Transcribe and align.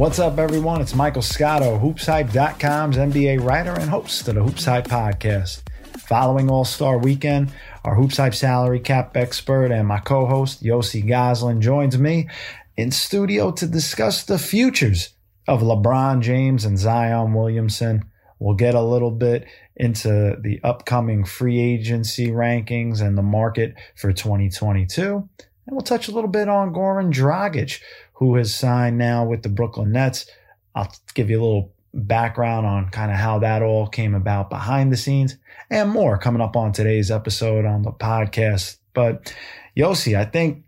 What's 0.00 0.18
up, 0.18 0.38
everyone? 0.38 0.80
It's 0.80 0.94
Michael 0.94 1.20
Scotto, 1.20 1.78
HoopsHype.com's 1.78 2.96
NBA 2.96 3.44
writer 3.44 3.74
and 3.74 3.90
host 3.90 4.26
of 4.28 4.34
the 4.34 4.42
Hoops 4.42 4.64
Hype 4.64 4.86
podcast. 4.86 5.60
Following 5.98 6.50
All 6.50 6.64
Star 6.64 6.96
Weekend, 6.96 7.52
our 7.84 7.94
Hoops 7.96 8.16
Hype 8.16 8.34
salary 8.34 8.80
cap 8.80 9.14
expert 9.14 9.70
and 9.70 9.86
my 9.86 9.98
co 9.98 10.24
host, 10.24 10.62
Yossi 10.62 11.06
Gozlan, 11.06 11.60
joins 11.60 11.98
me 11.98 12.30
in 12.78 12.90
studio 12.92 13.50
to 13.50 13.66
discuss 13.66 14.24
the 14.24 14.38
futures 14.38 15.10
of 15.46 15.60
LeBron 15.60 16.22
James 16.22 16.64
and 16.64 16.78
Zion 16.78 17.34
Williamson. 17.34 18.06
We'll 18.38 18.56
get 18.56 18.74
a 18.74 18.80
little 18.80 19.10
bit 19.10 19.44
into 19.76 20.38
the 20.40 20.60
upcoming 20.64 21.26
free 21.26 21.60
agency 21.60 22.28
rankings 22.28 23.02
and 23.02 23.18
the 23.18 23.22
market 23.22 23.74
for 23.96 24.14
2022. 24.14 25.28
And 25.70 25.76
we'll 25.76 25.82
touch 25.82 26.08
a 26.08 26.12
little 26.12 26.30
bit 26.30 26.48
on 26.48 26.72
Goran 26.72 27.12
Dragic, 27.12 27.80
who 28.20 28.36
has 28.36 28.54
signed 28.54 28.98
now 28.98 29.24
with 29.24 29.42
the 29.42 29.48
Brooklyn 29.48 29.90
Nets. 29.90 30.26
I'll 30.74 30.92
give 31.14 31.30
you 31.30 31.40
a 31.40 31.42
little 31.42 31.74
background 31.92 32.66
on 32.66 32.88
kind 32.90 33.10
of 33.10 33.16
how 33.16 33.40
that 33.40 33.62
all 33.62 33.88
came 33.88 34.14
about 34.14 34.50
behind 34.50 34.92
the 34.92 34.96
scenes 34.96 35.36
and 35.70 35.90
more 35.90 36.18
coming 36.18 36.42
up 36.42 36.54
on 36.54 36.70
today's 36.70 37.10
episode 37.10 37.64
on 37.64 37.82
the 37.82 37.90
podcast. 37.90 38.76
But 38.92 39.34
Yossi, 39.76 40.16
I 40.16 40.26
think 40.26 40.64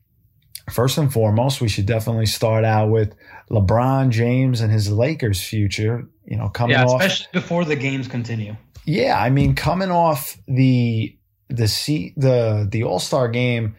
first 0.70 0.98
and 0.98 1.12
foremost, 1.12 1.60
we 1.60 1.68
should 1.68 1.86
definitely 1.86 2.26
start 2.26 2.64
out 2.64 2.90
with 2.90 3.14
LeBron 3.50 4.08
James 4.08 4.60
and 4.60 4.72
his 4.72 4.90
Lakers 4.90 5.40
future. 5.40 6.08
You 6.24 6.38
know, 6.38 6.48
coming 6.48 6.76
yeah, 6.76 6.84
off, 6.84 7.02
especially 7.02 7.28
before 7.32 7.64
the 7.64 7.76
games 7.76 8.08
continue. 8.08 8.56
Yeah, 8.84 9.18
I 9.18 9.30
mean, 9.30 9.54
coming 9.54 9.90
off 9.90 10.38
the 10.48 11.16
the 11.48 11.68
C, 11.68 12.14
the 12.16 12.66
the 12.70 12.84
All 12.84 12.98
Star 12.98 13.28
game 13.28 13.76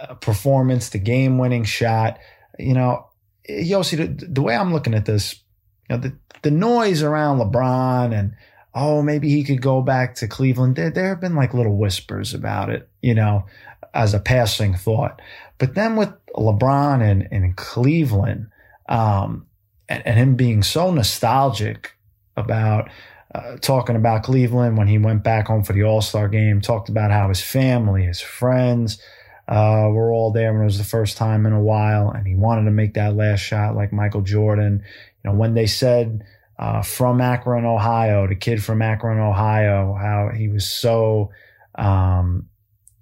uh, 0.00 0.14
performance, 0.14 0.90
the 0.90 0.98
game 0.98 1.38
winning 1.38 1.64
shot. 1.64 2.18
You 2.58 2.74
know, 2.74 3.07
Yossi, 3.48 3.96
the, 3.96 4.26
the 4.26 4.42
way 4.42 4.56
I'm 4.56 4.72
looking 4.72 4.94
at 4.94 5.06
this, 5.06 5.40
you 5.88 5.96
know, 5.96 6.02
the, 6.02 6.16
the 6.42 6.50
noise 6.50 7.02
around 7.02 7.38
LeBron 7.38 8.18
and, 8.18 8.34
oh, 8.74 9.02
maybe 9.02 9.28
he 9.28 9.44
could 9.44 9.62
go 9.62 9.82
back 9.82 10.14
to 10.16 10.28
Cleveland. 10.28 10.76
There, 10.76 10.90
there 10.90 11.08
have 11.08 11.20
been 11.20 11.34
like 11.34 11.54
little 11.54 11.76
whispers 11.76 12.34
about 12.34 12.70
it, 12.70 12.88
you 13.02 13.14
know, 13.14 13.46
as 13.94 14.14
a 14.14 14.20
passing 14.20 14.74
thought. 14.74 15.20
But 15.58 15.74
then 15.74 15.96
with 15.96 16.12
LeBron 16.36 17.02
and, 17.02 17.26
and 17.30 17.56
Cleveland, 17.56 18.48
um, 18.88 19.46
and, 19.88 20.06
and 20.06 20.18
him 20.18 20.36
being 20.36 20.62
so 20.62 20.90
nostalgic 20.90 21.94
about 22.36 22.90
uh, 23.34 23.56
talking 23.56 23.96
about 23.96 24.22
Cleveland 24.22 24.78
when 24.78 24.86
he 24.86 24.98
went 24.98 25.22
back 25.22 25.48
home 25.48 25.64
for 25.64 25.72
the 25.72 25.82
All 25.82 26.00
Star 26.00 26.28
game, 26.28 26.60
talked 26.60 26.88
about 26.88 27.10
how 27.10 27.28
his 27.28 27.42
family, 27.42 28.04
his 28.04 28.20
friends, 28.20 29.00
uh, 29.48 29.88
we're 29.90 30.12
all 30.12 30.30
there 30.30 30.52
when 30.52 30.62
it 30.62 30.66
was 30.66 30.78
the 30.78 30.84
first 30.84 31.16
time 31.16 31.46
in 31.46 31.52
a 31.52 31.60
while, 31.60 32.10
and 32.10 32.26
he 32.26 32.34
wanted 32.34 32.64
to 32.66 32.70
make 32.70 32.94
that 32.94 33.16
last 33.16 33.40
shot 33.40 33.74
like 33.74 33.92
Michael 33.92 34.20
Jordan. 34.20 34.82
You 35.24 35.30
know, 35.30 35.36
when 35.36 35.54
they 35.54 35.66
said 35.66 36.24
uh, 36.58 36.82
from 36.82 37.20
Akron, 37.20 37.64
Ohio, 37.64 38.26
the 38.26 38.34
kid 38.34 38.62
from 38.62 38.82
Akron, 38.82 39.18
Ohio, 39.18 39.94
how 39.94 40.30
he 40.36 40.48
was 40.48 40.68
so 40.68 41.30
um, 41.76 42.48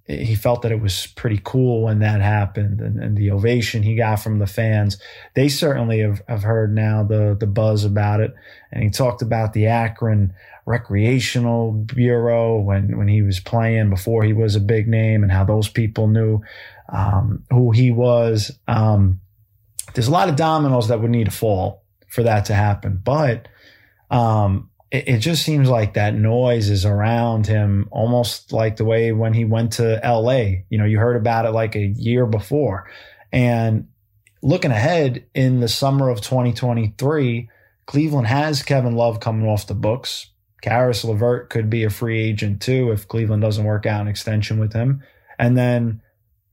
he 0.07 0.37
felt 0.37 0.63
that 0.63 0.71
it 0.71 0.81
was 0.81 1.09
pretty 1.17 1.41
cool 1.43 1.83
when 1.83 1.99
that 1.99 2.21
happened 2.21 2.81
and, 2.81 3.03
and, 3.03 3.17
the 3.17 3.31
ovation 3.31 3.83
he 3.83 3.97
got 3.97 4.21
from 4.21 4.39
the 4.39 4.47
fans. 4.47 4.99
They 5.35 5.49
certainly 5.49 6.01
have, 6.01 6.23
have 6.29 6.45
heard 6.45 6.73
now 6.73 7.03
the, 7.03 7.37
the 7.39 7.47
buzz 7.47 7.85
about 7.85 8.21
it. 8.21 8.33
And 8.71 8.85
he 8.85 8.91
talked 8.91 9.21
about 9.21 9.53
the 9.53 9.67
Akron 9.67 10.33
recreational 10.67 11.73
bureau 11.73 12.59
when, 12.59 12.99
when 12.99 13.09
he 13.09 13.23
was 13.23 13.41
playing 13.41 13.89
before 13.89 14.25
he 14.25 14.33
was 14.33 14.57
a 14.57 14.61
big 14.61 14.89
name 14.89 15.23
and 15.23 15.33
how 15.33 15.45
those 15.45 15.69
people 15.69 16.09
knew, 16.09 16.43
um, 16.89 17.45
who 17.51 17.71
he 17.71 17.91
was. 17.91 18.51
Um, 18.69 19.21
there's 19.95 20.09
a 20.09 20.13
lot 20.13 20.29
of 20.29 20.37
dominoes 20.37 20.89
that 20.89 21.01
would 21.01 21.11
need 21.11 21.27
to 21.27 21.31
fall 21.31 21.85
for 22.09 22.25
that 22.25 22.47
to 22.47 22.55
happen. 22.55 23.01
But, 23.03 23.49
um, 24.11 24.71
it, 24.91 25.09
it 25.09 25.19
just 25.19 25.45
seems 25.45 25.69
like 25.69 25.95
that 25.95 26.15
noise 26.15 26.69
is 26.69 26.85
around 26.85 27.47
him 27.47 27.89
almost 27.91 28.53
like 28.53 28.77
the 28.77 28.85
way 28.85 29.13
when 29.13 29.33
he 29.33 29.45
went 29.45 29.75
to 29.75 30.01
LA. 30.05 30.63
You 30.69 30.79
know, 30.79 30.85
you 30.85 30.99
heard 30.99 31.17
about 31.17 31.47
it 31.47 31.51
like 31.51 31.77
a 31.77 31.87
year 31.87 32.27
before. 32.27 32.91
And 33.33 33.89
looking 34.43 34.71
ahead 34.71 35.27
in 35.35 35.61
the 35.61 35.69
summer 35.69 36.09
of 36.09 36.21
2023, 36.21 37.49
Cleveland 37.87 38.27
has 38.27 38.63
Kevin 38.63 38.97
Love 38.97 39.21
coming 39.21 39.47
off 39.47 39.67
the 39.67 39.75
books. 39.75 40.31
Caris 40.67 41.05
LeVert 41.05 41.49
could 41.49 41.71
be 41.71 41.85
a 41.85 41.91
free 41.91 42.21
agent 42.21 42.61
too 42.61 42.91
if 42.91 43.07
Cleveland 43.07 43.41
doesn't 43.41 43.65
work 43.65 43.87
out 43.87 44.01
an 44.01 44.09
extension 44.09 44.59
with 44.59 44.73
him. 44.73 45.01
And 45.39 45.57
then 45.57 46.03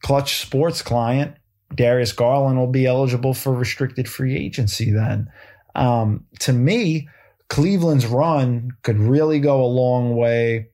Clutch 0.04 0.38
Sports 0.38 0.84
client 0.84 1.36
Darius 1.76 2.12
Garland 2.12 2.60
will 2.60 2.68
be 2.68 2.86
eligible 2.86 3.34
for 3.34 3.52
restricted 3.54 4.08
free 4.08 4.36
agency 4.36 4.92
then. 4.92 5.32
Um, 5.74 6.26
to 6.42 6.54
me, 6.54 7.10
Cleveland's 7.50 8.06
run 8.06 8.72
could 8.84 9.00
really 9.00 9.40
go 9.40 9.64
a 9.64 9.66
long 9.66 10.16
way 10.16 10.68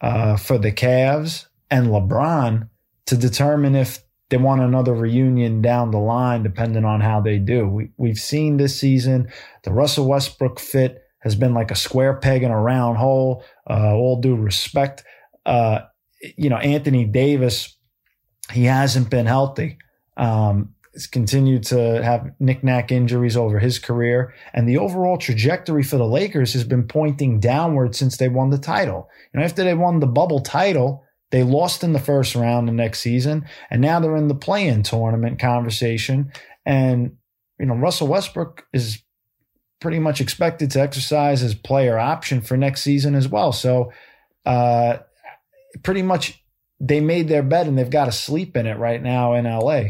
uh, 0.00 0.36
for 0.36 0.56
the 0.56 0.70
Cavs 0.70 1.46
and 1.70 1.88
LeBron 1.88 2.68
to 3.06 3.16
determine 3.16 3.74
if 3.74 3.98
they 4.28 4.36
want 4.36 4.60
another 4.60 4.94
reunion 4.94 5.62
down 5.62 5.90
the 5.90 5.98
line, 5.98 6.44
depending 6.44 6.84
on 6.84 7.00
how 7.00 7.20
they 7.20 7.38
do. 7.38 7.66
We, 7.66 7.90
we've 7.96 8.18
seen 8.18 8.56
this 8.56 8.78
season 8.78 9.28
the 9.64 9.72
Russell 9.72 10.08
Westbrook 10.08 10.60
fit 10.60 11.02
has 11.26 11.34
been 11.34 11.54
like 11.54 11.72
a 11.72 11.76
square 11.76 12.14
peg 12.14 12.44
in 12.44 12.52
a 12.52 12.60
round 12.60 12.98
hole. 12.98 13.42
Uh, 13.68 13.92
all 13.94 14.20
due 14.20 14.36
respect, 14.36 15.02
uh, 15.44 15.80
you 16.36 16.48
know 16.48 16.56
Anthony 16.56 17.04
Davis, 17.04 17.76
he 18.52 18.64
hasn't 18.64 19.10
been 19.10 19.26
healthy. 19.26 19.78
Um, 20.16 20.74
continued 21.10 21.62
to 21.64 22.02
have 22.02 22.30
knickknack 22.38 22.90
injuries 22.90 23.36
over 23.36 23.58
his 23.58 23.78
career. 23.78 24.32
And 24.54 24.66
the 24.66 24.78
overall 24.78 25.18
trajectory 25.18 25.82
for 25.82 25.98
the 25.98 26.06
Lakers 26.06 26.54
has 26.54 26.64
been 26.64 26.88
pointing 26.88 27.38
downward 27.38 27.94
since 27.94 28.16
they 28.16 28.30
won 28.30 28.48
the 28.48 28.56
title. 28.56 29.10
You 29.34 29.40
know, 29.40 29.44
after 29.44 29.62
they 29.62 29.74
won 29.74 30.00
the 30.00 30.06
bubble 30.06 30.40
title, 30.40 31.04
they 31.32 31.42
lost 31.42 31.84
in 31.84 31.92
the 31.92 31.98
first 31.98 32.34
round 32.34 32.68
the 32.68 32.72
next 32.72 33.00
season, 33.00 33.44
and 33.68 33.82
now 33.82 33.98
they're 33.98 34.16
in 34.16 34.28
the 34.28 34.34
play-in 34.34 34.84
tournament 34.84 35.38
conversation. 35.40 36.30
And 36.64 37.16
you 37.58 37.66
know, 37.66 37.74
Russell 37.74 38.08
Westbrook 38.08 38.64
is 38.72 39.02
pretty 39.80 39.98
much 39.98 40.20
expected 40.20 40.70
to 40.70 40.80
exercise 40.80 41.40
his 41.40 41.54
player 41.54 41.98
option 41.98 42.40
for 42.40 42.56
next 42.56 42.82
season 42.82 43.14
as 43.14 43.28
well. 43.28 43.52
So, 43.52 43.92
uh, 44.44 44.98
pretty 45.82 46.02
much 46.02 46.42
they 46.80 47.00
made 47.00 47.28
their 47.28 47.42
bed 47.42 47.66
and 47.66 47.78
they've 47.78 47.90
got 47.90 48.06
to 48.06 48.12
sleep 48.12 48.56
in 48.56 48.66
it 48.66 48.78
right 48.78 49.02
now 49.02 49.34
in 49.34 49.44
LA. 49.44 49.82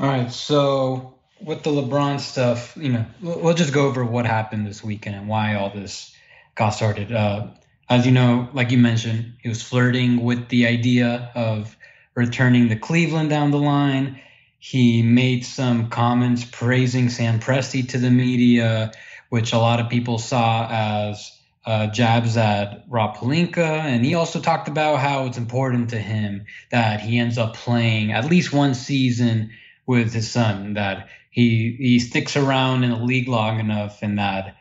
All 0.00 0.06
right, 0.06 0.30
so 0.30 1.18
with 1.40 1.62
the 1.62 1.70
LeBron 1.70 2.20
stuff, 2.20 2.76
you 2.76 2.90
know, 2.90 3.04
we'll 3.20 3.54
just 3.54 3.72
go 3.72 3.86
over 3.86 4.04
what 4.04 4.26
happened 4.26 4.66
this 4.66 4.82
weekend 4.82 5.16
and 5.16 5.28
why 5.28 5.54
all 5.54 5.70
this 5.70 6.14
got 6.54 6.70
started. 6.70 7.12
Uh, 7.12 7.48
as 7.88 8.06
you 8.06 8.12
know, 8.12 8.48
like 8.52 8.70
you 8.70 8.78
mentioned, 8.78 9.34
he 9.42 9.48
was 9.48 9.62
flirting 9.62 10.22
with 10.22 10.48
the 10.48 10.66
idea 10.66 11.30
of 11.34 11.76
returning 12.14 12.68
to 12.68 12.76
Cleveland 12.76 13.30
down 13.30 13.50
the 13.50 13.58
line. 13.58 14.20
He 14.58 15.02
made 15.02 15.44
some 15.44 15.88
comments 15.88 16.44
praising 16.44 17.08
Sam 17.08 17.40
Presti 17.40 17.88
to 17.90 17.98
the 17.98 18.10
media, 18.10 18.92
which 19.28 19.52
a 19.52 19.58
lot 19.58 19.80
of 19.80 19.88
people 19.88 20.18
saw 20.18 20.68
as 20.68 21.32
uh, 21.64 21.86
jabs 21.88 22.36
at 22.36 22.84
Rob 22.88 23.16
Pelinka. 23.16 23.58
And 23.58 24.04
he 24.04 24.14
also 24.14 24.40
talked 24.40 24.68
about 24.68 25.00
how 25.00 25.26
it's 25.26 25.38
important 25.38 25.90
to 25.90 25.98
him 25.98 26.46
that 26.70 27.00
he 27.00 27.18
ends 27.18 27.38
up 27.38 27.54
playing 27.54 28.12
at 28.12 28.24
least 28.24 28.52
one 28.52 28.74
season 28.74 29.50
with 29.86 30.12
his 30.12 30.30
son 30.30 30.74
that 30.74 31.08
he 31.30 31.76
he 31.78 31.98
sticks 31.98 32.36
around 32.36 32.84
in 32.84 32.90
the 32.90 32.96
league 32.96 33.28
long 33.28 33.58
enough 33.58 34.02
and 34.02 34.18
that 34.18 34.56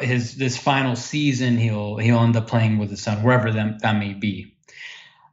his 0.00 0.36
this 0.36 0.56
final 0.56 0.96
season 0.96 1.56
he'll 1.56 1.96
he'll 1.96 2.20
end 2.20 2.36
up 2.36 2.46
playing 2.46 2.78
with 2.78 2.88
his 2.90 3.02
son 3.02 3.22
wherever 3.22 3.50
that, 3.50 3.82
that 3.82 3.98
may 3.98 4.14
be 4.14 4.54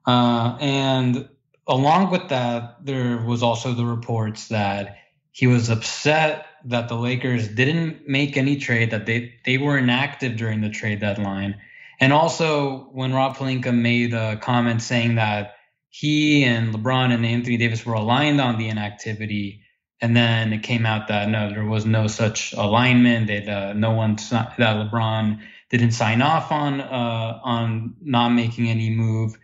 uh, 0.07 0.57
and 0.59 1.29
along 1.67 2.12
with 2.12 2.29
that 2.29 2.85
there 2.85 3.17
was 3.17 3.44
also 3.44 3.73
the 3.73 3.85
reports 3.85 4.50
that 4.50 4.97
he 5.31 5.47
was 5.47 5.69
upset 5.69 6.45
that 6.65 6.88
the 6.88 6.95
Lakers 6.95 7.47
didn't 7.47 8.07
make 8.07 8.38
any 8.38 8.57
trade 8.57 8.91
that 8.91 9.06
they 9.06 9.35
they 9.45 9.57
were 9.57 9.77
inactive 9.77 10.38
during 10.38 10.62
the 10.62 10.69
trade 10.69 11.00
deadline 11.00 11.59
and 12.00 12.12
also 12.12 12.89
when 12.91 13.13
Rob 13.13 13.38
Pelinka 13.38 13.73
made 13.73 14.13
a 14.13 14.38
comment 14.38 14.81
saying 14.81 15.15
that 15.15 15.56
he 15.89 16.44
and 16.44 16.73
LeBron 16.73 17.13
and 17.13 17.25
Anthony 17.25 17.57
Davis 17.57 17.85
were 17.85 17.94
aligned 17.94 18.41
on 18.41 18.57
the 18.57 18.67
inactivity. 18.67 19.62
And 20.01 20.15
then 20.15 20.51
it 20.51 20.62
came 20.62 20.85
out 20.85 21.07
that 21.07 21.29
no, 21.29 21.50
there 21.50 21.63
was 21.63 21.85
no 21.85 22.07
such 22.07 22.51
alignment. 22.51 23.27
That 23.27 23.47
uh, 23.47 23.73
no 23.73 23.91
one 23.91 24.17
that 24.17 24.57
LeBron 24.57 25.39
didn't 25.69 25.91
sign 25.91 26.21
off 26.21 26.51
on 26.51 26.81
uh, 26.81 27.39
on 27.44 27.95
not 28.01 28.29
making 28.29 28.67
any 28.67 28.89
move. 28.89 29.38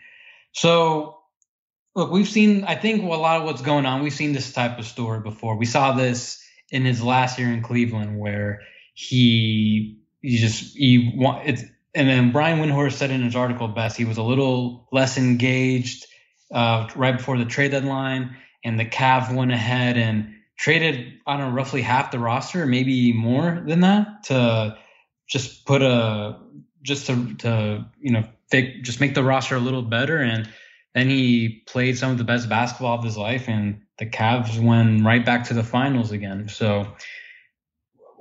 So 0.51 1.20
look, 1.95 2.11
we've 2.11 2.27
seen. 2.27 2.63
I 2.63 2.75
think 2.75 3.03
a 3.03 3.05
lot 3.05 3.41
of 3.41 3.45
what's 3.45 3.61
going 3.61 3.85
on. 3.85 4.01
We've 4.01 4.13
seen 4.13 4.33
this 4.33 4.51
type 4.51 4.79
of 4.79 4.85
story 4.85 5.19
before. 5.19 5.57
We 5.57 5.65
saw 5.65 5.93
this 5.93 6.43
in 6.69 6.85
his 6.85 7.01
last 7.01 7.38
year 7.38 7.51
in 7.51 7.61
Cleveland, 7.61 8.19
where 8.19 8.61
he 8.93 9.99
he 10.21 10.38
just 10.38 10.75
he 10.75 11.13
it's 11.45 11.63
and 11.93 12.07
then 12.07 12.31
Brian 12.31 12.59
Windhorst 12.59 12.93
said 12.93 13.11
in 13.11 13.21
his 13.21 13.35
article 13.35 13.67
best 13.67 13.97
he 13.97 14.05
was 14.05 14.17
a 14.17 14.23
little 14.23 14.88
less 14.91 15.17
engaged 15.17 16.05
uh, 16.53 16.88
right 16.95 17.17
before 17.17 17.38
the 17.38 17.45
trade 17.45 17.71
deadline, 17.71 18.35
and 18.63 18.79
the 18.79 18.85
Cavs 18.85 19.33
went 19.33 19.51
ahead 19.51 19.97
and 19.97 20.35
traded 20.57 21.13
I 21.25 21.37
don't 21.37 21.49
know 21.49 21.55
roughly 21.55 21.81
half 21.81 22.11
the 22.11 22.19
roster, 22.19 22.65
maybe 22.65 23.13
more 23.13 23.63
than 23.65 23.81
that, 23.81 24.23
to 24.25 24.77
just 25.27 25.65
put 25.65 25.81
a 25.81 26.39
just 26.81 27.07
to 27.07 27.33
to 27.35 27.85
you 27.99 28.11
know 28.11 28.23
fake, 28.49 28.83
just 28.83 28.99
make 28.99 29.13
the 29.13 29.23
roster 29.23 29.55
a 29.55 29.59
little 29.59 29.81
better 29.81 30.17
and 30.17 30.49
then 30.93 31.09
he 31.09 31.63
played 31.67 31.97
some 31.97 32.11
of 32.11 32.17
the 32.17 32.23
best 32.23 32.49
basketball 32.49 32.97
of 32.97 33.03
his 33.03 33.17
life 33.17 33.47
and 33.47 33.81
the 33.97 34.05
Cavs 34.05 34.61
went 34.61 35.05
right 35.05 35.25
back 35.25 35.45
to 35.45 35.53
the 35.53 35.63
finals 35.63 36.11
again. 36.11 36.49
So 36.49 36.95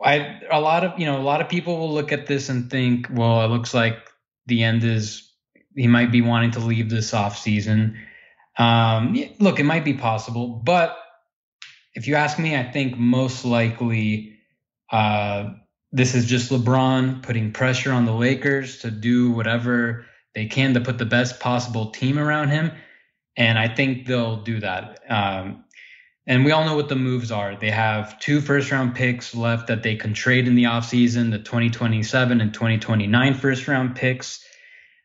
I 0.02 0.40
a 0.50 0.61
lot 0.61 0.84
of 0.84 0.99
you 0.99 1.06
know 1.06 1.19
a 1.19 1.22
lot 1.22 1.40
of 1.40 1.49
people 1.49 1.78
will 1.78 1.93
look 1.93 2.12
at 2.12 2.26
this 2.26 2.49
and 2.49 2.70
think, 2.70 3.08
well, 3.11 3.44
it 3.44 3.49
looks 3.49 3.75
like 3.75 3.99
the 4.46 4.62
end 4.62 4.84
is 4.84 5.31
he 5.75 5.87
might 5.87 6.12
be 6.12 6.22
wanting 6.22 6.52
to 6.52 6.61
leave 6.61 6.90
this 6.90 7.14
off 7.14 7.38
season. 7.38 7.99
Um, 8.58 9.16
look, 9.38 9.58
it 9.61 9.64
might 9.64 9.84
be 9.84 9.94
possible, 9.94 10.49
but 10.49 10.96
if 11.94 12.06
you 12.06 12.16
ask 12.16 12.38
me, 12.38 12.56
I 12.56 12.64
think 12.70 12.99
most 12.99 13.44
likely 13.44 14.38
uh, 14.90 15.50
this 15.93 16.14
is 16.14 16.26
just 16.26 16.50
LeBron 16.50 17.23
putting 17.23 17.52
pressure 17.52 17.93
on 17.93 18.05
the 18.05 18.12
Lakers 18.12 18.78
to 18.78 18.90
do 18.90 19.31
whatever 19.31 20.06
they 20.35 20.47
can 20.47 20.75
to 20.75 20.81
put 20.81 20.99
the 20.99 21.05
best 21.05 21.41
possible 21.41 21.91
team 21.91 22.19
around 22.19 22.49
him. 22.49 22.73
And 23.37 23.59
I 23.59 23.69
think 23.69 24.06
they'll 24.06 24.43
do 24.43 24.61
that. 24.61 25.00
Um, 25.09 25.65
and 26.27 26.44
we 26.44 26.53
all 26.53 26.65
know 26.65 26.77
what 26.77 26.88
the 26.88 26.97
moves 26.97 27.32
are. 27.32 27.56
They 27.56 27.71
have 27.71 28.19
two 28.21 28.41
first 28.41 28.71
round 28.71 28.94
picks 28.94 29.35
left 29.35 29.67
that 29.69 29.82
they 29.82 29.97
can 29.97 30.15
trade 30.15 30.47
in 30.47 30.55
the 30.55 30.65
offseason 30.65 31.31
the 31.31 31.38
2027 31.38 32.41
and 32.41 32.53
2029 32.53 33.35
first 33.35 33.67
round 33.67 33.97
picks. 33.97 34.44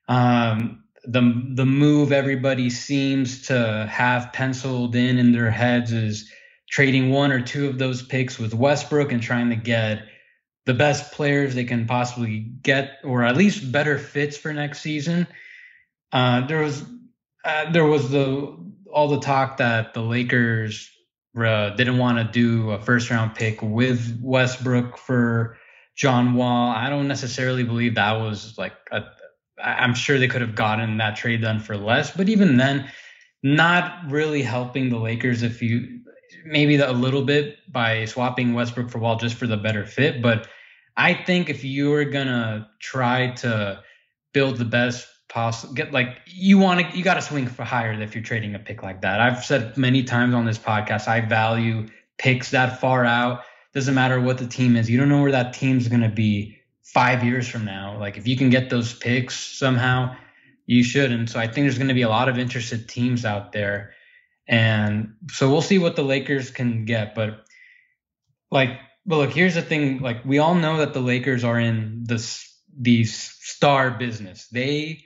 Um, 0.07 0.83
the, 1.03 1.43
the 1.53 1.65
move 1.65 2.11
everybody 2.11 2.69
seems 2.69 3.47
to 3.47 3.87
have 3.89 4.33
penciled 4.33 4.95
in 4.95 5.17
in 5.17 5.31
their 5.31 5.51
heads 5.51 5.91
is 5.91 6.29
trading 6.69 7.11
one 7.11 7.31
or 7.31 7.41
two 7.41 7.69
of 7.69 7.77
those 7.77 8.01
picks 8.01 8.37
with 8.37 8.53
Westbrook 8.53 9.11
and 9.11 9.21
trying 9.21 9.49
to 9.49 9.55
get 9.55 10.03
the 10.65 10.73
best 10.73 11.11
players 11.11 11.55
they 11.55 11.63
can 11.63 11.85
possibly 11.85 12.39
get, 12.39 12.99
or 13.03 13.23
at 13.23 13.37
least 13.37 13.71
better 13.71 13.97
fits 13.97 14.37
for 14.37 14.51
next 14.51 14.81
season. 14.81 15.27
Uh, 16.11 16.45
there 16.47 16.61
was 16.61 16.83
uh, 17.43 17.71
there 17.71 17.85
was 17.85 18.09
the 18.09 18.57
all 18.91 19.07
the 19.07 19.19
talk 19.19 19.57
that 19.57 19.93
the 19.93 20.01
Lakers 20.01 20.89
uh, 21.37 21.71
didn't 21.71 21.97
want 21.97 22.17
to 22.17 22.23
do 22.23 22.71
a 22.71 22.79
first 22.79 23.09
round 23.11 23.35
pick 23.35 23.61
with 23.61 24.19
Westbrook 24.21 24.97
for 24.97 25.57
John 25.95 26.33
Wall. 26.33 26.71
I 26.71 26.89
don't 26.89 27.07
necessarily 27.07 27.63
believe 27.63 27.95
that 27.95 28.13
was 28.13 28.57
like 28.57 28.73
a. 28.91 29.03
I'm 29.63 29.93
sure 29.93 30.19
they 30.19 30.27
could 30.27 30.41
have 30.41 30.55
gotten 30.55 30.97
that 30.97 31.15
trade 31.15 31.41
done 31.41 31.59
for 31.59 31.77
less, 31.77 32.11
but 32.11 32.27
even 32.27 32.57
then, 32.57 32.89
not 33.41 34.09
really 34.09 34.41
helping 34.41 34.89
the 34.89 34.97
Lakers 34.97 35.43
if 35.43 35.61
you 35.61 36.01
maybe 36.45 36.75
a 36.77 36.91
little 36.91 37.23
bit 37.23 37.57
by 37.71 38.05
swapping 38.05 38.53
Westbrook 38.53 38.89
for 38.89 38.99
Wall 38.99 39.17
just 39.17 39.35
for 39.35 39.47
the 39.47 39.57
better 39.57 39.85
fit. 39.85 40.21
But 40.21 40.47
I 40.97 41.13
think 41.13 41.49
if 41.49 41.63
you 41.63 41.93
are 41.93 42.05
gonna 42.05 42.69
try 42.79 43.31
to 43.37 43.83
build 44.33 44.57
the 44.57 44.65
best 44.65 45.07
possible, 45.27 45.73
get 45.73 45.91
like 45.91 46.17
you 46.25 46.57
want 46.57 46.79
to, 46.79 46.97
you 46.97 47.03
got 47.03 47.15
to 47.15 47.21
swing 47.21 47.47
for 47.47 47.63
higher 47.63 47.91
if 48.01 48.15
you're 48.15 48.23
trading 48.23 48.55
a 48.55 48.59
pick 48.59 48.83
like 48.83 49.01
that. 49.01 49.19
I've 49.19 49.43
said 49.43 49.77
many 49.77 50.03
times 50.03 50.33
on 50.33 50.45
this 50.45 50.57
podcast, 50.57 51.07
I 51.07 51.21
value 51.21 51.87
picks 52.17 52.51
that 52.51 52.79
far 52.79 53.05
out. 53.05 53.41
Doesn't 53.73 53.93
matter 53.95 54.21
what 54.21 54.37
the 54.37 54.47
team 54.47 54.77
is. 54.77 54.89
You 54.89 54.97
don't 54.97 55.09
know 55.09 55.21
where 55.21 55.33
that 55.33 55.53
team's 55.53 55.87
gonna 55.87 56.09
be 56.09 56.57
five 56.83 57.23
years 57.23 57.47
from 57.47 57.65
now. 57.65 57.99
Like 57.99 58.17
if 58.17 58.27
you 58.27 58.37
can 58.37 58.49
get 58.49 58.69
those 58.69 58.93
picks 58.93 59.35
somehow, 59.35 60.15
you 60.65 60.83
should. 60.83 61.11
And 61.11 61.29
so 61.29 61.39
I 61.39 61.47
think 61.47 61.65
there's 61.65 61.77
to 61.77 61.93
be 61.93 62.03
a 62.03 62.09
lot 62.09 62.29
of 62.29 62.37
interested 62.37 62.87
teams 62.87 63.25
out 63.25 63.51
there. 63.51 63.93
And 64.47 65.15
so 65.29 65.49
we'll 65.49 65.61
see 65.61 65.77
what 65.77 65.95
the 65.95 66.03
Lakers 66.03 66.51
can 66.51 66.85
get. 66.85 67.15
But 67.15 67.45
like 68.51 68.79
but 69.05 69.17
look, 69.17 69.31
here's 69.31 69.55
the 69.55 69.61
thing. 69.61 69.99
Like 69.99 70.25
we 70.25 70.39
all 70.39 70.55
know 70.55 70.77
that 70.77 70.93
the 70.93 70.99
Lakers 70.99 71.43
are 71.43 71.59
in 71.59 72.03
this 72.03 72.51
these 72.77 73.15
star 73.41 73.91
business. 73.91 74.47
They 74.47 75.03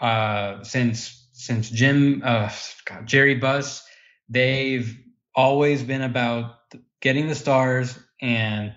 uh 0.00 0.62
since 0.64 1.28
since 1.32 1.70
Jim 1.70 2.22
uh 2.24 2.50
God, 2.84 3.06
Jerry 3.06 3.36
Buss, 3.36 3.86
they've 4.28 4.98
always 5.34 5.82
been 5.82 6.02
about 6.02 6.56
getting 7.00 7.28
the 7.28 7.34
stars 7.34 7.98
and 8.20 8.74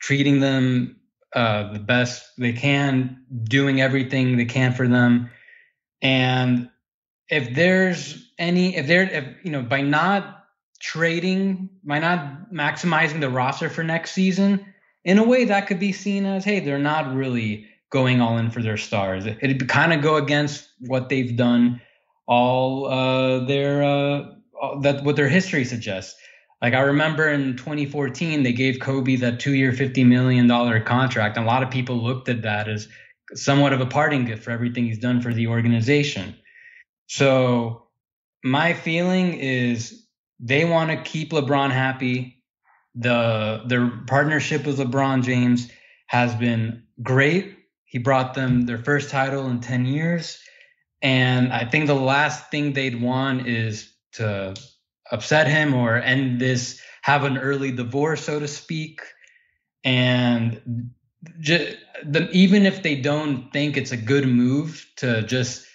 treating 0.00 0.40
them 0.40 0.96
uh 1.34 1.72
the 1.72 1.78
best 1.78 2.24
they 2.38 2.52
can, 2.52 3.24
doing 3.44 3.80
everything 3.80 4.36
they 4.36 4.46
can 4.46 4.72
for 4.72 4.88
them. 4.88 5.30
And 6.00 6.70
if 7.28 7.54
there's 7.54 8.30
any 8.38 8.76
if 8.76 8.86
they're 8.86 9.02
if 9.02 9.44
you 9.44 9.50
know 9.50 9.62
by 9.62 9.82
not 9.82 10.45
trading 10.78 11.68
by 11.84 11.98
not 11.98 12.52
maximizing 12.52 13.20
the 13.20 13.30
roster 13.30 13.68
for 13.68 13.82
next 13.82 14.12
season, 14.12 14.64
in 15.04 15.18
a 15.18 15.24
way 15.24 15.44
that 15.44 15.66
could 15.66 15.78
be 15.78 15.92
seen 15.92 16.26
as, 16.26 16.44
hey, 16.44 16.60
they're 16.60 16.78
not 16.78 17.14
really 17.14 17.66
going 17.90 18.20
all 18.20 18.38
in 18.38 18.50
for 18.50 18.62
their 18.62 18.76
stars. 18.76 19.26
It, 19.26 19.40
would 19.40 19.68
kind 19.68 19.92
of 19.92 20.02
go 20.02 20.16
against 20.16 20.68
what 20.80 21.08
they've 21.08 21.36
done 21.36 21.80
all 22.26 22.86
uh, 22.86 23.44
their 23.44 23.82
uh, 23.82 24.34
that 24.82 25.04
what 25.04 25.16
their 25.16 25.28
history 25.28 25.64
suggests. 25.64 26.18
Like 26.60 26.74
I 26.74 26.80
remember 26.80 27.28
in 27.28 27.56
2014, 27.56 28.42
they 28.42 28.52
gave 28.52 28.80
Kobe 28.80 29.16
that 29.16 29.38
two-year, 29.40 29.72
fifty 29.72 30.04
million 30.04 30.46
dollar 30.46 30.80
contract, 30.80 31.36
and 31.36 31.46
a 31.46 31.48
lot 31.48 31.62
of 31.62 31.70
people 31.70 31.96
looked 31.96 32.28
at 32.28 32.42
that 32.42 32.68
as 32.68 32.88
somewhat 33.34 33.72
of 33.72 33.80
a 33.80 33.86
parting 33.86 34.24
gift 34.24 34.42
for 34.42 34.50
everything 34.50 34.86
he's 34.86 34.98
done 34.98 35.20
for 35.20 35.32
the 35.32 35.46
organization. 35.48 36.34
So 37.08 37.86
my 38.42 38.72
feeling 38.72 39.34
is 39.34 40.05
they 40.40 40.64
want 40.64 40.90
to 40.90 41.10
keep 41.10 41.32
LeBron 41.32 41.70
happy. 41.70 42.42
The 42.94 43.62
their 43.66 43.88
partnership 44.06 44.66
with 44.66 44.78
LeBron 44.78 45.22
James 45.22 45.70
has 46.06 46.34
been 46.34 46.84
great. 47.02 47.56
He 47.84 47.98
brought 47.98 48.34
them 48.34 48.62
their 48.66 48.78
first 48.78 49.10
title 49.10 49.48
in 49.48 49.60
10 49.60 49.86
years. 49.86 50.38
And 51.02 51.52
I 51.52 51.64
think 51.64 51.86
the 51.86 51.94
last 51.94 52.50
thing 52.50 52.72
they'd 52.72 53.00
want 53.00 53.46
is 53.46 53.92
to 54.12 54.54
upset 55.10 55.46
him 55.46 55.74
or 55.74 55.96
end 55.96 56.40
this, 56.40 56.80
have 57.02 57.24
an 57.24 57.38
early 57.38 57.70
divorce, 57.70 58.24
so 58.24 58.40
to 58.40 58.48
speak. 58.48 59.00
And 59.84 60.90
just, 61.40 61.76
the, 62.04 62.30
even 62.30 62.66
if 62.66 62.82
they 62.82 62.96
don't 62.96 63.52
think 63.52 63.76
it's 63.76 63.92
a 63.92 63.96
good 63.96 64.26
move 64.26 64.84
to 64.96 65.22
just 65.22 65.66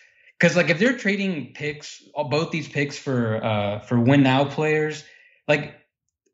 because 0.41 0.55
like 0.55 0.69
if 0.69 0.79
they're 0.79 0.98
trading 0.98 1.53
picks, 1.53 2.03
both 2.29 2.50
these 2.50 2.67
picks 2.67 2.98
for 2.98 3.43
uh 3.43 3.79
for 3.81 4.00
win 4.00 4.24
now 4.24 4.43
players, 4.43 5.03
like 5.48 5.75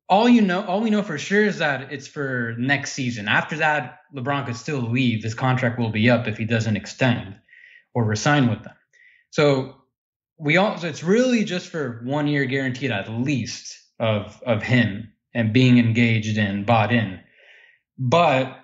all 0.07 0.29
you 0.29 0.41
know, 0.41 0.65
all 0.65 0.79
we 0.79 0.89
know 0.89 1.03
for 1.03 1.17
sure 1.17 1.43
is 1.43 1.57
that 1.57 1.91
it's 1.91 2.07
for 2.07 2.55
next 2.57 2.93
season. 2.93 3.27
After 3.27 3.57
that, 3.57 3.99
LeBron 4.15 4.45
could 4.45 4.55
still 4.55 4.79
leave. 4.79 5.23
His 5.23 5.33
contract 5.33 5.77
will 5.77 5.89
be 5.89 6.09
up 6.09 6.25
if 6.25 6.37
he 6.37 6.45
doesn't 6.45 6.77
extend 6.77 7.35
or 7.93 8.05
resign 8.05 8.49
with 8.49 8.63
them. 8.63 8.75
So 9.31 9.75
we 10.39 10.55
all 10.55 10.77
so 10.77 10.87
it's 10.87 11.03
really 11.03 11.43
just 11.43 11.67
for 11.67 12.01
one 12.05 12.27
year 12.27 12.45
guaranteed 12.45 12.91
at 12.91 13.09
least 13.09 13.77
of 13.99 14.41
of 14.45 14.63
him 14.63 15.11
and 15.33 15.51
being 15.51 15.79
engaged 15.79 16.37
and 16.37 16.65
bought 16.65 16.93
in. 16.93 17.19
But 17.97 18.57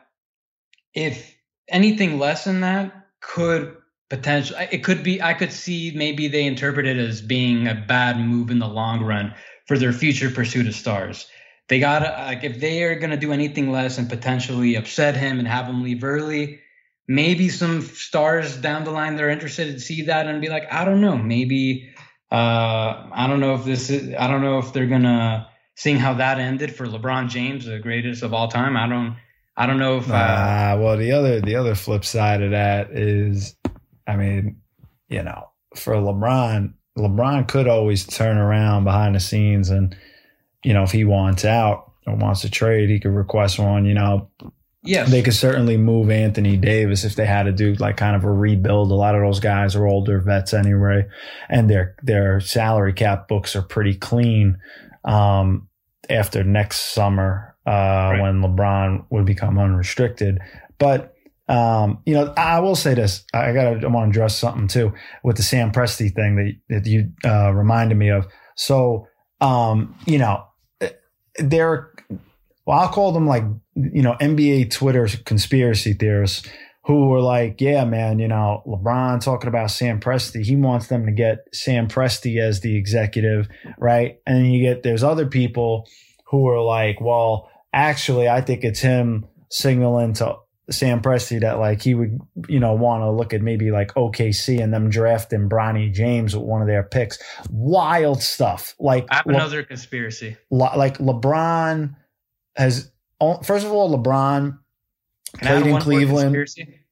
if 0.94 1.36
anything 1.68 2.18
less 2.18 2.46
than 2.46 2.62
that 2.62 2.94
could 3.20 3.76
potential. 4.14 4.56
It 4.72 4.84
could 4.84 5.04
be. 5.04 5.22
I 5.22 5.34
could 5.34 5.52
see 5.52 5.92
maybe 5.96 6.28
they 6.28 6.46
interpret 6.46 6.86
it 6.86 6.98
as 6.98 7.22
being 7.22 7.68
a 7.68 7.74
bad 7.74 8.20
move 8.20 8.52
in 8.52 8.60
the 8.60 8.68
long 8.68 9.04
run 9.04 9.34
for 9.68 9.78
their 9.78 9.92
future 9.92 10.30
pursuit 10.30 10.68
of 10.68 10.76
stars. 10.76 11.26
They 11.68 11.80
gotta 11.80 12.10
like 12.28 12.44
if 12.44 12.60
they 12.60 12.84
are 12.84 13.00
to 13.00 13.18
do 13.18 13.34
anything 13.34 13.72
less 13.72 13.98
and 13.98 14.08
potentially 14.08 14.76
upset 14.76 15.18
him 15.18 15.40
and 15.40 15.48
have 15.48 15.66
him 15.66 15.82
leave 15.82 16.04
early, 16.04 16.60
maybe 17.08 17.50
some 17.50 17.82
stars 17.82 18.56
down 18.56 18.84
the 18.84 18.92
line 18.92 19.16
that 19.16 19.24
are 19.24 19.30
interested 19.30 19.74
to 19.74 19.80
see 19.80 20.04
that 20.04 20.28
and 20.28 20.42
be 20.42 20.50
like, 20.50 20.72
I 20.72 20.86
don't 20.86 21.02
know, 21.02 21.18
maybe 21.18 21.90
uh, 22.32 23.10
I 23.12 23.26
don't 23.28 23.40
know 23.40 23.56
if 23.56 23.66
this 23.66 23.90
is. 23.90 24.14
I 24.14 24.28
don't 24.28 24.42
know 24.42 24.60
if 24.60 24.74
they're 24.74 24.88
gonna 24.88 25.50
seeing 25.76 25.98
how 25.98 26.14
that 26.16 26.38
ended 26.38 26.76
for 26.76 26.86
LeBron 26.86 27.30
James, 27.30 27.66
the 27.66 27.80
greatest 27.80 28.22
of 28.22 28.34
all 28.34 28.48
time. 28.48 28.78
I 28.78 28.88
don't. 28.88 29.18
I 29.58 29.66
don't 29.66 29.80
know 29.80 29.98
if. 29.98 30.10
Uh, 30.10 30.14
uh, 30.14 30.78
well, 30.80 30.98
the 30.98 31.12
other 31.14 31.42
the 31.42 31.56
other 31.56 31.74
flip 31.74 32.06
side 32.06 32.44
of 32.44 32.52
that 32.52 32.92
is 32.92 33.56
I 34.08 34.16
mean, 34.16 34.62
you 35.08 35.24
know, 35.24 35.50
for 35.76 35.94
LeBron, 35.96 36.74
LeBron 36.98 37.48
could 37.48 37.68
always 37.68 38.06
turn 38.06 38.38
around 38.38 38.84
behind 38.84 39.16
the 39.16 39.20
scenes 39.20 39.70
and, 39.70 39.96
you 40.64 40.74
know, 40.74 40.84
if 40.84 40.92
he 40.92 41.06
wants 41.06 41.46
out 41.46 41.92
or 42.06 42.16
wants 42.16 42.42
to 42.42 42.50
trade, 42.50 42.90
he 42.90 43.00
could 43.00 43.14
request 43.14 43.60
one, 43.60 43.86
you 43.86 43.94
know. 43.94 44.30
Yes. 44.86 45.10
They 45.10 45.22
could 45.22 45.34
certainly 45.34 45.78
move 45.78 46.10
Anthony 46.10 46.58
Davis 46.58 47.06
if 47.06 47.16
they 47.16 47.26
had 47.26 47.44
to 47.44 47.54
do 47.54 47.74
like 47.76 47.96
kind 47.96 48.18
of 48.18 48.26
a 48.26 48.32
rebuild. 48.32 48.92
A 48.92 48.96
lot 48.96 49.16
of 49.16 49.22
those 49.22 49.40
guys 49.40 49.76
are 49.76 49.88
older 49.88 50.20
vets 50.20 50.54
anyway, 50.54 51.08
and 51.48 51.70
their 51.70 51.96
their 52.04 52.42
salary 52.42 52.92
cap 52.92 53.30
books 53.30 53.56
are 53.56 53.62
pretty 53.62 53.96
clean. 53.96 54.58
Um, 55.06 55.70
after 56.10 56.44
next 56.44 56.94
summer, 56.94 57.56
uh, 57.66 57.72
right. 57.72 58.22
when 58.22 58.42
LeBron 58.42 59.06
would 59.10 59.26
become 59.26 59.58
unrestricted. 59.58 60.40
But 60.80 61.13
um, 61.48 62.00
you 62.06 62.14
know, 62.14 62.34
I 62.38 62.60
will 62.60 62.76
say 62.76 62.94
this. 62.94 63.26
I 63.34 63.52
got 63.54 63.64
to, 63.64 63.86
I 63.86 63.90
want 63.90 64.06
to 64.06 64.10
address 64.10 64.38
something 64.38 64.68
too 64.68 64.94
with 65.24 65.38
the 65.38 65.44
Sam 65.44 65.72
Presti 65.72 66.14
thing 66.14 66.36
that, 66.36 66.54
that 66.82 66.90
you 66.90 67.12
uh, 67.26 67.52
reminded 67.52 67.96
me 67.96 68.10
of. 68.10 68.28
So, 68.56 69.08
um, 69.42 69.96
you 70.06 70.18
know, 70.18 70.46
they're 71.38 71.92
well, 72.66 72.80
I'll 72.80 72.90
call 72.90 73.12
them 73.12 73.28
like 73.28 73.44
you 73.76 74.02
know 74.02 74.16
NBA 74.20 74.72
Twitter 74.72 75.08
conspiracy 75.26 75.94
theorists 75.94 76.48
who 76.86 77.08
were 77.08 77.22
like, 77.22 77.62
yeah, 77.62 77.86
man, 77.86 78.20
you 78.20 78.28
know, 78.28 78.62
LeBron 78.68 79.24
talking 79.24 79.48
about 79.48 79.72
Sam 79.72 80.02
Presti, 80.02 80.44
he 80.44 80.58
wants 80.58 80.88
them 80.88 81.06
to 81.06 81.14
get 81.14 81.38
Sam 81.54 81.88
Presti 81.88 82.42
as 82.42 82.60
the 82.60 82.76
executive, 82.76 83.48
right? 83.78 84.18
And 84.28 84.54
you 84.54 84.62
get 84.62 84.84
there's 84.84 85.04
other 85.04 85.26
people 85.26 85.88
who 86.28 86.48
are 86.48 86.62
like, 86.62 87.00
well, 87.00 87.50
actually, 87.72 88.28
I 88.28 88.42
think 88.42 88.64
it's 88.64 88.82
him 88.82 89.26
signaling 89.50 90.14
to 90.14 90.36
Sam 90.70 91.02
Presti 91.02 91.42
that 91.42 91.60
like 91.60 91.82
he 91.82 91.94
would, 91.94 92.20
you 92.48 92.60
know, 92.60 92.74
want 92.74 93.02
to 93.04 93.12
look 93.12 93.34
at 93.34 93.42
maybe 93.42 93.70
like 93.72 93.94
OKC 93.96 94.62
and 94.64 94.74
them 94.74 94.90
drafting 94.90 95.50
Bronny 95.50 95.92
James 95.92 96.36
with 96.36 96.46
one 96.46 96.62
of 96.62 96.68
their 96.68 96.84
picks. 96.84 97.20
Wild 97.50 98.22
stuff. 98.22 98.74
Like 98.80 99.06
I 99.10 99.18
have 99.18 99.26
another 99.28 99.58
Le- 99.58 99.66
conspiracy. 99.66 100.38
Le- 100.50 100.78
like 100.78 101.00
LeBron 101.00 101.96
has 102.56 102.92
first 103.44 103.66
of 103.66 103.72
all, 103.72 103.98
LeBron 103.98 104.58
Can 105.40 105.62
played 105.62 105.74
in 105.74 105.82
Cleveland. 105.82 106.36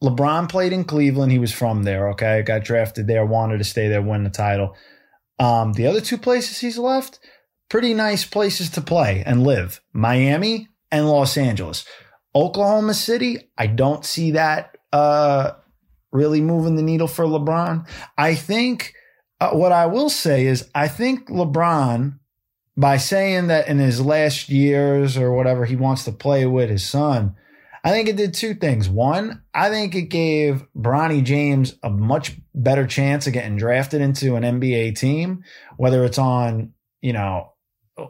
LeBron 0.03 0.49
played 0.49 0.73
in 0.73 0.83
Cleveland. 0.83 1.31
He 1.31 1.39
was 1.39 1.53
from 1.53 1.83
there. 1.83 2.09
Okay, 2.09 2.41
got 2.41 2.63
drafted 2.63 3.07
there, 3.07 3.25
wanted 3.25 3.59
to 3.59 3.63
stay 3.63 3.87
there, 3.87 4.01
win 4.01 4.23
the 4.23 4.29
title. 4.29 4.75
Um, 5.39 5.73
the 5.73 5.87
other 5.87 6.01
two 6.01 6.17
places 6.17 6.59
he's 6.59 6.77
left, 6.77 7.19
pretty 7.69 7.93
nice 7.93 8.25
places 8.25 8.69
to 8.71 8.81
play 8.81 9.23
and 9.25 9.43
live: 9.43 9.81
Miami 9.93 10.67
and 10.91 11.07
Los 11.07 11.37
Angeles. 11.37 11.85
Oklahoma 12.35 12.93
City, 12.93 13.49
I 13.57 13.67
don't 13.67 14.05
see 14.05 14.31
that 14.31 14.77
uh, 14.93 15.51
really 16.11 16.41
moving 16.41 16.75
the 16.75 16.81
needle 16.81 17.07
for 17.07 17.25
LeBron. 17.25 17.87
I 18.17 18.35
think 18.35 18.93
uh, 19.39 19.51
what 19.51 19.71
I 19.71 19.85
will 19.87 20.09
say 20.09 20.45
is 20.45 20.69
I 20.73 20.87
think 20.87 21.27
LeBron, 21.29 22.17
by 22.77 22.97
saying 22.97 23.47
that 23.47 23.67
in 23.67 23.79
his 23.79 23.99
last 23.99 24.49
years 24.49 25.17
or 25.17 25.33
whatever 25.33 25.65
he 25.65 25.75
wants 25.75 26.05
to 26.05 26.11
play 26.11 26.45
with 26.45 26.69
his 26.69 26.85
son, 26.85 27.35
I 27.83 27.89
think 27.89 28.07
it 28.07 28.15
did 28.15 28.33
two 28.33 28.53
things. 28.53 28.87
One, 28.87 29.41
I 29.53 29.69
think 29.69 29.95
it 29.95 30.03
gave 30.03 30.65
Bronny 30.77 31.23
James 31.23 31.75
a 31.81 31.89
much 31.89 32.37
better 32.53 32.85
chance 32.85 33.25
of 33.25 33.33
getting 33.33 33.57
drafted 33.57 34.01
into 34.01 34.35
an 34.35 34.43
NBA 34.43 34.97
team, 34.97 35.43
whether 35.77 36.05
it's 36.05 36.19
on, 36.19 36.73
you 37.01 37.13
know, 37.13 37.53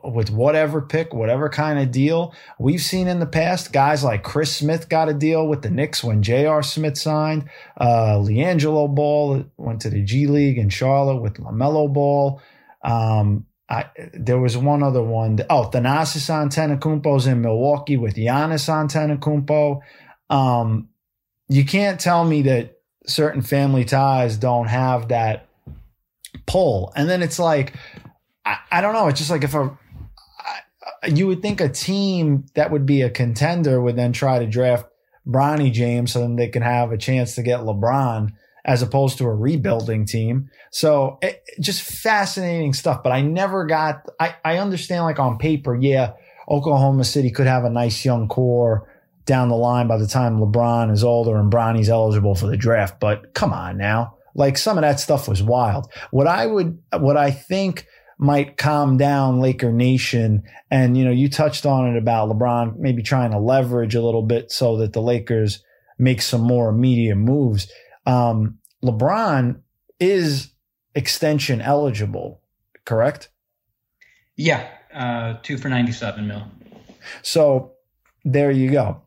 with 0.04 0.30
whatever 0.30 0.82
pick, 0.82 1.14
whatever 1.14 1.50
kind 1.50 1.80
of 1.80 1.92
deal. 1.92 2.34
We've 2.60 2.82
seen 2.82 3.08
in 3.08 3.20
the 3.20 3.26
past 3.26 3.74
guys 3.74 4.04
like 4.04 4.24
Chris 4.24 4.56
Smith 4.56 4.90
got 4.90 5.10
a 5.10 5.14
deal 5.14 5.48
with 5.48 5.64
the 5.64 5.70
Knicks 5.70 6.04
when 6.04 6.22
J.R. 6.22 6.62
Smith 6.62 6.98
signed. 6.98 7.50
Uh, 7.78 8.18
LiAngelo 8.18 8.94
Ball 8.94 9.46
went 9.58 9.82
to 9.82 9.90
the 9.90 10.04
G 10.04 10.28
League 10.28 10.58
in 10.58 10.70
Charlotte 10.70 11.22
with 11.22 11.36
LaMelo 11.36 11.92
Ball. 11.92 12.42
Um, 12.84 13.46
I, 13.70 13.90
there 14.14 14.40
was 14.40 14.58
one 14.58 14.84
other 14.84 15.02
one. 15.02 15.40
Oh, 15.50 15.70
Thanasis 15.72 16.30
Antetokounmpo's 16.30 17.26
in 17.26 17.42
Milwaukee 17.42 17.98
with 17.98 18.16
Giannis 18.16 18.70
Antetokounmpo. 18.70 19.80
Um, 20.30 20.90
you 21.48 21.66
can't 21.66 22.00
tell 22.00 22.26
me 22.26 22.44
that 22.44 22.78
certain 23.08 23.42
family 23.42 23.86
ties 23.86 24.38
don't 24.38 24.68
have 24.68 25.08
that 25.08 25.48
pull. 26.46 26.92
And 26.96 27.10
then 27.10 27.24
it's 27.24 27.40
like, 27.40 27.74
I, 28.46 28.58
I 28.72 28.82
don't 28.82 28.94
know. 28.94 29.08
It's 29.08 29.20
just 29.20 29.32
like 29.32 29.44
if 29.44 29.54
a, 29.54 29.78
I, 31.04 31.08
you 31.08 31.28
would 31.28 31.42
think 31.42 31.62
a 31.62 31.70
team 31.70 32.46
that 32.56 32.72
would 32.72 32.86
be 32.86 33.02
a 33.02 33.10
contender 33.10 33.82
would 33.82 33.96
then 33.96 34.14
try 34.14 34.40
to 34.40 34.48
draft 34.48 34.86
Bronny 35.28 35.72
James 35.72 36.12
so 36.12 36.20
then 36.20 36.36
they 36.36 36.48
can 36.48 36.62
have 36.62 36.92
a 36.92 36.98
chance 36.98 37.36
to 37.36 37.44
get 37.44 37.62
LeBron 37.62 38.32
as 38.64 38.82
opposed 38.82 39.18
to 39.18 39.26
a 39.26 39.34
rebuilding 39.34 40.06
team. 40.06 40.50
So 40.72 41.18
it, 41.22 41.44
just 41.60 41.82
fascinating 41.82 42.74
stuff. 42.74 43.02
But 43.04 43.12
I 43.12 43.22
never 43.22 43.66
got, 43.66 44.06
I, 44.20 44.36
I 44.46 44.58
understand 44.58 45.04
like 45.04 45.20
on 45.20 45.38
paper, 45.38 45.76
yeah, 45.76 46.14
Oklahoma 46.48 47.04
City 47.04 47.32
could 47.32 47.48
have 47.48 47.64
a 47.64 47.70
nice 47.70 48.04
young 48.06 48.28
core 48.28 48.88
down 49.26 49.50
the 49.50 49.56
line 49.56 49.88
by 49.88 49.98
the 49.98 50.08
time 50.08 50.40
LeBron 50.40 50.92
is 50.92 51.04
older 51.04 51.38
and 51.38 51.52
Bronny's 51.52 51.90
eligible 51.90 52.36
for 52.36 52.48
the 52.48 52.58
draft. 52.58 53.00
But 53.00 53.34
come 53.34 53.54
on 53.54 53.78
now. 53.78 54.18
Like 54.34 54.58
some 54.58 54.78
of 54.78 54.84
that 54.84 55.00
stuff 55.00 55.28
was 55.28 55.44
wild. 55.44 55.92
What 56.12 56.28
I 56.28 56.46
would, 56.46 56.82
what 56.98 57.18
I 57.18 57.32
think 57.32 57.86
might 58.22 58.56
calm 58.56 58.96
down 58.96 59.42
Laker 59.42 59.74
Nation. 59.74 60.44
And, 60.70 60.96
you 60.96 61.04
know, 61.04 61.12
you 61.12 61.28
touched 61.28 61.66
on 61.66 61.94
it 61.94 61.98
about 61.98 62.30
LeBron 62.30 62.78
maybe 62.78 63.04
trying 63.04 63.32
to 63.32 63.40
leverage 63.40 63.96
a 63.96 64.02
little 64.02 64.22
bit 64.22 64.52
so 64.52 64.78
that 64.78 64.94
the 64.94 65.02
Lakers 65.02 65.62
make 66.00 66.22
some 66.22 66.42
more 66.42 66.70
immediate 66.70 67.18
moves 67.18 67.68
um, 68.06 68.58
LeBron 68.84 69.62
is 70.00 70.52
extension 70.96 71.62
eligible, 71.62 72.42
correct? 72.86 73.30
Yeah, 74.36 74.68
uh, 74.94 75.36
two 75.44 75.58
for 75.58 75.70
97 75.70 76.28
mil. 76.28 76.44
So 77.22 77.74
there 78.26 78.52
you 78.52 78.72
go. 78.72 79.02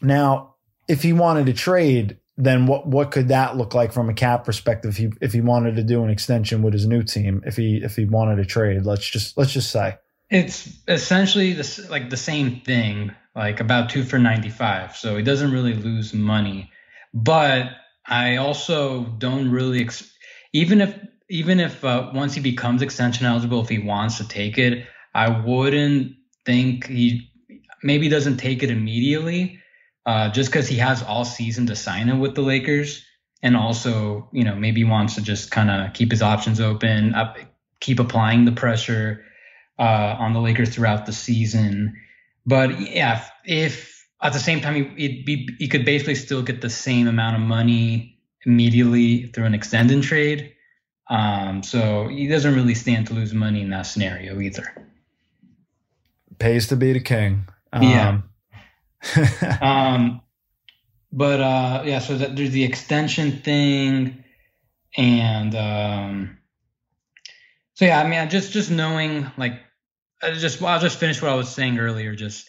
Now, 0.00 0.56
if 0.88 1.02
he 1.02 1.12
wanted 1.12 1.46
to 1.46 1.52
trade, 1.52 2.18
then 2.36 2.66
what 2.66 2.86
what 2.86 3.10
could 3.10 3.28
that 3.28 3.56
look 3.56 3.74
like 3.74 3.92
from 3.92 4.08
a 4.08 4.14
cap 4.14 4.44
perspective 4.44 4.90
if 4.90 4.96
he 4.96 5.12
if 5.20 5.32
he 5.32 5.40
wanted 5.40 5.76
to 5.76 5.84
do 5.84 6.02
an 6.02 6.10
extension 6.10 6.62
with 6.62 6.72
his 6.72 6.86
new 6.86 7.02
team 7.02 7.42
if 7.46 7.56
he 7.56 7.80
if 7.82 7.96
he 7.96 8.04
wanted 8.04 8.36
to 8.36 8.44
trade? 8.44 8.84
Let's 8.84 9.08
just 9.08 9.36
let's 9.36 9.52
just 9.52 9.70
say. 9.70 9.96
It's 10.30 10.78
essentially 10.88 11.52
this 11.52 11.88
like 11.90 12.10
the 12.10 12.16
same 12.16 12.60
thing 12.60 13.12
like 13.36 13.60
about 13.60 13.90
2 13.90 14.04
for 14.04 14.18
95 14.18 14.96
so 14.96 15.16
he 15.16 15.22
doesn't 15.22 15.52
really 15.52 15.74
lose 15.74 16.14
money. 16.14 16.70
But 17.12 17.70
I 18.06 18.36
also 18.36 19.04
don't 19.04 19.50
really 19.50 19.82
ex- 19.82 20.12
even 20.52 20.80
if 20.80 20.98
even 21.30 21.60
if 21.60 21.84
uh, 21.84 22.10
once 22.14 22.34
he 22.34 22.40
becomes 22.40 22.82
extension 22.82 23.26
eligible, 23.26 23.62
if 23.62 23.68
he 23.68 23.78
wants 23.78 24.18
to 24.18 24.28
take 24.28 24.58
it, 24.58 24.86
I 25.14 25.28
wouldn't 25.28 26.16
think 26.44 26.86
he 26.86 27.30
maybe 27.82 28.08
doesn't 28.08 28.36
take 28.36 28.62
it 28.62 28.70
immediately, 28.70 29.60
uh, 30.06 30.30
just 30.30 30.50
because 30.50 30.68
he 30.68 30.76
has 30.76 31.02
all 31.02 31.24
season 31.24 31.66
to 31.66 31.76
sign 31.76 32.08
it 32.08 32.16
with 32.16 32.34
the 32.34 32.42
Lakers, 32.42 33.04
and 33.42 33.56
also 33.56 34.28
you 34.32 34.44
know 34.44 34.54
maybe 34.54 34.84
wants 34.84 35.14
to 35.16 35.22
just 35.22 35.50
kind 35.50 35.70
of 35.70 35.92
keep 35.94 36.10
his 36.10 36.22
options 36.22 36.60
open, 36.60 37.14
up, 37.14 37.36
keep 37.80 37.98
applying 37.98 38.44
the 38.44 38.52
pressure 38.52 39.24
uh, 39.78 40.16
on 40.18 40.32
the 40.32 40.40
Lakers 40.40 40.74
throughout 40.74 41.06
the 41.06 41.12
season. 41.12 41.96
But 42.46 42.80
yeah, 42.80 43.24
if 43.44 43.94
at 44.22 44.32
the 44.32 44.38
same 44.38 44.60
time, 44.60 44.74
he, 44.96 45.22
be, 45.22 45.48
he 45.58 45.68
could 45.68 45.84
basically 45.84 46.14
still 46.14 46.42
get 46.42 46.60
the 46.60 46.70
same 46.70 47.06
amount 47.08 47.36
of 47.36 47.42
money 47.42 48.18
immediately 48.46 49.26
through 49.28 49.44
an 49.44 49.54
extended 49.54 50.02
trade. 50.02 50.52
Um, 51.10 51.62
so 51.62 52.08
he 52.08 52.26
doesn't 52.26 52.54
really 52.54 52.74
stand 52.74 53.06
to 53.08 53.14
lose 53.14 53.34
money 53.34 53.60
in 53.60 53.70
that 53.70 53.82
scenario 53.82 54.40
either. 54.40 54.66
Pays 56.38 56.66
to 56.68 56.76
be 56.76 56.94
the 56.94 57.00
king. 57.00 57.46
Um, 57.72 57.82
yeah. 57.82 58.20
um, 59.60 60.20
but 61.12 61.40
uh, 61.40 61.82
yeah, 61.84 61.98
so 62.00 62.16
that 62.18 62.36
there's 62.36 62.50
the 62.50 62.64
extension 62.64 63.40
thing, 63.40 64.24
and 64.96 65.54
um, 65.54 66.38
so 67.74 67.84
yeah, 67.84 68.00
I 68.00 68.08
mean, 68.08 68.28
just 68.30 68.52
just 68.52 68.70
knowing 68.70 69.30
like, 69.36 69.60
I 70.22 70.32
just 70.32 70.62
I'll 70.62 70.80
just 70.80 70.98
finish 70.98 71.20
what 71.20 71.30
I 71.30 71.34
was 71.34 71.48
saying 71.48 71.78
earlier. 71.78 72.14
Just 72.14 72.48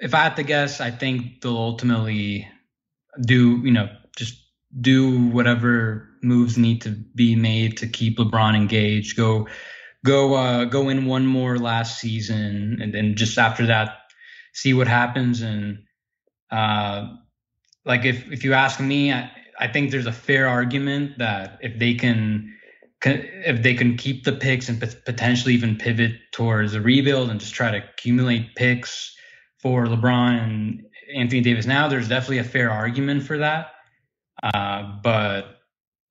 if 0.00 0.14
I 0.14 0.24
had 0.24 0.36
to 0.36 0.42
guess, 0.42 0.80
I 0.80 0.90
think 0.90 1.40
they'll 1.40 1.56
ultimately 1.56 2.48
do, 3.20 3.58
you 3.58 3.70
know, 3.70 3.88
just 4.16 4.42
do 4.80 5.28
whatever 5.28 6.08
moves 6.22 6.56
need 6.56 6.82
to 6.82 6.90
be 6.90 7.36
made 7.36 7.78
to 7.78 7.86
keep 7.86 8.18
LeBron 8.18 8.56
engaged. 8.56 9.16
Go, 9.16 9.48
go, 10.04 10.34
uh, 10.34 10.64
go 10.64 10.88
in 10.88 11.06
one 11.06 11.26
more 11.26 11.58
last 11.58 12.00
season, 12.00 12.78
and 12.80 12.94
then 12.94 13.16
just 13.16 13.38
after 13.38 13.66
that, 13.66 14.01
see 14.52 14.74
what 14.74 14.88
happens. 14.88 15.42
And 15.42 15.78
uh, 16.50 17.08
like 17.84 18.04
if 18.04 18.30
if 18.30 18.44
you 18.44 18.52
ask 18.54 18.80
me, 18.80 19.12
I, 19.12 19.30
I 19.58 19.68
think 19.68 19.90
there's 19.90 20.06
a 20.06 20.12
fair 20.12 20.48
argument 20.48 21.18
that 21.18 21.58
if 21.62 21.78
they 21.78 21.94
can 21.94 22.52
if 23.04 23.62
they 23.62 23.74
can 23.74 23.96
keep 23.96 24.24
the 24.24 24.32
picks 24.32 24.68
and 24.68 24.80
potentially 25.04 25.54
even 25.54 25.76
pivot 25.76 26.12
towards 26.32 26.74
a 26.74 26.80
rebuild 26.80 27.30
and 27.30 27.40
just 27.40 27.54
try 27.54 27.70
to 27.70 27.78
accumulate 27.78 28.54
picks 28.54 29.16
for 29.58 29.86
LeBron 29.86 30.40
and 30.42 30.82
Anthony 31.14 31.40
Davis 31.40 31.66
now, 31.66 31.88
there's 31.88 32.08
definitely 32.08 32.38
a 32.38 32.44
fair 32.44 32.70
argument 32.70 33.24
for 33.24 33.38
that. 33.38 33.72
Uh, 34.42 34.98
but 35.02 35.62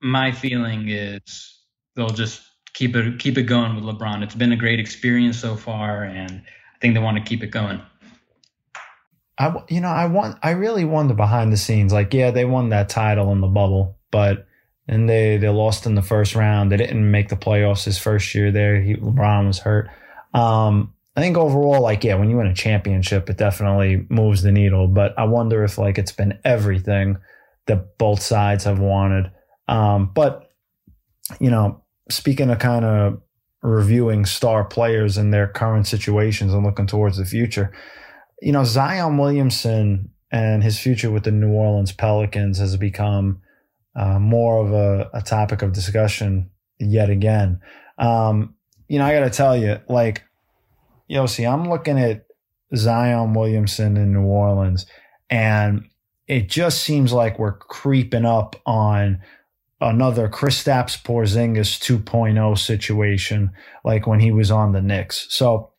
my 0.01 0.31
feeling 0.31 0.89
is 0.89 1.59
they'll 1.95 2.09
just 2.09 2.41
keep 2.73 2.95
it 2.95 3.19
keep 3.19 3.37
it 3.37 3.43
going 3.43 3.75
with 3.75 3.83
LeBron. 3.83 4.23
It's 4.23 4.35
been 4.35 4.51
a 4.51 4.57
great 4.57 4.79
experience 4.79 5.37
so 5.39 5.55
far, 5.55 6.03
and 6.03 6.41
I 6.41 6.77
think 6.79 6.93
they 6.93 6.99
want 6.99 7.17
to 7.17 7.23
keep 7.23 7.43
it 7.43 7.51
going. 7.51 7.81
I 9.41 9.63
you 9.69 9.81
know 9.81 9.89
I 9.89 10.05
want 10.05 10.37
I 10.43 10.51
really 10.51 10.85
wonder 10.85 11.15
behind 11.15 11.51
the 11.51 11.57
scenes. 11.57 11.91
Like 11.91 12.13
yeah, 12.13 12.29
they 12.29 12.45
won 12.45 12.69
that 12.69 12.89
title 12.89 13.31
in 13.31 13.41
the 13.41 13.47
bubble, 13.47 13.97
but 14.11 14.45
and 14.87 15.09
they 15.09 15.37
they 15.37 15.49
lost 15.49 15.87
in 15.87 15.95
the 15.95 16.03
first 16.03 16.35
round. 16.35 16.71
They 16.71 16.77
didn't 16.77 17.09
make 17.09 17.29
the 17.29 17.35
playoffs 17.35 17.85
his 17.85 17.97
first 17.97 18.35
year 18.35 18.51
there. 18.51 18.79
He, 18.79 18.95
LeBron 18.95 19.47
was 19.47 19.59
hurt. 19.59 19.89
Um, 20.33 20.93
I 21.15 21.21
think 21.21 21.37
overall, 21.37 21.81
like, 21.81 22.03
yeah, 22.03 22.15
when 22.15 22.29
you 22.29 22.37
win 22.37 22.47
a 22.47 22.53
championship, 22.53 23.29
it 23.29 23.37
definitely 23.37 24.05
moves 24.09 24.43
the 24.43 24.51
needle. 24.51 24.87
But 24.87 25.17
I 25.17 25.23
wonder 25.23 25.63
if 25.63 25.79
like 25.79 25.97
it's 25.97 26.11
been 26.11 26.37
everything 26.45 27.17
that 27.65 27.97
both 27.97 28.21
sides 28.21 28.65
have 28.65 28.79
wanted. 28.79 29.31
Um, 29.67 30.11
but 30.13 30.51
you 31.39 31.49
know, 31.49 31.83
speaking 32.09 32.51
of 32.51 32.59
kind 32.59 32.85
of 32.85 33.21
reviewing 33.63 34.25
star 34.25 34.63
players 34.63 35.17
and 35.17 35.33
their 35.33 35.47
current 35.47 35.87
situations 35.87 36.53
and 36.53 36.63
looking 36.63 36.87
towards 36.87 37.17
the 37.17 37.25
future. 37.25 37.71
You 38.41 38.51
know, 38.51 38.63
Zion 38.63 39.17
Williamson 39.17 40.09
and 40.31 40.63
his 40.63 40.79
future 40.79 41.11
with 41.11 41.23
the 41.23 41.31
New 41.31 41.51
Orleans 41.51 41.91
Pelicans 41.91 42.57
has 42.57 42.75
become 42.77 43.41
uh, 43.95 44.19
more 44.19 44.65
of 44.65 44.73
a, 44.73 45.09
a, 45.13 45.21
topic 45.21 45.61
of 45.61 45.73
discussion 45.73 46.49
yet 46.79 47.09
again. 47.09 47.59
Um, 47.97 48.55
you 48.87 48.99
know, 48.99 49.05
I 49.05 49.13
got 49.13 49.25
to 49.25 49.29
tell 49.29 49.57
you, 49.57 49.79
like, 49.89 50.23
you 51.07 51.17
know, 51.17 51.25
see, 51.25 51.45
I'm 51.45 51.69
looking 51.69 51.99
at 51.99 52.25
Zion 52.75 53.33
Williamson 53.33 53.97
in 53.97 54.13
New 54.13 54.23
Orleans, 54.23 54.85
and 55.29 55.89
it 56.27 56.49
just 56.49 56.83
seems 56.83 57.11
like 57.11 57.37
we're 57.37 57.57
creeping 57.57 58.25
up 58.25 58.55
on 58.65 59.21
another 59.81 60.29
Kristaps 60.29 61.01
Porzingis 61.01 61.79
2.0 61.79 62.57
situation, 62.57 63.51
like 63.83 64.07
when 64.07 64.21
he 64.21 64.31
was 64.31 64.51
on 64.51 64.71
the 64.71 64.81
Knicks. 64.81 65.27
So 65.29 65.71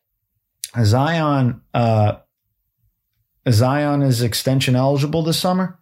Zion, 0.83 1.61
uh, 1.73 2.17
Zion 3.49 4.01
is 4.01 4.21
extension 4.21 4.75
eligible 4.75 5.23
this 5.23 5.39
summer. 5.39 5.79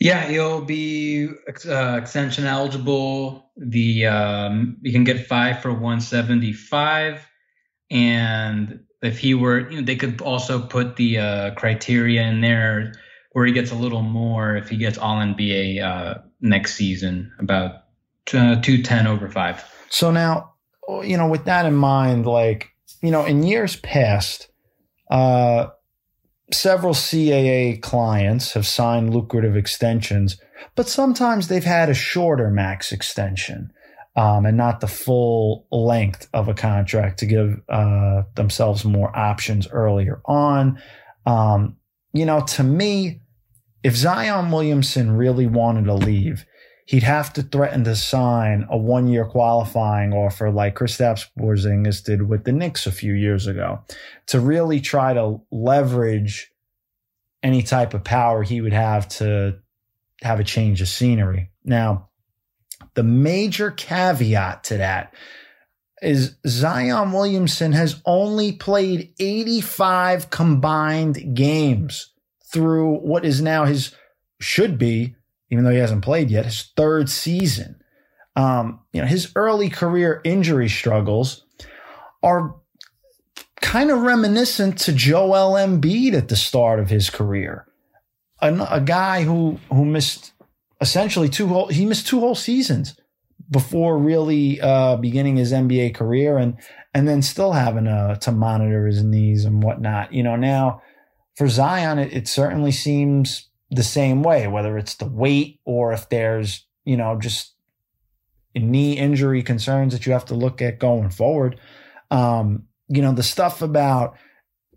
Yeah, 0.00 0.26
he'll 0.26 0.60
be 0.60 1.28
uh, 1.66 1.98
extension 2.00 2.46
eligible. 2.46 3.50
The 3.56 4.06
um, 4.06 4.76
you 4.82 4.92
can 4.92 5.04
get 5.04 5.26
five 5.26 5.62
for 5.62 5.72
175, 5.72 7.26
and 7.90 8.80
if 9.02 9.18
he 9.18 9.34
were, 9.34 9.70
you 9.70 9.78
know, 9.78 9.84
they 9.84 9.96
could 9.96 10.20
also 10.20 10.60
put 10.60 10.96
the 10.96 11.18
uh, 11.18 11.54
criteria 11.54 12.22
in 12.22 12.40
there 12.40 12.94
where 13.32 13.46
he 13.46 13.52
gets 13.52 13.70
a 13.70 13.74
little 13.74 14.02
more 14.02 14.56
if 14.56 14.68
he 14.68 14.76
gets 14.76 14.96
All 14.96 15.16
NBA 15.16 15.82
uh, 15.82 16.20
next 16.40 16.74
season, 16.74 17.32
about 17.38 17.82
uh, 18.32 18.60
210 18.62 19.06
over 19.06 19.28
five. 19.28 19.62
So 19.90 20.10
now, 20.10 20.54
you 21.02 21.16
know, 21.16 21.28
with 21.28 21.44
that 21.44 21.66
in 21.66 21.74
mind, 21.74 22.26
like, 22.26 22.70
you 23.02 23.10
know, 23.10 23.24
in 23.24 23.42
years 23.42 23.76
past, 23.76 24.48
uh, 25.10 25.66
several 26.52 26.94
CAA 26.94 27.80
clients 27.80 28.52
have 28.52 28.66
signed 28.66 29.14
lucrative 29.14 29.56
extensions, 29.56 30.36
but 30.74 30.88
sometimes 30.88 31.48
they've 31.48 31.64
had 31.64 31.88
a 31.88 31.94
shorter 31.94 32.50
max 32.50 32.92
extension. 32.92 33.70
Um, 34.16 34.46
and 34.46 34.56
not 34.56 34.78
the 34.78 34.86
full 34.86 35.66
length 35.72 36.28
of 36.32 36.46
a 36.46 36.54
contract 36.54 37.18
to 37.18 37.26
give 37.26 37.60
uh, 37.68 38.22
themselves 38.36 38.84
more 38.84 39.10
options 39.16 39.66
earlier 39.66 40.20
on. 40.24 40.80
Um, 41.26 41.78
you 42.12 42.24
know, 42.24 42.42
to 42.42 42.62
me, 42.62 43.22
if 43.82 43.96
Zion 43.96 44.52
Williamson 44.52 45.16
really 45.16 45.48
wanted 45.48 45.86
to 45.86 45.94
leave, 45.94 46.46
he'd 46.84 47.02
have 47.02 47.32
to 47.32 47.42
threaten 47.42 47.84
to 47.84 47.96
sign 47.96 48.66
a 48.70 48.76
one 48.76 49.06
year 49.06 49.24
qualifying 49.24 50.12
offer 50.12 50.50
like 50.50 50.76
Kristaps 50.76 51.26
Porzingis 51.38 52.04
did 52.04 52.28
with 52.28 52.44
the 52.44 52.52
Knicks 52.52 52.86
a 52.86 52.92
few 52.92 53.14
years 53.14 53.46
ago 53.46 53.80
to 54.26 54.40
really 54.40 54.80
try 54.80 55.14
to 55.14 55.40
leverage 55.50 56.52
any 57.42 57.62
type 57.62 57.94
of 57.94 58.04
power 58.04 58.42
he 58.42 58.60
would 58.60 58.72
have 58.72 59.08
to 59.08 59.58
have 60.22 60.40
a 60.40 60.44
change 60.44 60.80
of 60.80 60.88
scenery. 60.88 61.50
Now, 61.64 62.08
the 62.94 63.02
major 63.02 63.70
caveat 63.70 64.64
to 64.64 64.78
that 64.78 65.14
is 66.02 66.36
Zion 66.46 67.12
Williamson 67.12 67.72
has 67.72 68.00
only 68.04 68.52
played 68.52 69.12
85 69.18 70.30
combined 70.30 71.34
games 71.34 72.12
through 72.46 72.96
what 72.98 73.24
is 73.24 73.40
now 73.40 73.64
his 73.64 73.94
should 74.40 74.78
be, 74.78 75.16
even 75.54 75.64
though 75.64 75.70
he 75.70 75.78
hasn't 75.78 76.02
played 76.02 76.30
yet, 76.30 76.46
his 76.46 76.72
third 76.76 77.08
season. 77.08 77.76
Um, 78.34 78.80
you 78.92 79.00
know, 79.00 79.06
his 79.06 79.30
early 79.36 79.70
career 79.70 80.20
injury 80.24 80.68
struggles 80.68 81.44
are 82.24 82.56
kind 83.60 83.92
of 83.92 84.00
reminiscent 84.00 84.78
to 84.80 84.92
Joel 84.92 85.52
Embiid 85.54 86.14
at 86.14 86.26
the 86.26 86.34
start 86.34 86.80
of 86.80 86.90
his 86.90 87.08
career. 87.08 87.68
A, 88.40 88.80
guy 88.80 89.22
who 89.22 89.60
who 89.70 89.84
missed 89.84 90.32
essentially 90.80 91.28
two 91.28 91.46
whole 91.46 91.68
he 91.68 91.86
missed 91.86 92.08
two 92.08 92.18
whole 92.18 92.34
seasons 92.34 92.94
before 93.48 93.96
really 93.96 94.60
uh, 94.60 94.96
beginning 94.96 95.36
his 95.36 95.52
NBA 95.52 95.94
career 95.94 96.36
and 96.36 96.58
and 96.92 97.06
then 97.08 97.22
still 97.22 97.52
having 97.52 97.86
uh, 97.86 98.16
to 98.16 98.32
monitor 98.32 98.86
his 98.86 99.02
knees 99.04 99.44
and 99.44 99.62
whatnot. 99.62 100.12
You 100.12 100.24
know, 100.24 100.34
now 100.34 100.82
for 101.36 101.48
Zion, 101.48 101.98
it, 101.98 102.12
it 102.12 102.28
certainly 102.28 102.72
seems 102.72 103.48
the 103.76 103.82
same 103.82 104.22
way, 104.22 104.46
whether 104.46 104.78
it's 104.78 104.94
the 104.96 105.06
weight 105.06 105.60
or 105.64 105.92
if 105.92 106.08
there's, 106.08 106.66
you 106.84 106.96
know, 106.96 107.18
just 107.18 107.54
knee 108.54 108.96
injury 108.96 109.42
concerns 109.42 109.92
that 109.92 110.06
you 110.06 110.12
have 110.12 110.24
to 110.26 110.34
look 110.34 110.62
at 110.62 110.78
going 110.78 111.10
forward. 111.10 111.58
Um, 112.10 112.64
you 112.88 113.02
know, 113.02 113.12
the 113.12 113.22
stuff 113.22 113.62
about 113.62 114.16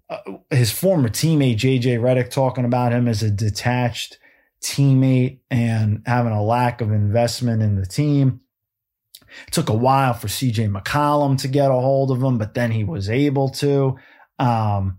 uh, 0.10 0.18
his 0.50 0.72
former 0.72 1.10
teammate, 1.10 1.58
JJ 1.58 2.00
Redick, 2.00 2.30
talking 2.30 2.66
about 2.66 2.94
him 2.94 3.08
as 3.08 3.22
a 3.22 3.30
detached 3.30 4.18
teammate 4.62 5.40
and 5.52 6.02
having 6.06 6.32
a 6.32 6.44
lack 6.44 6.82
of 6.82 6.92
investment 6.92 7.62
in 7.62 7.76
the 7.76 7.86
team. 7.86 8.42
It 9.48 9.54
took 9.54 9.70
a 9.70 9.74
while 9.74 10.14
for 10.14 10.28
CJ 10.28 10.72
McCollum 10.72 11.40
to 11.42 11.48
get 11.48 11.70
a 11.70 11.74
hold 11.74 12.12
of 12.12 12.24
him, 12.24 12.38
but 12.38 12.54
then 12.54 12.72
he 12.72 12.84
was 12.84 13.10
able 13.10 13.50
to. 13.50 13.98
Um, 14.40 14.98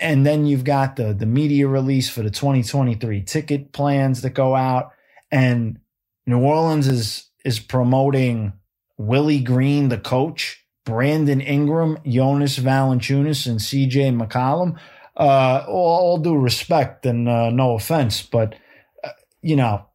and 0.00 0.24
then 0.26 0.46
you've 0.46 0.64
got 0.64 0.96
the 0.96 1.12
the 1.12 1.26
media 1.26 1.68
release 1.68 2.08
for 2.08 2.22
the 2.22 2.30
2023 2.30 3.22
ticket 3.22 3.72
plans 3.72 4.22
that 4.22 4.30
go 4.30 4.54
out 4.54 4.92
and 5.30 5.78
New 6.26 6.40
Orleans 6.40 6.88
is 6.88 7.30
is 7.44 7.58
promoting 7.58 8.54
Willie 8.96 9.40
Green 9.40 9.88
the 9.88 9.98
coach, 9.98 10.64
Brandon 10.84 11.40
Ingram, 11.40 11.98
Jonas 12.06 12.58
Valanciunas 12.58 13.46
and 13.46 13.60
CJ 13.60 14.16
McCollum. 14.18 14.78
Uh, 15.16 15.64
all, 15.68 16.00
all, 16.00 16.18
due 16.18 16.36
respect 16.36 17.06
and 17.06 17.28
uh, 17.28 17.48
no 17.48 17.76
offense, 17.76 18.20
but 18.20 18.56
uh, 19.04 19.10
you 19.42 19.54
know, 19.54 19.86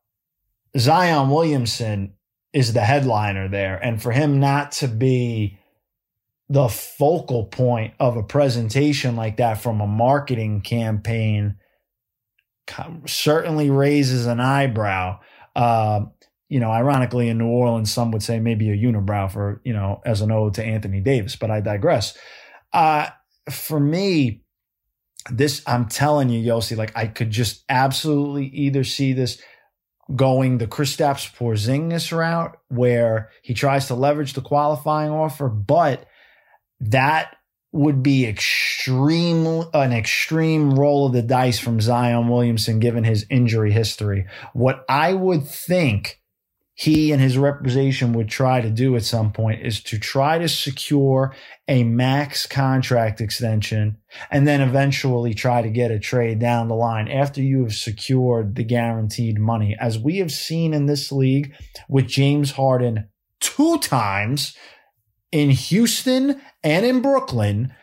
Zion 0.77 1.29
Williamson 1.29 2.13
is 2.53 2.71
the 2.71 2.81
headliner 2.81 3.49
there 3.49 3.75
and 3.77 4.01
for 4.01 4.13
him 4.13 4.39
not 4.39 4.71
to 4.71 4.87
be 4.87 5.58
the 6.49 6.67
focal 6.67 7.45
point 7.45 7.93
of 7.99 8.17
a 8.17 8.23
presentation 8.23 9.15
like 9.15 9.37
that 9.37 9.61
from 9.61 9.81
a 9.81 9.87
marketing 9.87 10.61
campaign 10.61 11.55
certainly 13.05 13.69
raises 13.69 14.25
an 14.25 14.39
eyebrow. 14.39 15.19
Uh, 15.55 16.01
you 16.47 16.59
know, 16.59 16.71
ironically, 16.71 17.29
in 17.29 17.37
New 17.37 17.47
Orleans, 17.47 17.91
some 17.91 18.11
would 18.11 18.23
say 18.23 18.39
maybe 18.39 18.69
a 18.71 18.75
unibrow 18.75 19.31
for, 19.31 19.61
you 19.63 19.73
know, 19.73 20.01
as 20.05 20.21
an 20.21 20.31
ode 20.31 20.55
to 20.55 20.63
Anthony 20.63 20.99
Davis, 20.99 21.35
but 21.35 21.51
I 21.51 21.61
digress. 21.61 22.17
Uh, 22.73 23.07
for 23.51 23.79
me, 23.79 24.41
this, 25.29 25.61
I'm 25.67 25.87
telling 25.87 26.29
you, 26.29 26.51
Yossi, 26.51 26.75
like 26.75 26.95
I 26.95 27.05
could 27.05 27.29
just 27.29 27.63
absolutely 27.69 28.47
either 28.47 28.83
see 28.83 29.13
this 29.13 29.39
going 30.15 30.57
the 30.57 30.65
Kristaps 30.65 31.31
Porzingis 31.35 32.15
route 32.15 32.57
where 32.69 33.29
he 33.43 33.53
tries 33.53 33.87
to 33.87 33.95
leverage 33.95 34.33
the 34.33 34.41
qualifying 34.41 35.11
offer, 35.11 35.47
but 35.49 36.05
that 36.81 37.35
would 37.71 38.01
be 38.01 38.25
extreme 38.25 39.45
an 39.73 39.93
extreme 39.93 40.73
roll 40.77 41.05
of 41.05 41.13
the 41.13 41.21
dice 41.21 41.59
from 41.59 41.79
Zion 41.79 42.27
Williamson 42.27 42.79
given 42.79 43.03
his 43.03 43.25
injury 43.29 43.71
history. 43.71 44.25
What 44.53 44.85
I 44.89 45.13
would 45.13 45.45
think 45.45 46.19
he 46.79 47.11
and 47.11 47.21
his 47.21 47.37
representation 47.37 48.13
would 48.13 48.29
try 48.29 48.61
to 48.61 48.69
do 48.69 48.95
at 48.95 49.03
some 49.03 49.33
point 49.33 49.65
is 49.65 49.83
to 49.83 49.99
try 49.99 50.37
to 50.37 50.47
secure 50.47 51.35
a 51.67 51.83
max 51.83 52.47
contract 52.47 53.19
extension 53.19 53.97
and 54.31 54.47
then 54.47 54.61
eventually 54.61 55.33
try 55.33 55.61
to 55.61 55.69
get 55.69 55.91
a 55.91 55.99
trade 55.99 56.39
down 56.39 56.69
the 56.69 56.75
line 56.75 57.09
after 57.09 57.41
you 57.41 57.63
have 57.63 57.75
secured 57.75 58.55
the 58.55 58.63
guaranteed 58.63 59.37
money. 59.37 59.75
As 59.77 59.99
we 59.99 60.19
have 60.19 60.31
seen 60.31 60.73
in 60.73 60.85
this 60.85 61.11
league 61.11 61.53
with 61.89 62.07
James 62.07 62.51
Harden 62.51 63.09
two 63.41 63.77
times 63.79 64.55
in 65.33 65.49
Houston 65.49 66.41
and 66.63 66.85
in 66.85 67.01
Brooklyn 67.01 67.73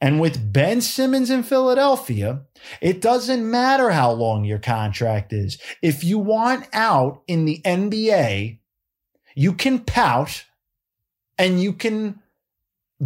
and 0.00 0.20
with 0.20 0.52
Ben 0.52 0.80
Simmons 0.80 1.30
in 1.30 1.42
Philadelphia, 1.42 2.42
it 2.80 3.00
doesn't 3.00 3.48
matter 3.48 3.90
how 3.90 4.10
long 4.12 4.44
your 4.44 4.58
contract 4.58 5.32
is. 5.32 5.58
If 5.82 6.02
you 6.02 6.18
want 6.18 6.66
out 6.72 7.22
in 7.26 7.44
the 7.44 7.60
NBA, 7.64 8.58
you 9.34 9.52
can 9.52 9.80
pout 9.80 10.46
and 11.38 11.62
you 11.62 11.72
can 11.72 12.20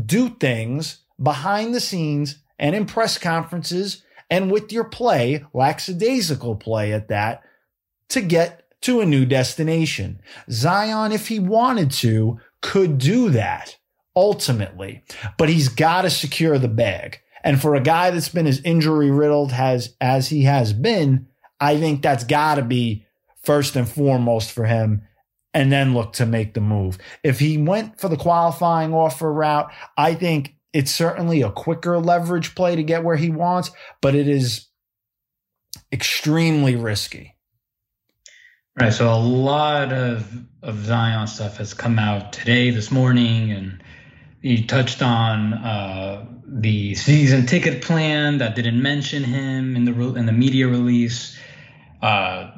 do 0.06 0.28
things 0.28 1.00
behind 1.20 1.74
the 1.74 1.80
scenes 1.80 2.38
and 2.58 2.74
in 2.74 2.86
press 2.86 3.18
conferences 3.18 4.02
and 4.30 4.50
with 4.50 4.72
your 4.72 4.84
play, 4.84 5.44
lackadaisical 5.52 6.56
play 6.56 6.92
at 6.92 7.08
that, 7.08 7.42
to 8.08 8.20
get 8.20 8.64
to 8.82 9.00
a 9.00 9.06
new 9.06 9.24
destination. 9.24 10.20
Zion, 10.50 11.12
if 11.12 11.28
he 11.28 11.38
wanted 11.38 11.90
to, 11.90 12.38
could 12.60 12.98
do 12.98 13.30
that 13.30 13.76
ultimately, 14.16 15.02
but 15.38 15.48
he's 15.48 15.68
got 15.68 16.02
to 16.02 16.10
secure 16.10 16.58
the 16.58 16.68
bag. 16.68 17.20
And 17.42 17.60
for 17.60 17.74
a 17.74 17.80
guy 17.80 18.10
that's 18.10 18.28
been 18.28 18.46
as 18.46 18.60
injury 18.62 19.10
riddled 19.10 19.52
has 19.52 19.94
as 20.00 20.28
he 20.28 20.44
has 20.44 20.72
been, 20.72 21.26
I 21.60 21.78
think 21.78 22.02
that's 22.02 22.24
got 22.24 22.54
to 22.54 22.62
be 22.62 23.04
first 23.42 23.76
and 23.76 23.88
foremost 23.88 24.50
for 24.52 24.64
him. 24.64 25.02
and 25.54 25.70
then 25.70 25.94
look 25.94 26.12
to 26.14 26.26
make 26.26 26.52
the 26.54 26.60
move. 26.60 26.98
If 27.22 27.38
he 27.38 27.56
went 27.56 28.00
for 28.00 28.08
the 28.08 28.16
qualifying 28.16 28.92
offer 28.92 29.32
route, 29.32 29.70
I 29.96 30.14
think 30.14 30.56
it's 30.72 30.90
certainly 30.90 31.42
a 31.42 31.52
quicker 31.52 31.98
leverage 31.98 32.56
play 32.56 32.74
to 32.74 32.82
get 32.82 33.04
where 33.04 33.16
he 33.16 33.30
wants, 33.30 33.70
but 34.02 34.16
it 34.16 34.26
is 34.26 34.66
extremely 35.92 36.74
risky. 36.74 37.36
Right. 38.78 38.92
So 38.92 39.12
a 39.12 39.14
lot 39.14 39.92
of 39.92 40.44
of 40.62 40.84
Zion 40.84 41.28
stuff 41.28 41.58
has 41.58 41.74
come 41.74 41.98
out 41.98 42.32
today, 42.32 42.70
this 42.70 42.90
morning, 42.90 43.52
and 43.52 43.83
you 44.44 44.62
touched 44.66 45.00
on 45.00 45.54
uh, 45.54 46.26
the 46.46 46.94
season 46.94 47.46
ticket 47.46 47.82
plan 47.82 48.36
that 48.38 48.54
didn't 48.54 48.80
mention 48.80 49.24
him 49.24 49.74
in 49.74 49.86
the 49.86 50.14
in 50.16 50.26
the 50.26 50.32
media 50.32 50.68
release. 50.68 51.34
Uh, 52.02 52.50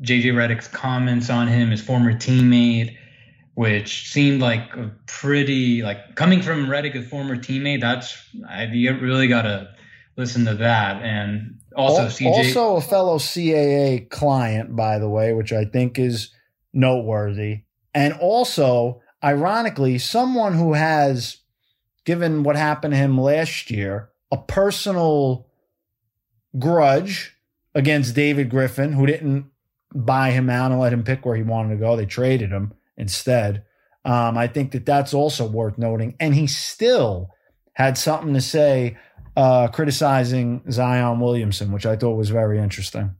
JJ 0.00 0.26
Redick's 0.26 0.68
comments 0.68 1.30
on 1.30 1.48
him, 1.48 1.72
his 1.72 1.82
former 1.82 2.12
teammate, 2.12 2.96
which 3.54 4.12
seemed 4.12 4.42
like 4.42 4.76
a 4.76 4.92
pretty 5.06 5.82
like 5.82 6.14
coming 6.14 6.40
from 6.40 6.66
Redick, 6.66 6.94
a 6.94 7.02
former 7.02 7.34
teammate. 7.34 7.80
That's 7.80 8.16
I, 8.48 8.66
you 8.66 8.96
really 8.96 9.26
got 9.26 9.42
to 9.42 9.74
listen 10.16 10.44
to 10.44 10.54
that. 10.54 11.02
And 11.02 11.58
also, 11.76 12.06
CJ, 12.06 12.26
also 12.26 12.76
a 12.76 12.80
fellow 12.80 13.18
CAA 13.18 14.08
client, 14.08 14.76
by 14.76 15.00
the 15.00 15.08
way, 15.08 15.32
which 15.32 15.52
I 15.52 15.64
think 15.64 15.98
is 15.98 16.32
noteworthy, 16.72 17.62
and 17.92 18.12
also 18.14 19.00
ironically, 19.24 19.98
someone 19.98 20.52
who 20.52 20.74
has, 20.74 21.38
given 22.04 22.42
what 22.42 22.56
happened 22.56 22.92
to 22.92 22.98
him 22.98 23.18
last 23.18 23.70
year, 23.70 24.10
a 24.30 24.36
personal 24.36 25.48
grudge 26.58 27.36
against 27.74 28.14
David 28.14 28.50
Griffin, 28.50 28.92
who 28.92 29.06
didn't 29.06 29.46
buy 29.94 30.30
him 30.30 30.50
out 30.50 30.70
and 30.70 30.80
let 30.80 30.92
him 30.92 31.04
pick 31.04 31.24
where 31.24 31.36
he 31.36 31.42
wanted 31.42 31.70
to 31.70 31.80
go. 31.80 31.96
They 31.96 32.06
traded 32.06 32.50
him 32.50 32.74
instead. 32.96 33.64
Um, 34.04 34.36
I 34.36 34.48
think 34.48 34.72
that 34.72 34.84
that's 34.84 35.14
also 35.14 35.46
worth 35.46 35.78
noting. 35.78 36.14
And 36.20 36.34
he 36.34 36.46
still 36.46 37.30
had 37.72 37.96
something 37.96 38.34
to 38.34 38.40
say 38.40 38.98
uh, 39.36 39.68
criticizing 39.68 40.62
Zion 40.70 41.20
Williamson, 41.20 41.72
which 41.72 41.86
I 41.86 41.96
thought 41.96 42.16
was 42.16 42.30
very 42.30 42.58
interesting. 42.58 43.14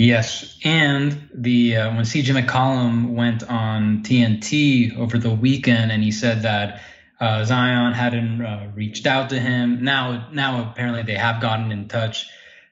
Yes, 0.00 0.58
and 0.64 1.28
the 1.34 1.76
uh, 1.76 1.94
when 1.94 2.06
CJ 2.06 2.42
McCollum 2.42 3.10
went 3.10 3.42
on 3.42 4.02
TNT 4.02 4.96
over 4.96 5.18
the 5.18 5.28
weekend, 5.28 5.92
and 5.92 6.02
he 6.02 6.10
said 6.10 6.40
that 6.40 6.80
uh, 7.20 7.44
Zion 7.44 7.92
hadn't 7.92 8.40
uh, 8.40 8.70
reached 8.74 9.06
out 9.06 9.28
to 9.28 9.38
him. 9.38 9.84
Now, 9.84 10.30
now 10.32 10.70
apparently 10.70 11.02
they 11.02 11.16
have 11.16 11.42
gotten 11.42 11.70
in 11.70 11.86
touch. 11.86 12.26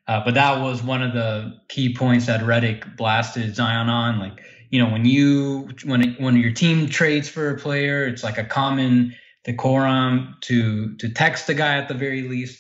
Uh, 0.06 0.24
but 0.24 0.32
that 0.36 0.62
was 0.62 0.82
one 0.82 1.02
of 1.02 1.12
the 1.12 1.60
key 1.68 1.94
points 1.94 2.24
that 2.28 2.40
Redick 2.40 2.96
blasted 2.96 3.54
Zion 3.54 3.90
on. 3.90 4.18
Like, 4.18 4.40
you 4.70 4.82
know, 4.82 4.90
when 4.90 5.04
you 5.04 5.68
when 5.84 6.14
when 6.14 6.34
your 6.36 6.52
team 6.52 6.88
trades 6.88 7.28
for 7.28 7.50
a 7.50 7.58
player, 7.58 8.06
it's 8.06 8.24
like 8.24 8.38
a 8.38 8.44
common 8.44 9.14
decorum 9.44 10.34
to 10.44 10.96
to 10.96 11.10
text 11.10 11.46
the 11.46 11.52
guy 11.52 11.76
at 11.76 11.88
the 11.88 11.94
very 11.94 12.22
least. 12.22 12.58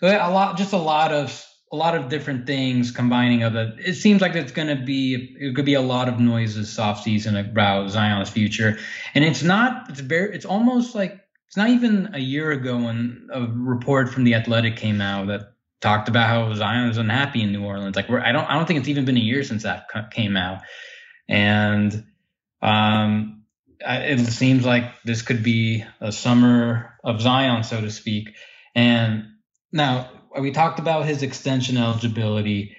So 0.00 0.08
a 0.08 0.28
lot, 0.30 0.58
just 0.58 0.74
a 0.74 0.78
lot 0.78 1.10
of 1.10 1.42
a 1.72 1.76
lot 1.76 1.94
of 1.94 2.08
different 2.08 2.46
things 2.46 2.90
combining 2.90 3.42
of 3.44 3.54
it. 3.54 3.74
It 3.78 3.94
seems 3.94 4.20
like 4.20 4.34
it's 4.34 4.52
going 4.52 4.68
to 4.68 4.82
be 4.82 5.36
it 5.38 5.54
could 5.54 5.64
be 5.64 5.74
a 5.74 5.80
lot 5.80 6.08
of 6.08 6.18
noise 6.18 6.56
this 6.56 6.76
offseason 6.76 7.38
about 7.38 7.90
Zion's 7.90 8.30
future, 8.30 8.78
and 9.14 9.24
it's 9.24 9.42
not. 9.42 9.88
It's 9.88 10.00
very. 10.00 10.34
It's 10.34 10.44
almost 10.44 10.94
like 10.94 11.20
it's 11.46 11.56
not 11.56 11.70
even 11.70 12.10
a 12.14 12.18
year 12.18 12.50
ago 12.50 12.76
when 12.76 13.28
a 13.32 13.46
report 13.46 14.08
from 14.10 14.24
the 14.24 14.34
Athletic 14.34 14.76
came 14.76 15.00
out 15.00 15.28
that 15.28 15.52
talked 15.80 16.08
about 16.08 16.28
how 16.28 16.52
Zion 16.54 16.88
was 16.88 16.98
unhappy 16.98 17.42
in 17.42 17.52
New 17.52 17.64
Orleans. 17.64 17.96
Like 17.96 18.10
I 18.10 18.32
don't 18.32 18.44
I 18.44 18.54
don't 18.54 18.66
think 18.66 18.80
it's 18.80 18.88
even 18.88 19.04
been 19.04 19.16
a 19.16 19.20
year 19.20 19.44
since 19.44 19.62
that 19.62 19.86
came 20.10 20.36
out, 20.36 20.62
and 21.28 22.04
um, 22.62 23.44
it 23.80 24.26
seems 24.26 24.64
like 24.64 25.02
this 25.04 25.22
could 25.22 25.42
be 25.42 25.84
a 26.00 26.10
summer 26.10 26.98
of 27.04 27.20
Zion, 27.20 27.62
so 27.62 27.80
to 27.80 27.90
speak. 27.90 28.34
And 28.74 29.26
now 29.72 30.10
we 30.38 30.52
talked 30.52 30.78
about 30.78 31.06
his 31.06 31.22
extension 31.22 31.76
eligibility. 31.76 32.76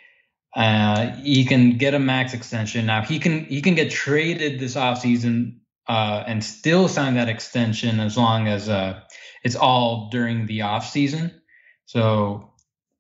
Uh, 0.56 1.16
he 1.18 1.46
can 1.46 1.78
get 1.78 1.94
a 1.94 2.00
max 2.00 2.34
extension. 2.34 2.86
Now 2.86 3.02
he 3.02 3.20
can 3.20 3.46
he 3.46 3.62
can 3.62 3.76
get 3.76 3.92
traded 3.92 4.60
this 4.60 4.76
offseason 4.76 5.60
uh, 5.88 6.24
and 6.28 6.44
still 6.44 6.88
sign 6.88 7.16
that 7.16 7.30
extension 7.30 8.00
as 8.00 8.18
long 8.18 8.48
as 8.48 8.70
uh, 8.70 9.00
it's 9.44 9.56
all 9.56 10.10
during 10.10 10.46
the 10.46 10.60
offseason. 10.60 11.34
So 11.86 12.52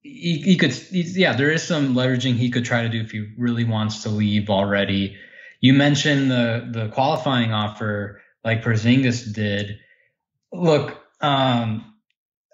he, 0.01 0.39
he 0.39 0.57
could, 0.57 0.75
yeah, 0.91 1.35
there 1.35 1.51
is 1.51 1.63
some 1.63 1.93
leveraging 1.93 2.35
he 2.35 2.49
could 2.49 2.65
try 2.65 2.81
to 2.83 2.89
do 2.89 3.01
if 3.01 3.11
he 3.11 3.31
really 3.37 3.63
wants 3.63 4.03
to 4.03 4.09
leave 4.09 4.49
already. 4.49 5.15
You 5.59 5.73
mentioned 5.73 6.31
the 6.31 6.67
the 6.71 6.89
qualifying 6.89 7.53
offer 7.53 8.21
like 8.43 8.63
Porzingis 8.63 9.31
did. 9.33 9.77
Look, 10.51 10.97
um, 11.21 11.93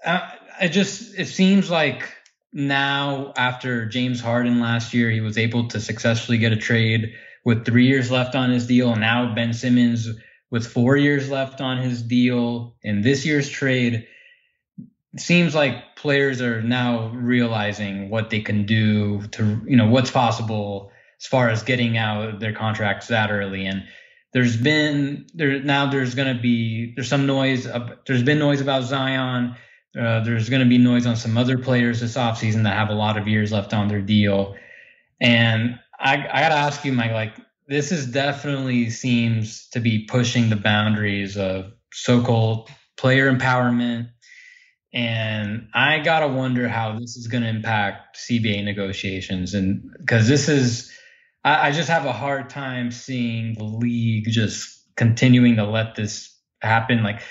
I, 0.05 0.33
it 0.61 0.69
just 0.69 1.17
it 1.17 1.27
seems 1.27 1.69
like 1.69 2.09
now 2.53 3.33
after 3.37 3.85
James 3.85 4.21
Harden 4.21 4.59
last 4.59 4.93
year, 4.93 5.09
he 5.09 5.21
was 5.21 5.37
able 5.37 5.67
to 5.69 5.79
successfully 5.79 6.37
get 6.37 6.51
a 6.51 6.57
trade 6.57 7.13
with 7.45 7.65
three 7.65 7.87
years 7.87 8.11
left 8.11 8.35
on 8.35 8.49
his 8.49 8.67
deal, 8.67 8.91
and 8.91 9.01
now 9.01 9.33
Ben 9.33 9.53
Simmons 9.53 10.07
with 10.49 10.67
four 10.67 10.95
years 10.95 11.29
left 11.29 11.61
on 11.61 11.77
his 11.77 12.01
deal 12.01 12.75
in 12.81 13.01
this 13.01 13.25
year's 13.25 13.49
trade 13.49 14.07
seems 15.17 15.55
like 15.55 15.95
players 15.95 16.41
are 16.41 16.61
now 16.61 17.09
realizing 17.09 18.09
what 18.09 18.29
they 18.29 18.39
can 18.39 18.65
do 18.65 19.21
to, 19.27 19.61
you 19.65 19.75
know, 19.75 19.89
what's 19.89 20.11
possible 20.11 20.91
as 21.19 21.27
far 21.27 21.49
as 21.49 21.63
getting 21.63 21.97
out 21.97 22.39
their 22.39 22.53
contracts 22.53 23.07
that 23.07 23.31
early. 23.31 23.65
And 23.65 23.83
there's 24.33 24.57
been 24.57 25.25
there 25.33 25.59
now 25.61 25.89
there's 25.89 26.15
going 26.15 26.35
to 26.35 26.41
be 26.41 26.93
there's 26.95 27.07
some 27.07 27.25
noise. 27.25 27.67
there's 28.05 28.23
been 28.23 28.39
noise 28.39 28.61
about 28.61 28.83
Zion. 28.83 29.55
Uh, 29.97 30.19
there's 30.21 30.49
going 30.49 30.61
to 30.61 30.67
be 30.67 30.77
noise 30.77 31.05
on 31.05 31.15
some 31.15 31.37
other 31.37 31.57
players 31.57 32.01
this 32.01 32.15
offseason 32.15 32.63
that 32.63 32.73
have 32.73 32.89
a 32.89 32.93
lot 32.93 33.17
of 33.17 33.27
years 33.27 33.51
left 33.51 33.73
on 33.73 33.87
their 33.87 34.01
deal. 34.01 34.55
And 35.19 35.79
I, 35.99 36.15
I 36.15 36.41
got 36.41 36.49
to 36.49 36.55
ask 36.55 36.85
you, 36.85 36.91
Mike, 36.91 37.11
like 37.11 37.33
this 37.67 37.91
is 37.91 38.05
definitely 38.05 38.89
seems 38.89 39.67
to 39.69 39.79
be 39.79 40.05
pushing 40.05 40.49
the 40.49 40.55
boundaries 40.55 41.37
of 41.37 41.71
so-called 41.91 42.69
player 42.95 43.31
empowerment 43.31 44.09
and 44.93 45.67
I 45.73 45.99
gotta 45.99 46.27
wonder 46.27 46.67
how 46.67 46.97
this 46.97 47.17
is 47.17 47.27
going 47.27 47.43
to 47.43 47.49
impact 47.49 48.17
CBA 48.17 48.63
negotiations, 48.63 49.53
and 49.53 49.91
because 49.99 50.27
this 50.27 50.47
is, 50.49 50.91
I, 51.43 51.67
I, 51.67 51.71
just 51.71 51.89
have 51.89 52.05
a 52.05 52.13
hard 52.13 52.49
time 52.49 52.91
seeing 52.91 53.53
the 53.55 53.65
league 53.65 54.25
just 54.29 54.83
continuing 54.95 55.57
to 55.57 55.65
let 55.65 55.95
this 55.95 56.35
happen. 56.61 57.03
Like, 57.03 57.21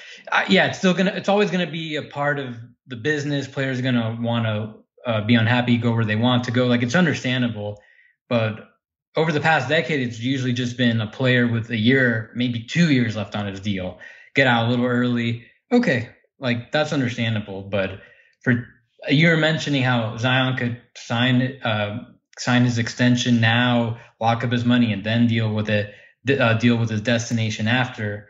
Yeah, 0.49 0.67
it's 0.67 0.79
still 0.79 0.95
gonna, 0.95 1.13
it's 1.13 1.29
always 1.29 1.51
gonna 1.51 1.71
be 1.71 1.97
a 1.97 2.03
part 2.03 2.39
of 2.39 2.57
the 2.87 2.97
business. 2.97 3.47
Players 3.47 3.79
are 3.79 3.83
gonna 3.83 4.19
want 4.21 4.47
to 4.47 5.11
uh, 5.11 5.25
be 5.25 5.35
unhappy, 5.35 5.77
go 5.77 5.93
where 5.93 6.05
they 6.05 6.17
want 6.17 6.45
to 6.45 6.51
go. 6.51 6.67
Like, 6.67 6.83
it's 6.83 6.95
understandable, 6.95 7.81
but 8.29 8.69
over 9.17 9.33
the 9.33 9.41
past 9.41 9.69
decade, 9.69 10.07
it's 10.07 10.21
usually 10.21 10.53
just 10.53 10.77
been 10.77 11.01
a 11.01 11.07
player 11.07 11.49
with 11.49 11.71
a 11.71 11.77
year, 11.77 12.31
maybe 12.35 12.63
two 12.63 12.93
years 12.93 13.17
left 13.17 13.35
on 13.35 13.47
his 13.47 13.61
deal, 13.61 13.99
get 14.35 14.47
out 14.47 14.67
a 14.67 14.71
little 14.71 14.85
early. 14.85 15.47
Okay, 15.73 16.11
like 16.39 16.71
that's 16.71 16.93
understandable. 16.93 17.63
But 17.63 18.01
for 18.43 18.67
you 19.09 19.29
were 19.29 19.37
mentioning 19.37 19.83
how 19.83 20.17
Zion 20.19 20.57
could 20.57 20.83
sign 20.97 21.61
uh, 21.63 22.05
sign 22.39 22.65
his 22.65 22.79
extension 22.79 23.41
now, 23.41 23.99
lock 24.21 24.45
up 24.45 24.53
his 24.53 24.65
money, 24.65 24.93
and 24.93 25.03
then 25.03 25.27
deal 25.27 25.53
with 25.53 25.71
it, 25.71 25.95
uh, 26.39 26.55
deal 26.55 26.77
with 26.77 26.91
his 26.91 27.01
destination 27.01 27.69
after. 27.69 28.29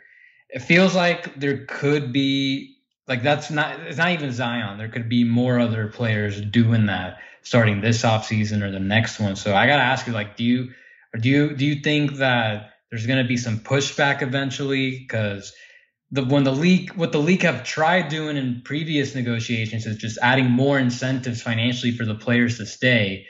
It 0.56 0.62
feels 0.62 0.94
like 0.94 1.38
there 1.38 1.66
could 1.66 2.14
be 2.14 2.78
like 3.06 3.22
that's 3.22 3.50
not 3.50 3.78
it's 3.80 3.98
not 3.98 4.12
even 4.12 4.32
Zion. 4.32 4.78
There 4.78 4.88
could 4.88 5.06
be 5.06 5.22
more 5.22 5.60
other 5.60 5.88
players 5.88 6.40
doing 6.40 6.86
that 6.86 7.18
starting 7.42 7.82
this 7.82 8.02
offseason 8.02 8.62
or 8.62 8.70
the 8.70 8.80
next 8.80 9.20
one. 9.20 9.36
So 9.36 9.54
I 9.54 9.66
gotta 9.66 9.82
ask 9.82 10.06
you, 10.06 10.14
like, 10.14 10.34
do 10.34 10.44
you 10.44 10.72
or 11.12 11.20
do 11.20 11.28
you 11.28 11.54
do 11.54 11.66
you 11.66 11.82
think 11.82 12.14
that 12.14 12.70
there's 12.90 13.06
gonna 13.06 13.26
be 13.26 13.36
some 13.36 13.58
pushback 13.58 14.22
eventually? 14.22 14.98
Because 14.98 15.52
the 16.10 16.24
when 16.24 16.44
the 16.44 16.54
league 16.54 16.90
what 16.94 17.12
the 17.12 17.20
league 17.20 17.42
have 17.42 17.62
tried 17.62 18.08
doing 18.08 18.38
in 18.38 18.62
previous 18.64 19.14
negotiations 19.14 19.84
is 19.84 19.98
just 19.98 20.16
adding 20.22 20.50
more 20.50 20.78
incentives 20.78 21.42
financially 21.42 21.92
for 21.92 22.06
the 22.06 22.14
players 22.14 22.56
to 22.56 22.64
stay 22.64 23.26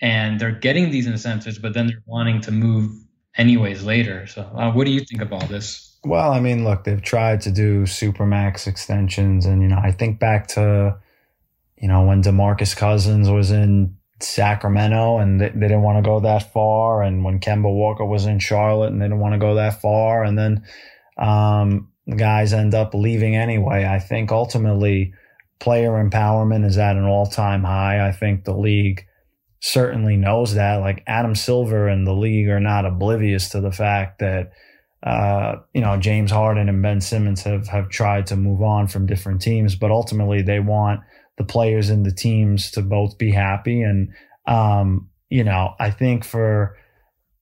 and 0.00 0.38
they're 0.38 0.52
getting 0.52 0.92
these 0.92 1.08
incentives 1.08 1.58
but 1.58 1.74
then 1.74 1.88
they're 1.88 2.02
wanting 2.06 2.40
to 2.40 2.52
move 2.52 2.92
anyways 3.36 3.82
later 3.82 4.26
so 4.26 4.42
uh, 4.42 4.70
what 4.70 4.84
do 4.84 4.92
you 4.92 5.00
think 5.00 5.22
about 5.22 5.48
this 5.48 5.89
well 6.04 6.32
i 6.32 6.40
mean 6.40 6.64
look 6.64 6.84
they've 6.84 7.02
tried 7.02 7.40
to 7.40 7.50
do 7.50 7.82
supermax 7.82 8.66
extensions 8.66 9.46
and 9.46 9.62
you 9.62 9.68
know 9.68 9.80
i 9.82 9.90
think 9.90 10.18
back 10.18 10.46
to 10.46 10.96
you 11.78 11.88
know 11.88 12.02
when 12.04 12.22
demarcus 12.22 12.76
cousins 12.76 13.28
was 13.28 13.50
in 13.50 13.96
sacramento 14.20 15.18
and 15.18 15.40
they, 15.40 15.48
they 15.48 15.60
didn't 15.68 15.82
want 15.82 16.02
to 16.02 16.06
go 16.06 16.20
that 16.20 16.52
far 16.52 17.02
and 17.02 17.24
when 17.24 17.40
kemba 17.40 17.72
walker 17.72 18.04
was 18.04 18.26
in 18.26 18.38
charlotte 18.38 18.92
and 18.92 19.00
they 19.00 19.06
didn't 19.06 19.20
want 19.20 19.32
to 19.32 19.38
go 19.38 19.54
that 19.54 19.80
far 19.80 20.24
and 20.24 20.38
then 20.38 20.62
um, 21.16 21.90
guys 22.16 22.52
end 22.52 22.74
up 22.74 22.94
leaving 22.94 23.36
anyway. 23.36 23.84
I 23.84 23.98
think 23.98 24.32
ultimately 24.32 25.14
player 25.58 25.90
empowerment 25.92 26.64
is 26.64 26.78
at 26.78 26.96
an 26.96 27.04
all 27.04 27.26
time 27.26 27.64
high. 27.64 28.06
I 28.06 28.12
think 28.12 28.44
the 28.44 28.56
league 28.56 29.04
certainly 29.60 30.16
knows 30.16 30.54
that. 30.54 30.76
Like 30.76 31.02
Adam 31.06 31.34
Silver 31.34 31.88
and 31.88 32.06
the 32.06 32.14
league 32.14 32.48
are 32.48 32.60
not 32.60 32.86
oblivious 32.86 33.50
to 33.50 33.60
the 33.60 33.72
fact 33.72 34.18
that 34.20 34.52
uh, 35.02 35.56
you 35.72 35.80
know, 35.80 35.96
James 35.96 36.30
Harden 36.30 36.68
and 36.68 36.82
Ben 36.82 37.00
Simmons 37.00 37.42
have 37.42 37.68
have 37.68 37.88
tried 37.88 38.26
to 38.26 38.36
move 38.36 38.62
on 38.62 38.86
from 38.86 39.06
different 39.06 39.40
teams, 39.40 39.74
but 39.74 39.90
ultimately 39.90 40.42
they 40.42 40.60
want 40.60 41.00
the 41.38 41.44
players 41.44 41.88
and 41.88 42.04
the 42.04 42.12
teams 42.12 42.70
to 42.72 42.82
both 42.82 43.16
be 43.16 43.30
happy. 43.30 43.80
And 43.82 44.12
um, 44.46 45.08
you 45.30 45.42
know, 45.42 45.74
I 45.78 45.90
think 45.90 46.24
for 46.24 46.76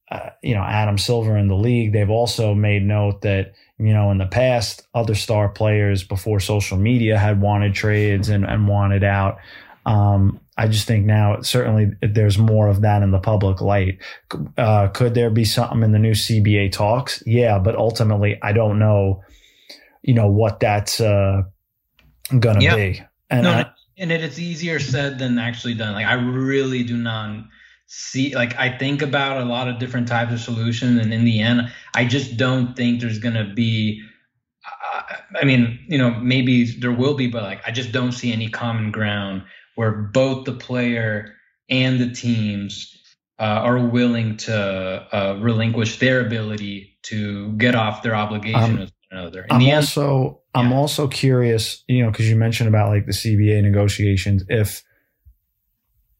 uh, 0.09 0.31
you 0.41 0.55
know 0.55 0.63
Adam 0.63 0.99
Silver 0.99 1.37
in 1.37 1.49
the 1.49 1.57
league, 1.57 1.93
they've 1.93 2.09
also 2.09 2.55
made 2.55 2.85
note 2.85 3.23
that 3.23 3.55
you 3.77 3.93
know 3.93 4.13
in 4.13 4.19
the 4.19 4.27
past 4.27 4.87
other 4.95 5.17
star 5.17 5.49
players 5.49 6.05
before 6.05 6.39
social 6.39 6.79
media 6.79 7.19
had 7.19 7.41
wanted 7.41 7.75
trades 7.75 8.29
and, 8.29 8.45
and 8.45 8.69
wanted 8.69 9.03
out. 9.03 9.39
Um, 9.89 10.41
I 10.59 10.69
just 10.69 10.87
think 10.87 11.07
now 11.07 11.41
certainly 11.41 11.93
there's 12.03 12.37
more 12.37 12.69
of 12.69 12.83
that 12.83 13.03
in 13.03 13.11
the 13.11 13.19
public 13.19 13.63
light. 13.63 13.99
Uh, 14.59 14.89
could 14.89 15.15
there 15.15 15.31
be 15.31 15.47
something 15.47 15.83
in 15.83 15.93
the 15.93 15.99
new 15.99 16.13
CBA 16.13 16.73
talks? 16.73 17.23
Yeah, 17.25 17.59
but 17.59 17.75
ultimately 17.75 18.39
I 18.43 18.53
don't 18.53 18.79
know, 18.79 19.23
you 20.03 20.13
know, 20.13 20.29
what 20.29 20.61
that's 20.61 21.01
uh, 21.01 21.43
gonna 22.39 22.61
yeah. 22.61 22.77
be. 22.77 23.03
And 23.31 23.45
no, 23.45 23.51
I, 23.51 23.71
and 23.97 24.13
it 24.13 24.23
is 24.23 24.39
easier 24.39 24.79
said 24.79 25.19
than 25.19 25.39
actually 25.39 25.75
done. 25.75 25.95
Like 25.95 26.07
I 26.07 26.15
really 26.15 26.83
do 26.83 26.99
not 26.99 27.47
see 27.87 28.35
like 28.35 28.59
I 28.59 28.77
think 28.77 29.01
about 29.01 29.41
a 29.41 29.47
lot 29.47 29.69
of 29.69 29.79
different 29.79 30.07
types 30.07 30.35
of 30.35 30.41
solutions, 30.41 31.01
and 31.01 31.15
in 31.15 31.25
the 31.25 31.41
end, 31.41 31.73
I 31.95 32.05
just 32.05 32.37
don't 32.37 32.77
think 32.77 33.01
there's 33.01 33.21
gonna 33.21 33.55
be. 33.55 34.03
I 35.41 35.45
mean, 35.45 35.79
you 35.89 35.97
know, 35.97 36.11
maybe 36.11 36.65
there 36.79 36.93
will 36.93 37.15
be, 37.15 37.29
but 37.29 37.43
like 37.43 37.67
I 37.67 37.71
just 37.71 37.93
don't 37.93 38.13
see 38.13 38.33
any 38.33 38.51
common 38.51 38.91
ground 38.91 39.45
where 39.79 39.93
both 39.93 40.45
the 40.45 40.53
player 40.53 41.33
and 41.71 42.01
the 42.01 42.11
teams 42.11 43.01
uh, 43.39 43.45
are 43.45 43.79
willing 43.79 44.37
to 44.37 44.53
uh, 44.53 45.39
relinquish 45.39 46.01
their 46.01 46.27
ability 46.27 46.99
to 47.03 47.53
get 47.53 47.77
off 47.77 48.03
their 48.03 48.17
obligation 48.17 48.61
um, 48.61 48.79
with 48.81 48.91
one 49.09 49.21
another. 49.21 49.43
In 49.43 49.47
I'm 49.53 49.71
also 49.71 50.41
yeah. 50.53 50.61
I'm 50.61 50.73
also 50.73 51.07
curious, 51.07 51.85
you 51.87 52.03
know, 52.03 52.11
because 52.11 52.29
you 52.29 52.35
mentioned 52.35 52.69
about 52.69 52.89
like 52.89 53.07
the 53.07 53.13
CBA 53.13 53.63
negotiations, 53.63 54.43
if 54.49 54.83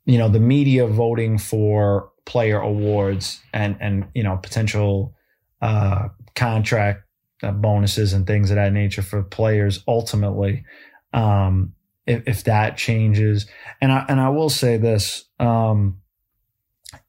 you 0.05 0.19
know 0.19 0.29
the 0.29 0.39
media 0.39 0.87
voting 0.87 1.37
for 1.37 2.13
player 2.27 2.61
awards 2.61 3.41
and 3.53 3.77
and 3.81 4.07
you 4.15 4.23
know 4.23 4.37
potential 4.37 5.17
uh, 5.61 6.11
contract 6.37 7.03
uh, 7.43 7.51
bonuses 7.51 8.13
and 8.13 8.25
things 8.25 8.53
of 8.53 8.55
that 8.55 8.73
nature 8.73 9.03
for 9.03 9.25
players 9.25 9.83
ultimately. 9.89 10.65
Um, 11.13 11.73
if, 12.09 12.23
if 12.27 12.45
that 12.45 12.77
changes. 12.77 13.47
And 13.81 13.93
I, 13.93 14.05
and 14.09 14.21
I 14.21 14.31
will 14.31 14.49
say 14.49 14.79
this, 14.79 15.25
um, 15.39 16.01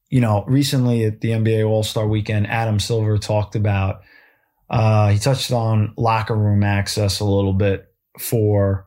you 0.09 0.19
know, 0.19 0.43
recently 0.45 1.05
at 1.05 1.21
the 1.21 1.29
NBA 1.29 1.67
All 1.67 1.83
Star 1.83 2.07
Weekend, 2.07 2.47
Adam 2.47 2.79
Silver 2.79 3.17
talked 3.17 3.55
about. 3.55 4.01
Uh, 4.69 5.09
he 5.09 5.17
touched 5.17 5.51
on 5.51 5.93
locker 5.97 6.35
room 6.35 6.63
access 6.63 7.19
a 7.21 7.25
little 7.25 7.53
bit 7.53 7.87
for 8.19 8.85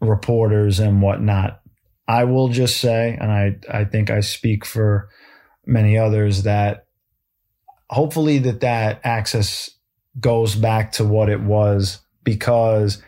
reporters 0.00 0.80
and 0.80 1.02
whatnot. 1.02 1.60
I 2.08 2.24
will 2.24 2.48
just 2.48 2.78
say, 2.78 3.16
and 3.20 3.30
I 3.30 3.58
I 3.70 3.84
think 3.84 4.10
I 4.10 4.20
speak 4.20 4.64
for 4.64 5.08
many 5.66 5.98
others 5.98 6.44
that 6.44 6.86
hopefully 7.90 8.38
that 8.38 8.60
that 8.60 9.00
access 9.04 9.70
goes 10.18 10.54
back 10.54 10.92
to 10.92 11.04
what 11.04 11.28
it 11.28 11.40
was 11.40 12.00
because 12.24 13.02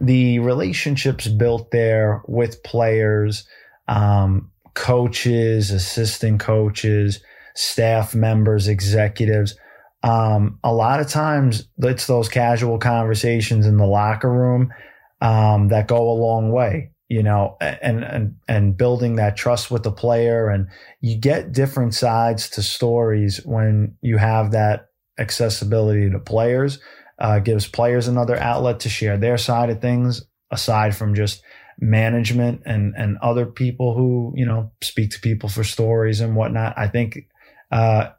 the 0.00 0.38
relationships 0.40 1.26
built 1.26 1.70
there 1.70 2.22
with 2.26 2.62
players, 2.62 3.46
um, 3.88 4.50
coaches, 4.74 5.70
assistant 5.70 6.40
coaches, 6.40 7.20
staff 7.54 8.14
members, 8.14 8.68
executives. 8.68 9.56
Um, 10.02 10.58
a 10.62 10.72
lot 10.72 11.00
of 11.00 11.08
times 11.08 11.68
it's 11.78 12.06
those 12.06 12.28
casual 12.28 12.78
conversations 12.78 13.66
in 13.66 13.76
the 13.78 13.86
locker 13.86 14.30
room 14.30 14.72
um, 15.20 15.68
that 15.68 15.88
go 15.88 16.10
a 16.10 16.20
long 16.20 16.52
way, 16.52 16.90
you 17.08 17.22
know, 17.22 17.56
and, 17.60 18.04
and, 18.04 18.36
and 18.46 18.76
building 18.76 19.16
that 19.16 19.36
trust 19.36 19.70
with 19.70 19.82
the 19.82 19.90
player. 19.90 20.48
And 20.48 20.68
you 21.00 21.18
get 21.18 21.52
different 21.52 21.94
sides 21.94 22.50
to 22.50 22.62
stories 22.62 23.40
when 23.44 23.96
you 24.02 24.18
have 24.18 24.52
that 24.52 24.88
accessibility 25.18 26.10
to 26.10 26.18
players 26.18 26.78
uh, 27.18 27.38
gives 27.38 27.66
players 27.66 28.08
another 28.08 28.36
outlet 28.36 28.80
to 28.80 28.88
share 28.88 29.16
their 29.16 29.38
side 29.38 29.70
of 29.70 29.80
things 29.80 30.22
aside 30.50 30.94
from 30.94 31.14
just 31.14 31.42
management 31.78 32.62
and 32.64 32.94
and 32.96 33.18
other 33.18 33.44
people 33.44 33.94
who 33.94 34.32
you 34.34 34.46
know 34.46 34.70
speak 34.82 35.10
to 35.10 35.20
people 35.20 35.48
for 35.48 35.64
stories 35.64 36.20
and 36.20 36.36
whatnot. 36.36 36.74
I 36.76 36.88
think 36.88 37.26
uh, 37.70 38.10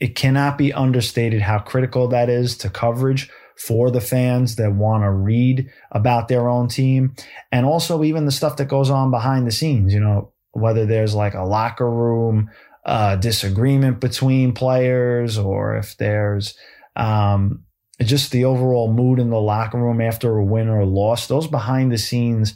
it 0.00 0.14
cannot 0.14 0.58
be 0.58 0.72
understated 0.72 1.40
how 1.40 1.58
critical 1.58 2.08
that 2.08 2.28
is 2.28 2.56
to 2.58 2.70
coverage 2.70 3.30
for 3.56 3.90
the 3.90 4.00
fans 4.00 4.56
that 4.56 4.74
want 4.74 5.02
to 5.02 5.10
read 5.10 5.70
about 5.92 6.28
their 6.28 6.48
own 6.48 6.68
team 6.68 7.14
and 7.50 7.64
also 7.64 8.04
even 8.04 8.26
the 8.26 8.32
stuff 8.32 8.56
that 8.58 8.68
goes 8.68 8.90
on 8.90 9.10
behind 9.10 9.46
the 9.46 9.52
scenes. 9.52 9.94
You 9.94 10.00
know 10.00 10.32
whether 10.52 10.86
there's 10.86 11.14
like 11.14 11.34
a 11.34 11.44
locker 11.44 11.90
room 11.90 12.50
uh, 12.84 13.16
disagreement 13.16 14.00
between 14.00 14.52
players 14.52 15.38
or 15.38 15.76
if 15.76 15.96
there's 15.96 16.56
um, 16.94 17.64
just 18.00 18.30
the 18.30 18.44
overall 18.44 18.92
mood 18.92 19.18
in 19.18 19.30
the 19.30 19.40
locker 19.40 19.78
room 19.78 20.00
after 20.00 20.36
a 20.36 20.44
win 20.44 20.68
or 20.68 20.80
a 20.80 20.86
loss, 20.86 21.26
those 21.26 21.46
behind 21.46 21.90
the 21.90 21.98
scenes 21.98 22.54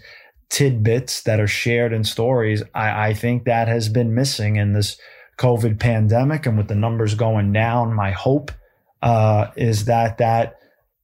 tidbits 0.51 1.23
that 1.23 1.41
are 1.41 1.47
shared 1.47 1.93
in 1.93 2.05
stories, 2.05 2.63
I, 2.75 3.09
I 3.09 3.15
think 3.15 3.45
that 3.45 3.69
has 3.69 3.89
been 3.89 4.15
missing 4.15 4.57
in 4.57 4.73
this 4.73 4.99
COVID 5.39 5.79
pandemic. 5.79 6.45
And 6.45 6.59
with 6.59 6.69
the 6.69 6.75
numbers 6.75 7.15
going 7.15 7.53
down, 7.53 7.95
my 7.95 8.11
hope 8.11 8.51
uh, 9.01 9.49
is 9.57 9.87
that 9.87 10.19
that 10.19 10.59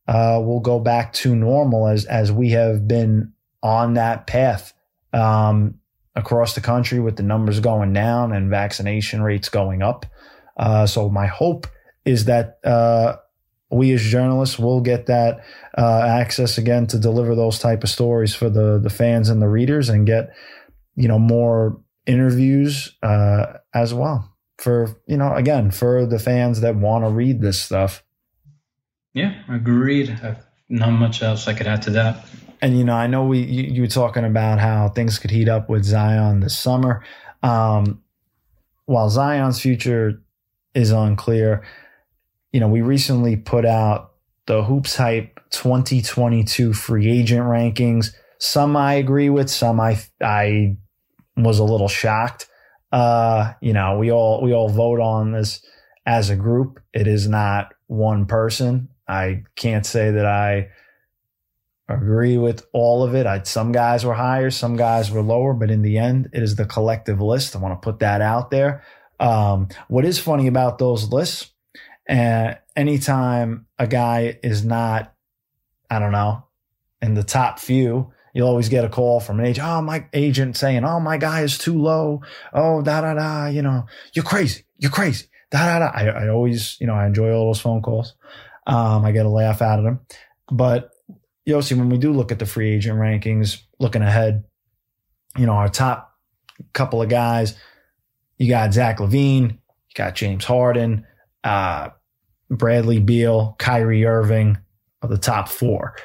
uh, 0.07 0.41
will 0.45 0.61
go 0.61 0.79
back 0.79 1.13
to 1.13 1.35
normal 1.35 1.89
as 1.89 2.05
as 2.05 2.31
we 2.31 2.51
have 2.51 2.87
been 2.87 3.33
on 3.63 3.95
that 3.95 4.27
path 4.27 4.73
um, 5.13 5.81
across 6.15 6.55
the 6.55 6.61
country 6.61 7.01
with 7.01 7.17
the 7.17 7.23
numbers 7.23 7.61
going 7.61 7.93
down 7.93 8.33
and 8.33 8.51
vaccination 8.51 9.23
rates 9.23 9.49
going 9.49 9.83
up. 9.83 10.07
Uh, 10.57 10.87
so 10.87 11.09
my 11.09 11.27
hope 11.27 11.67
is 12.05 12.27
that 12.27 12.59
uh, 12.65 13.17
we 13.71 13.93
as 13.93 14.03
journalists 14.03 14.59
will 14.59 14.81
get 14.81 15.07
that 15.07 15.45
uh, 15.77 16.03
access 16.03 16.57
again 16.59 16.87
to 16.89 16.99
deliver 16.99 17.35
those 17.35 17.59
type 17.59 17.83
of 17.83 17.91
stories 17.91 18.35
for 18.35 18.49
the 18.49 18.79
the 18.79 18.91
fans 18.91 19.29
and 19.29 19.43
the 19.43 19.49
readers 19.49 19.89
and 19.89 20.07
get 20.07 20.31
you 20.95 21.09
know 21.09 21.19
more 21.19 21.81
interviews 22.07 22.97
uh, 23.03 23.55
as 23.75 23.93
well 23.93 24.33
for 24.59 25.01
you 25.07 25.17
know 25.17 25.35
again 25.35 25.71
for 25.71 26.07
the 26.07 26.19
fans 26.19 26.61
that 26.61 26.77
want 26.77 27.05
to 27.05 27.11
read 27.11 27.41
this 27.41 27.61
stuff. 27.61 28.05
Yeah 29.15 29.35
agreed. 29.49 30.19
Not 30.69 30.91
much 30.91 31.23
else 31.23 31.47
i 31.47 31.55
could 31.55 31.67
add 31.67 31.83
to 31.83 31.91
that. 31.91 32.25
And 32.63 32.79
you 32.79 32.85
know 32.85 32.95
i 32.95 33.07
know 33.07 33.25
we 33.25 33.41
you, 33.41 33.65
you 33.65 33.81
were 33.83 33.89
talking 33.89 34.25
about 34.25 34.61
how 34.61 34.89
things 34.89 35.19
could 35.19 35.31
heat 35.31 35.49
up 35.49 35.69
with 35.69 35.85
zion 35.85 36.41
this 36.41 36.57
summer. 36.57 37.05
Um, 37.43 38.03
while 38.87 39.11
zion's 39.11 39.61
future 39.61 40.23
is 40.75 40.91
unclear 40.91 41.65
you 42.57 42.61
know, 42.61 42.69
we 42.69 42.81
recently 42.81 43.37
put 43.37 43.67
out 43.67 44.13
the 44.47 44.65
Hoops 44.65 44.97
Hype 44.97 45.41
2022 45.51 46.73
free 46.73 47.07
agent 47.07 47.45
rankings. 47.45 48.15
Some 48.39 48.79
I 48.79 48.95
agree 48.95 49.29
with, 49.29 49.51
some 49.51 49.79
I 49.79 50.01
I 50.23 50.79
was 51.37 51.59
a 51.59 51.65
little 51.65 51.87
shocked. 51.87 52.49
Uh, 52.91 53.53
you 53.61 53.75
know, 53.75 53.99
we 53.99 54.11
all 54.11 54.41
we 54.41 54.55
all 54.55 54.71
vote 54.71 55.01
on 55.01 55.33
this 55.33 55.63
as 56.07 56.31
a 56.31 56.35
group. 56.35 56.81
It 56.95 57.07
is 57.07 57.29
not 57.29 57.75
one 57.89 58.25
person. 58.25 58.89
I 59.07 59.43
can't 59.55 59.85
say 59.85 60.13
that 60.13 60.25
I 60.25 60.71
agree 61.91 62.39
with 62.39 62.67
all 62.73 63.03
of 63.03 63.15
it. 63.15 63.27
I, 63.27 63.43
some 63.43 63.71
guys 63.71 64.03
were 64.03 64.15
higher, 64.15 64.51
some 64.51 64.79
guys 64.79 65.11
were 65.11 65.21
lower, 65.21 65.53
but 65.53 65.71
in 65.71 65.83
the 65.83 65.99
end, 65.99 66.31
it 66.33 66.43
is 66.43 66.57
the 66.57 66.65
collective 66.65 67.21
list. 67.21 67.55
I 67.55 67.59
want 67.59 67.75
to 67.75 67.85
put 67.85 67.99
that 67.99 68.23
out 68.23 68.51
there. 68.51 68.83
Um, 69.21 69.69
what 69.89 70.07
is 70.07 70.19
funny 70.19 70.47
about 70.47 70.79
those 70.79 71.13
lists 71.13 71.53
and 72.07 72.59
anytime 72.75 73.67
a 73.79 73.87
guy 73.87 74.39
is 74.43 74.65
not, 74.65 75.13
I 75.91 75.99
don't 75.99 76.13
know, 76.13 76.45
in 77.03 77.15
the 77.15 77.25
top 77.25 77.59
few, 77.59 78.13
you'll 78.33 78.49
always 78.49 78.69
get 78.69 78.85
a 78.85 78.89
call 78.89 79.21
from 79.21 79.41
an 79.41 79.47
agent. 79.47 79.67
Oh, 79.67 79.83
my 79.83 80.07
agent 80.13 80.57
saying, 80.57 80.85
Oh, 80.85 81.01
my 81.01 81.17
guy 81.17 81.43
is 81.43 81.59
too 81.59 81.81
low. 81.81 82.23
Oh, 82.53 82.83
da, 82.83 83.01
da, 83.01 83.15
da. 83.15 83.47
You 83.47 83.63
know, 83.63 83.87
you're 84.13 84.25
crazy. 84.25 84.65
You're 84.79 84.91
crazy. 84.91 85.27
Da, 85.51 85.67
da, 85.67 85.79
da. 85.79 85.93
I, 85.95 86.25
I 86.25 86.29
always, 86.29 86.77
you 86.81 86.87
know, 86.87 86.95
I 86.95 87.07
enjoy 87.07 87.33
all 87.33 87.47
those 87.47 87.61
phone 87.61 87.83
calls. 87.83 88.15
Um, 88.67 89.05
I 89.05 89.13
get 89.13 89.27
a 89.27 89.31
laugh 89.31 89.63
out 89.63 89.79
of 89.79 89.85
them. 89.85 90.01
But 90.51 90.91
you 91.45 91.55
Yossi, 91.55 91.77
when 91.77 91.89
we 91.89 91.99
do 91.99 92.13
look 92.13 92.33
at 92.33 92.39
the 92.39 92.47
free 92.47 92.75
agent 92.75 92.99
rankings, 92.99 93.63
looking 93.79 94.03
ahead, 94.03 94.45
you 95.37 95.47
know, 95.47 95.53
our 95.53 95.69
top 95.69 96.13
couple 96.73 97.01
of 97.01 97.09
guys, 97.09 97.57
you 98.37 98.49
got 98.49 98.73
Zach 98.73 98.99
LaVine, 98.99 99.51
you 99.53 99.95
got 99.95 100.15
James 100.15 100.45
Harden, 100.45 101.07
uh, 101.45 101.91
Bradley 102.51 103.01
Beal, 103.01 103.57
Kyrie 103.59 104.05
Irving 104.05 104.59
are 105.03 105.09
the 105.09 105.19
top 105.19 105.49
four. 105.49 105.97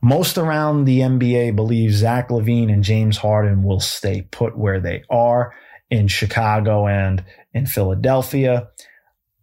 Most 0.00 0.38
around 0.38 0.84
the 0.84 1.00
NBA 1.00 1.56
believe 1.56 1.92
Zach 1.92 2.28
LaVine 2.28 2.72
and 2.72 2.84
James 2.84 3.16
Harden 3.16 3.64
will 3.64 3.80
stay 3.80 4.22
put 4.22 4.56
where 4.56 4.80
they 4.80 5.02
are 5.10 5.54
in 5.90 6.06
Chicago 6.06 6.86
and 6.86 7.24
in 7.52 7.66
Philadelphia. 7.66 8.68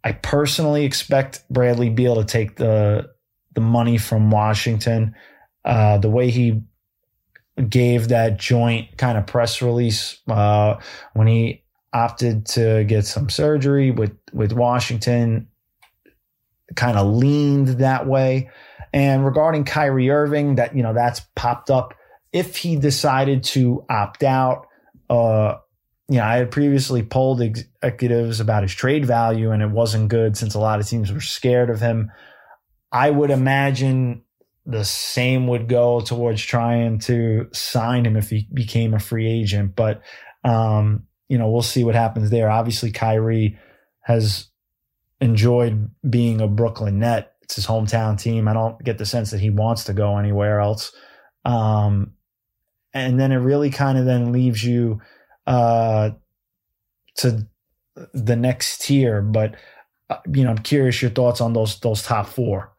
I 0.04 0.14
personally 0.14 0.86
expect 0.86 1.44
Bradley 1.50 1.90
Beal 1.90 2.16
to 2.16 2.24
take 2.24 2.56
the 2.56 3.10
the 3.54 3.62
money 3.62 3.98
from 3.98 4.32
Washington. 4.32 5.16
Uh, 5.64 5.98
the 5.98 6.10
way 6.10 6.30
he 6.30 6.62
gave 7.70 8.10
that 8.10 8.38
joint 8.38 8.98
kind 8.98 9.18
of 9.18 9.26
press 9.26 9.62
release 9.62 10.20
uh, 10.28 10.76
when 11.14 11.28
he 11.28 11.64
opted 11.94 12.46
to 12.46 12.84
get 12.84 13.06
some 13.06 13.30
surgery 13.30 13.92
with 13.92 14.12
with 14.32 14.54
Washington, 14.54 15.48
kind 16.76 16.98
of 16.98 17.08
leaned 17.14 17.80
that 17.80 18.08
way. 18.08 18.50
And 18.94 19.26
regarding 19.26 19.66
Kyrie 19.66 20.10
Irving, 20.10 20.56
that 20.56 20.76
you 20.76 20.84
know 20.84 20.94
that's 20.94 21.22
popped 21.36 21.70
up. 21.70 21.94
If 22.32 22.58
he 22.58 22.76
decided 22.76 23.44
to 23.46 23.86
opt 23.90 24.24
out, 24.24 24.68
uh, 25.10 25.56
you 26.08 26.18
know, 26.18 26.24
I 26.24 26.38
had 26.38 26.52
previously 26.52 27.02
polled 27.02 27.42
executives 27.42 28.40
about 28.40 28.64
his 28.64 28.74
trade 28.74 29.06
value 29.06 29.52
and 29.52 29.64
it 29.64 29.72
wasn't 29.72 30.10
good 30.10 30.38
since 30.38 30.54
a 30.54 30.60
lot 30.60 30.80
of 30.80 30.88
teams 30.88 31.12
were 31.12 31.22
scared 31.22 31.70
of 31.70 31.80
him. 31.80 32.12
I 32.92 33.10
would 33.10 33.32
imagine 33.32 34.22
the 34.66 34.86
same 34.86 35.48
would 35.48 35.68
go 35.68 36.02
towards 36.02 36.42
trying 36.42 37.00
to 37.00 37.48
sign 37.54 38.06
him 38.06 38.18
if 38.18 38.30
he 38.30 38.48
became 38.54 38.94
a 38.94 39.00
free 39.00 39.28
agent. 39.28 39.76
But, 39.76 40.02
um, 40.44 41.04
you 41.28 41.38
know, 41.38 41.50
we'll 41.50 41.62
see 41.62 41.84
what 41.84 41.96
happens 41.96 42.30
there. 42.30 42.50
Obviously, 42.50 42.92
Kyrie 42.92 43.58
has 44.02 44.48
enjoyed 45.22 45.90
being 46.10 46.42
a 46.42 46.48
Brooklyn 46.48 47.00
net. 47.00 47.34
It's 47.42 47.56
his 47.56 47.68
hometown 47.68 48.20
team. 48.20 48.48
I 48.48 48.54
don't 48.54 48.84
get 48.84 48.98
the 48.98 49.06
sense 49.06 49.32
that 49.32 49.40
he 49.40 49.50
wants 49.50 49.84
to 49.86 49.94
go 49.94 50.18
anywhere 50.18 50.60
else. 50.60 50.92
Um, 51.46 52.14
and 52.94 53.20
then 53.20 53.32
it 53.32 53.38
really 53.38 53.70
kind 53.70 53.98
of 53.98 54.06
then 54.06 54.32
leaves 54.32 54.64
you 54.64 55.02
uh, 55.46 56.12
to 57.18 57.48
the 58.14 58.36
next 58.36 58.82
tier. 58.82 59.22
But 59.22 59.56
uh, 60.10 60.18
you 60.34 60.44
know, 60.44 60.52
I'm 60.52 60.58
curious 60.60 61.02
your 61.02 61.12
thoughts 61.12 61.42
on 61.42 61.54
those 61.54 61.80
those 61.80 62.02
top 62.02 62.28
four. 62.28 62.72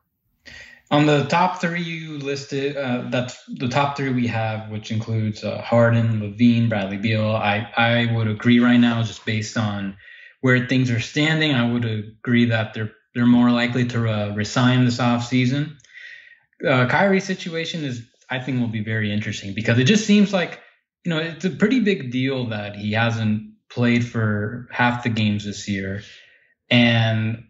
On 0.91 1.07
the 1.07 1.25
top 1.25 1.61
three 1.61 1.83
you 1.83 2.19
listed, 2.19 2.77
uh, 2.77 3.09
that's 3.11 3.43
the 3.57 3.69
top 3.69 3.97
three 3.97 4.13
we 4.13 4.27
have, 4.29 4.71
which 4.71 4.93
includes 4.93 5.43
uh, 5.43 5.61
Harden, 5.61 6.21
LaVine, 6.21 6.69
Bradley 6.69 6.97
Beal. 6.97 7.27
I 7.27 7.69
I 7.77 8.13
would 8.15 8.29
agree 8.29 8.61
right 8.61 8.79
now, 8.79 9.03
just 9.03 9.25
based 9.25 9.57
on 9.57 9.97
where 10.41 10.67
things 10.67 10.91
are 10.91 11.01
standing. 11.01 11.53
I 11.53 11.71
would 11.71 11.85
agree 11.85 12.47
that 12.47 12.75
they're 12.75 12.93
they're 13.15 13.27
more 13.27 13.51
likely 13.51 13.87
to 13.87 14.09
uh, 14.09 14.35
resign 14.35 14.85
this 14.85 14.99
offseason. 14.99 15.77
Uh, 16.67 16.87
Kyrie's 16.87 17.25
situation 17.25 17.85
is, 17.85 18.07
I 18.29 18.39
think, 18.39 18.61
will 18.61 18.69
be 18.69 18.85
very 18.85 19.13
interesting 19.13 19.55
because 19.55 19.79
it 19.79 19.85
just 19.85 20.07
seems 20.07 20.33
like 20.33 20.61
you 21.07 21.11
know, 21.11 21.19
it's 21.19 21.45
a 21.45 21.51
pretty 21.51 21.81
big 21.81 22.11
deal 22.11 22.49
that 22.49 22.75
he 22.75 22.93
hasn't 22.93 23.53
played 23.71 24.05
for 24.05 24.67
half 24.73 25.05
the 25.05 25.09
games 25.09 25.45
this 25.45 25.69
year. 25.69 26.03
And, 26.69 27.45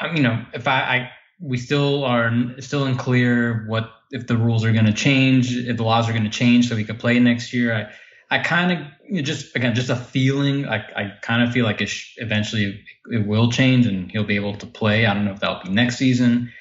um, 0.00 0.16
you 0.16 0.22
know, 0.22 0.44
if 0.54 0.68
I, 0.68 0.80
I 0.80 1.10
we 1.40 1.58
still 1.58 2.04
are 2.04 2.32
still 2.60 2.84
unclear 2.84 3.64
what 3.66 3.90
if 4.12 4.28
the 4.28 4.36
rules 4.36 4.64
are 4.64 4.72
going 4.72 4.84
to 4.84 4.92
change, 4.92 5.56
if 5.56 5.76
the 5.76 5.82
laws 5.82 6.08
are 6.08 6.12
going 6.12 6.24
to 6.24 6.30
change 6.30 6.68
so 6.68 6.76
he 6.76 6.84
could 6.84 7.00
play 7.00 7.18
next 7.18 7.52
year. 7.52 7.74
I, 7.74 7.92
I 8.34 8.42
kind 8.42 8.72
of 8.72 9.24
just 9.24 9.54
again 9.54 9.74
just 9.74 9.90
a 9.90 9.96
feeling. 9.96 10.66
I, 10.66 10.76
I 10.76 11.12
kind 11.22 11.42
of 11.42 11.52
feel 11.52 11.64
like 11.64 11.80
it 11.80 11.88
sh- 11.88 12.14
eventually 12.16 12.84
it 13.12 13.26
will 13.26 13.50
change 13.50 13.86
and 13.86 14.10
he'll 14.10 14.24
be 14.24 14.36
able 14.36 14.56
to 14.56 14.66
play. 14.66 15.06
I 15.06 15.14
don't 15.14 15.24
know 15.24 15.32
if 15.32 15.40
that'll 15.40 15.62
be 15.62 15.70
next 15.70 15.96
season, 15.98 16.52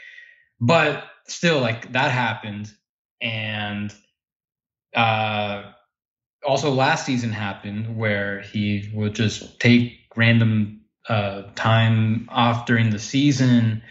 but 0.59 1.03
still 1.27 1.59
like 1.59 1.91
that 1.93 2.11
happened 2.11 2.71
and 3.21 3.93
uh 4.95 5.71
also 6.45 6.71
last 6.71 7.05
season 7.05 7.31
happened 7.31 7.97
where 7.97 8.41
he 8.41 8.91
would 8.93 9.15
just 9.15 9.59
take 9.59 9.93
random 10.15 10.81
uh, 11.09 11.43
time 11.55 12.27
off 12.31 12.65
during 12.65 12.89
the 12.89 12.99
season, 12.99 13.81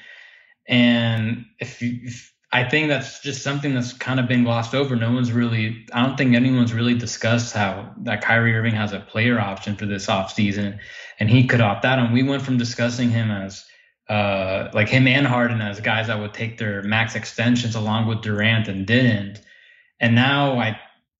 and 0.68 1.44
if, 1.58 1.82
you, 1.82 2.00
if 2.04 2.31
I 2.52 2.68
think 2.68 2.88
that's 2.88 3.20
just 3.20 3.42
something 3.42 3.74
that's 3.74 3.94
kind 3.94 4.20
of 4.20 4.28
been 4.28 4.44
glossed 4.44 4.74
over. 4.74 4.94
No 4.94 5.10
one's 5.10 5.32
really, 5.32 5.86
I 5.92 6.04
don't 6.04 6.18
think 6.18 6.34
anyone's 6.34 6.74
really 6.74 6.94
discussed 6.94 7.54
how 7.54 7.94
that 8.02 8.20
Kyrie 8.22 8.54
Irving 8.54 8.74
has 8.74 8.92
a 8.92 9.00
player 9.00 9.40
option 9.40 9.74
for 9.74 9.86
this 9.86 10.06
offseason 10.06 10.78
and 11.18 11.30
he 11.30 11.46
could 11.46 11.62
opt 11.62 11.86
out. 11.86 11.98
And 11.98 12.12
we 12.12 12.22
went 12.22 12.42
from 12.42 12.58
discussing 12.58 13.08
him 13.08 13.30
as 13.30 13.64
uh, 14.10 14.68
like 14.74 14.90
him 14.90 15.06
and 15.06 15.26
Harden 15.26 15.62
as 15.62 15.80
guys 15.80 16.08
that 16.08 16.20
would 16.20 16.34
take 16.34 16.58
their 16.58 16.82
max 16.82 17.14
extensions 17.14 17.74
along 17.74 18.06
with 18.06 18.20
Durant 18.20 18.68
and 18.68 18.86
didn't. 18.86 19.40
And 19.98 20.14
now 20.14 20.58
I, 20.58 20.78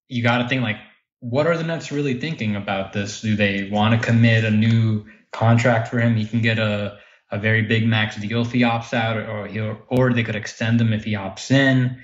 you 0.09 0.23
got 0.23 0.39
to 0.39 0.49
think 0.49 0.63
like 0.63 0.77
what 1.21 1.47
are 1.47 1.57
the 1.57 1.65
Nets 1.65 1.91
really 1.91 2.21
thinking 2.21 2.57
about 2.57 2.93
this? 2.93 3.23
Do 3.23 3.37
they 3.37 3.71
want 3.71 3.99
to 3.99 4.07
commit 4.07 4.45
a 4.45 4.51
new 4.51 5.07
contract 5.31 5.89
for 5.89 5.99
him? 5.99 6.17
He 6.17 6.27
can 6.27 6.43
get 6.43 6.59
a, 6.59 6.99
a 7.33 7.39
very 7.39 7.63
big 7.63 7.87
max 7.87 8.17
deal 8.17 8.43
if 8.43 8.53
he 8.53 8.61
opts 8.61 8.95
out, 8.95 9.17
or 9.17 9.47
he 9.49 9.59
or 9.61 10.13
they 10.13 10.23
could 10.23 10.37
extend 10.37 10.81
him 10.81 10.93
if 10.93 11.05
he 11.05 11.15
opts 11.15 11.51
in. 11.51 12.01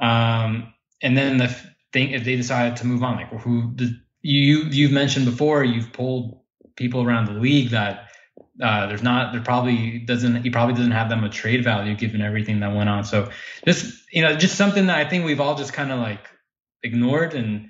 Um, 0.00 0.72
and 1.02 1.16
then 1.16 1.38
the 1.38 1.48
thing, 1.92 2.10
if 2.10 2.24
they 2.24 2.36
decided 2.36 2.76
to 2.76 2.86
move 2.86 3.02
on, 3.02 3.16
like 3.16 3.28
who 3.40 3.74
you 4.20 4.58
you've 4.70 4.92
mentioned 4.92 5.24
before, 5.24 5.64
you've 5.64 5.92
pulled 5.92 6.38
people 6.76 7.02
around 7.02 7.26
the 7.26 7.32
league 7.32 7.70
that 7.70 8.08
uh, 8.62 8.86
there's 8.86 9.02
not 9.02 9.32
there 9.32 9.42
probably 9.42 9.98
doesn't 9.98 10.42
he 10.42 10.50
probably 10.50 10.74
doesn't 10.74 10.92
have 10.92 11.08
that 11.08 11.16
much 11.16 11.34
trade 11.36 11.64
value 11.64 11.96
given 11.96 12.20
everything 12.20 12.60
that 12.60 12.74
went 12.74 12.90
on. 12.90 13.04
So 13.04 13.30
just 13.66 13.94
you 14.12 14.22
know 14.22 14.36
just 14.36 14.56
something 14.56 14.86
that 14.86 14.98
I 14.98 15.08
think 15.08 15.24
we've 15.24 15.40
all 15.40 15.56
just 15.56 15.72
kind 15.72 15.90
of 15.90 15.98
like 15.98 16.28
ignored 16.82 17.34
and 17.34 17.68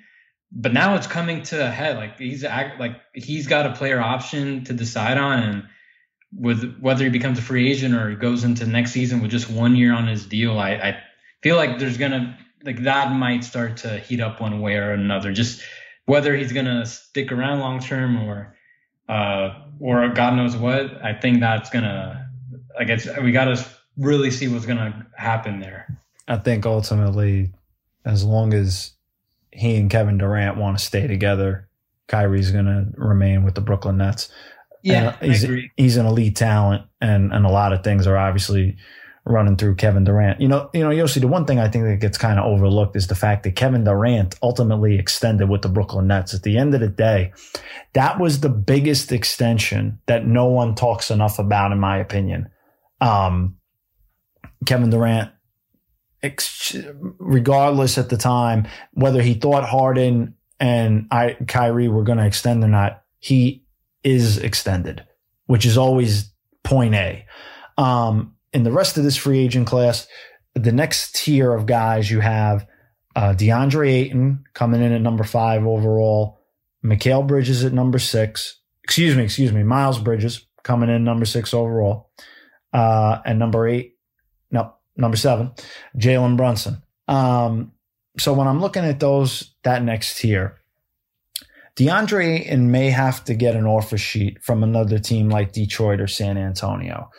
but 0.55 0.73
now 0.73 0.95
it's 0.95 1.07
coming 1.07 1.41
to 1.43 1.65
a 1.65 1.69
head. 1.69 1.97
Like 1.97 2.17
he's 2.19 2.43
like 2.43 2.97
he's 3.13 3.47
got 3.47 3.65
a 3.65 3.73
player 3.73 3.99
option 3.99 4.63
to 4.65 4.73
decide 4.73 5.17
on, 5.17 5.39
and 5.39 5.63
with 6.35 6.77
whether 6.79 7.03
he 7.03 7.09
becomes 7.09 7.39
a 7.39 7.41
free 7.41 7.71
agent 7.71 7.93
or 7.93 8.13
goes 8.15 8.43
into 8.43 8.65
next 8.65 8.91
season 8.91 9.21
with 9.21 9.31
just 9.31 9.49
one 9.49 9.75
year 9.75 9.93
on 9.93 10.07
his 10.07 10.25
deal, 10.25 10.59
I, 10.59 10.71
I 10.71 11.03
feel 11.41 11.55
like 11.55 11.79
there's 11.79 11.97
gonna 11.97 12.37
like 12.63 12.83
that 12.83 13.11
might 13.11 13.43
start 13.43 13.77
to 13.77 13.99
heat 13.99 14.19
up 14.19 14.41
one 14.41 14.61
way 14.61 14.75
or 14.75 14.91
another. 14.91 15.31
Just 15.31 15.61
whether 16.05 16.35
he's 16.35 16.53
gonna 16.53 16.85
stick 16.85 17.31
around 17.31 17.59
long 17.59 17.79
term 17.79 18.17
or 18.27 18.55
uh 19.09 19.53
or 19.79 20.07
God 20.09 20.35
knows 20.35 20.55
what. 20.55 21.03
I 21.03 21.13
think 21.13 21.39
that's 21.39 21.69
gonna 21.69 22.29
I 22.77 22.83
guess 22.85 23.07
we 23.21 23.31
gotta 23.31 23.63
really 23.97 24.31
see 24.31 24.47
what's 24.47 24.65
gonna 24.65 25.05
happen 25.15 25.59
there. 25.59 25.99
I 26.27 26.37
think 26.37 26.65
ultimately, 26.65 27.51
as 28.05 28.23
long 28.23 28.53
as 28.53 28.93
he 29.53 29.75
and 29.75 29.89
Kevin 29.89 30.17
Durant 30.17 30.57
want 30.57 30.77
to 30.77 30.83
stay 30.83 31.07
together. 31.07 31.67
Kyrie's 32.07 32.51
to 32.51 32.87
remain 32.95 33.43
with 33.43 33.55
the 33.55 33.61
Brooklyn 33.61 33.97
Nets. 33.97 34.29
Yeah, 34.83 35.17
he's, 35.21 35.45
he's 35.77 35.97
an 35.97 36.05
elite 36.05 36.35
talent, 36.35 36.83
and 37.01 37.31
and 37.33 37.45
a 37.45 37.49
lot 37.49 37.73
of 37.73 37.83
things 37.83 38.05
are 38.05 38.17
obviously 38.17 38.77
running 39.25 39.55
through 39.55 39.75
Kevin 39.75 40.03
Durant. 40.03 40.41
You 40.41 40.49
know, 40.49 40.69
you 40.73 40.81
know, 40.81 40.89
Yossi, 40.89 41.21
the 41.21 41.27
one 41.27 41.45
thing 41.45 41.59
I 41.59 41.69
think 41.69 41.85
that 41.85 42.01
gets 42.01 42.17
kind 42.17 42.37
of 42.37 42.45
overlooked 42.45 42.95
is 42.95 43.07
the 43.07 43.15
fact 43.15 43.43
that 43.43 43.55
Kevin 43.55 43.85
Durant 43.85 44.35
ultimately 44.43 44.99
extended 44.99 45.47
with 45.47 45.61
the 45.61 45.69
Brooklyn 45.69 46.07
Nets. 46.07 46.33
At 46.33 46.43
the 46.43 46.57
end 46.57 46.73
of 46.73 46.81
the 46.81 46.89
day, 46.89 47.31
that 47.93 48.19
was 48.19 48.41
the 48.41 48.49
biggest 48.49 49.11
extension 49.13 49.99
that 50.07 50.27
no 50.27 50.47
one 50.47 50.75
talks 50.75 51.09
enough 51.09 51.39
about, 51.39 51.71
in 51.71 51.79
my 51.79 51.97
opinion. 51.97 52.49
Um, 52.99 53.57
Kevin 54.65 54.89
Durant 54.89 55.31
regardless 57.19 57.97
at 57.97 58.09
the 58.09 58.17
time 58.17 58.65
whether 58.93 59.21
he 59.21 59.33
thought 59.33 59.67
Harden 59.67 60.35
and 60.59 61.07
I, 61.11 61.35
Kyrie 61.47 61.89
were 61.89 62.03
going 62.03 62.17
to 62.17 62.25
extend 62.25 62.63
or 62.63 62.69
not, 62.69 63.03
he 63.19 63.62
is 64.03 64.37
extended, 64.37 65.05
which 65.45 65.65
is 65.65 65.77
always 65.77 66.31
point 66.63 66.95
A. 66.95 67.25
Um, 67.77 68.35
in 68.53 68.63
the 68.63 68.71
rest 68.71 68.97
of 68.97 69.03
this 69.03 69.17
free 69.17 69.39
agent 69.39 69.67
class, 69.67 70.07
the 70.55 70.71
next 70.71 71.15
tier 71.15 71.53
of 71.53 71.65
guys 71.65 72.09
you 72.09 72.19
have 72.19 72.67
uh, 73.15 73.33
DeAndre 73.33 73.91
Ayton 73.91 74.43
coming 74.53 74.81
in 74.81 74.91
at 74.91 75.01
number 75.01 75.23
five 75.23 75.65
overall, 75.65 76.39
Mikal 76.83 77.25
Bridges 77.25 77.63
at 77.63 77.73
number 77.73 77.99
six. 77.99 78.59
Excuse 78.83 79.15
me, 79.15 79.23
excuse 79.23 79.51
me, 79.51 79.63
Miles 79.63 79.99
Bridges 79.99 80.45
coming 80.63 80.89
in 80.89 81.03
number 81.03 81.25
six 81.25 81.53
overall, 81.53 82.11
uh, 82.73 83.19
and 83.25 83.39
number 83.39 83.67
eight. 83.67 83.95
No, 84.51 84.73
number 84.95 85.17
seven, 85.17 85.51
Jalen 85.97 86.37
Brunson. 86.37 86.81
Um, 87.07 87.71
so 88.17 88.33
when 88.33 88.47
I'm 88.47 88.61
looking 88.61 88.83
at 88.83 88.99
those, 88.99 89.53
that 89.63 89.83
next 89.83 90.19
tier, 90.19 90.59
DeAndre 91.77 92.41
Ayton 92.41 92.69
may 92.69 92.91
have 92.91 93.23
to 93.25 93.33
get 93.33 93.55
an 93.55 93.65
offer 93.65 93.97
sheet 93.97 94.43
from 94.43 94.63
another 94.63 94.99
team 94.99 95.29
like 95.29 95.53
Detroit 95.53 95.99
or 95.99 96.07
San 96.07 96.37
Antonio. 96.37 97.09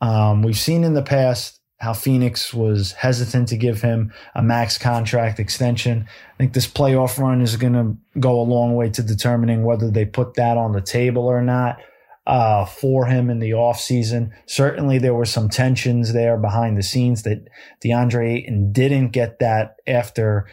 Um, 0.00 0.42
we've 0.42 0.58
seen 0.58 0.82
in 0.82 0.94
the 0.94 1.02
past 1.02 1.60
how 1.78 1.92
Phoenix 1.92 2.54
was 2.54 2.92
hesitant 2.92 3.48
to 3.48 3.56
give 3.56 3.82
him 3.82 4.12
a 4.34 4.42
max 4.42 4.78
contract 4.78 5.40
extension. 5.40 6.06
I 6.34 6.36
think 6.38 6.52
this 6.52 6.66
playoff 6.66 7.18
run 7.18 7.42
is 7.42 7.56
going 7.56 7.72
to 7.72 8.20
go 8.20 8.40
a 8.40 8.42
long 8.42 8.76
way 8.76 8.88
to 8.90 9.02
determining 9.02 9.64
whether 9.64 9.90
they 9.90 10.04
put 10.04 10.34
that 10.34 10.56
on 10.56 10.72
the 10.72 10.80
table 10.80 11.24
or 11.24 11.42
not 11.42 11.78
uh, 12.26 12.64
for 12.64 13.06
him 13.06 13.30
in 13.30 13.40
the 13.40 13.50
offseason. 13.50 14.30
Certainly 14.46 14.98
there 14.98 15.14
were 15.14 15.24
some 15.24 15.48
tensions 15.48 16.12
there 16.12 16.38
behind 16.38 16.78
the 16.78 16.82
scenes 16.82 17.24
that 17.24 17.48
DeAndre 17.84 18.38
Ayton 18.38 18.72
didn't 18.72 19.08
get 19.08 19.40
that 19.40 19.74
after 19.86 20.46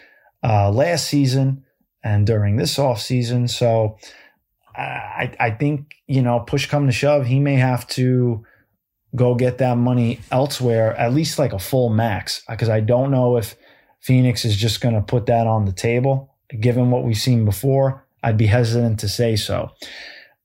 uh, 0.44 0.72
last 0.72 1.08
season 1.08 1.64
and 2.04 2.26
during 2.26 2.56
this 2.56 2.78
offseason. 2.78 3.50
So 3.50 3.98
uh, 4.78 4.82
I, 4.82 5.36
I 5.40 5.52
think, 5.52 5.96
you 6.08 6.22
know, 6.22 6.40
push 6.40 6.68
come 6.68 6.86
to 6.86 6.92
shove, 6.92 7.26
he 7.26 7.40
may 7.40 7.56
have 7.56 7.88
to 7.90 8.46
go 9.16 9.36
get 9.36 9.58
that 9.58 9.78
money 9.78 10.20
elsewhere, 10.32 10.96
at 10.96 11.14
least 11.14 11.40
like 11.40 11.54
a 11.54 11.60
full 11.60 11.90
max, 11.90 12.44
uh, 12.48 12.54
because 12.54 12.70
I 12.70 12.80
don't 12.80 13.12
know 13.12 13.38
if 13.38 13.56
Phoenix 14.00 14.46
is 14.46 14.56
just 14.56 14.82
going 14.82 14.96
to 14.96 15.02
put 15.02 15.26
that 15.26 15.48
on 15.48 15.66
the 15.66 15.74
table. 15.74 16.36
Given 16.60 16.92
what 16.92 17.04
we've 17.04 17.18
seen 17.18 17.46
before, 17.46 18.06
I'd 18.24 18.38
be 18.38 18.48
hesitant 18.48 19.00
to 19.02 19.10
say 19.10 19.36
so. 19.36 19.72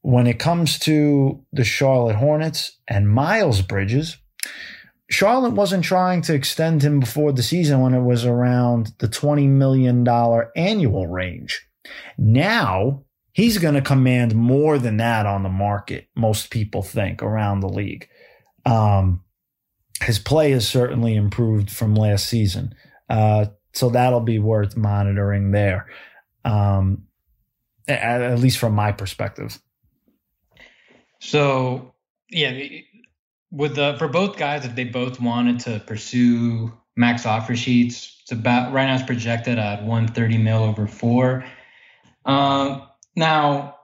When 0.03 0.27
it 0.27 0.39
comes 0.39 0.79
to 0.81 1.43
the 1.53 1.65
Charlotte 1.65 2.17
Hornets 2.17 2.79
and 2.87 3.09
Miles 3.09 3.63
Bridges, 3.63 4.19
Charlotte 5.15 5.55
wasn't 5.55 5.85
trying 5.85 6.23
to 6.23 6.35
extend 6.35 6.83
him 6.83 6.99
before 6.99 7.31
the 7.31 7.43
season 7.43 7.81
when 7.81 7.95
it 7.95 8.03
was 8.03 8.25
around 8.25 8.93
the 8.99 9.07
$20 9.07 9.49
million 9.49 10.05
annual 10.57 11.07
range. 11.07 11.69
Now 12.19 13.05
he's 13.31 13.59
going 13.59 13.75
to 13.75 13.81
command 13.81 14.35
more 14.35 14.77
than 14.77 14.97
that 14.97 15.25
on 15.25 15.45
the 15.45 15.49
market, 15.49 16.09
most 16.17 16.51
people 16.51 16.83
think 16.83 17.23
around 17.23 17.61
the 17.61 17.69
league. 17.69 18.09
Um, 18.67 19.23
his 20.03 20.19
play 20.19 20.51
has 20.51 20.67
certainly 20.67 21.15
improved 21.15 21.71
from 21.71 21.95
last 21.95 22.27
season. 22.27 22.75
Uh, 23.09 23.47
so 23.73 23.91
that'll 23.91 24.19
be 24.19 24.41
worth 24.41 24.77
monitoring 24.77 25.53
there. 25.53 25.87
Um, 26.45 27.05
at, 27.87 28.21
at 28.21 28.41
least 28.41 28.59
from 28.59 28.75
my 28.75 28.91
perspective. 28.91 29.61
So, 31.21 31.95
yeah, 32.31 32.51
with 33.55 33.77
the 33.77 33.95
for 33.99 34.09
both 34.09 34.37
guys, 34.37 34.65
if 34.65 34.75
they 34.75 34.85
both 34.85 35.21
wanted 35.21 35.61
to 35.61 35.81
pursue 35.87 36.73
max 36.97 37.25
offer 37.25 37.55
sheets, 37.55 38.19
it's 38.23 38.33
about 38.33 38.73
right 38.73 38.87
now 38.87 38.95
it's 38.95 39.05
projected 39.05 39.59
at 39.59 39.85
130 39.85 40.39
mil 40.39 40.63
over 40.63 40.87
four. 40.87 41.45
Um, 42.25 42.83
now, 43.15 43.77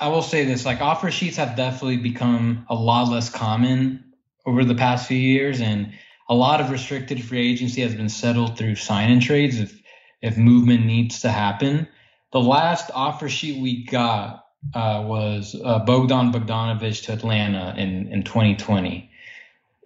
I 0.00 0.08
will 0.08 0.22
say 0.22 0.44
this: 0.44 0.64
like 0.64 0.80
offer 0.80 1.10
sheets 1.10 1.36
have 1.36 1.56
definitely 1.56 1.98
become 1.98 2.64
a 2.70 2.74
lot 2.74 3.10
less 3.10 3.28
common 3.28 4.02
over 4.46 4.64
the 4.64 4.74
past 4.74 5.06
few 5.06 5.18
years, 5.18 5.60
and 5.60 5.92
a 6.28 6.34
lot 6.34 6.60
of 6.60 6.70
restricted 6.70 7.22
free 7.22 7.50
agency 7.50 7.82
has 7.82 7.94
been 7.94 8.08
settled 8.08 8.56
through 8.56 8.76
sign 8.76 9.10
and 9.10 9.20
trades 9.20 9.60
if 9.60 9.78
if 10.22 10.38
movement 10.38 10.86
needs 10.86 11.20
to 11.20 11.30
happen. 11.30 11.86
The 12.32 12.40
last 12.40 12.90
offer 12.94 13.28
sheet 13.28 13.60
we 13.60 13.84
got 13.84 14.45
uh, 14.74 15.02
was 15.06 15.54
uh, 15.62 15.78
Bogdan 15.80 16.32
Bogdanovic 16.32 17.04
to 17.04 17.12
Atlanta 17.12 17.74
in, 17.76 18.08
in 18.12 18.22
2020. 18.22 19.10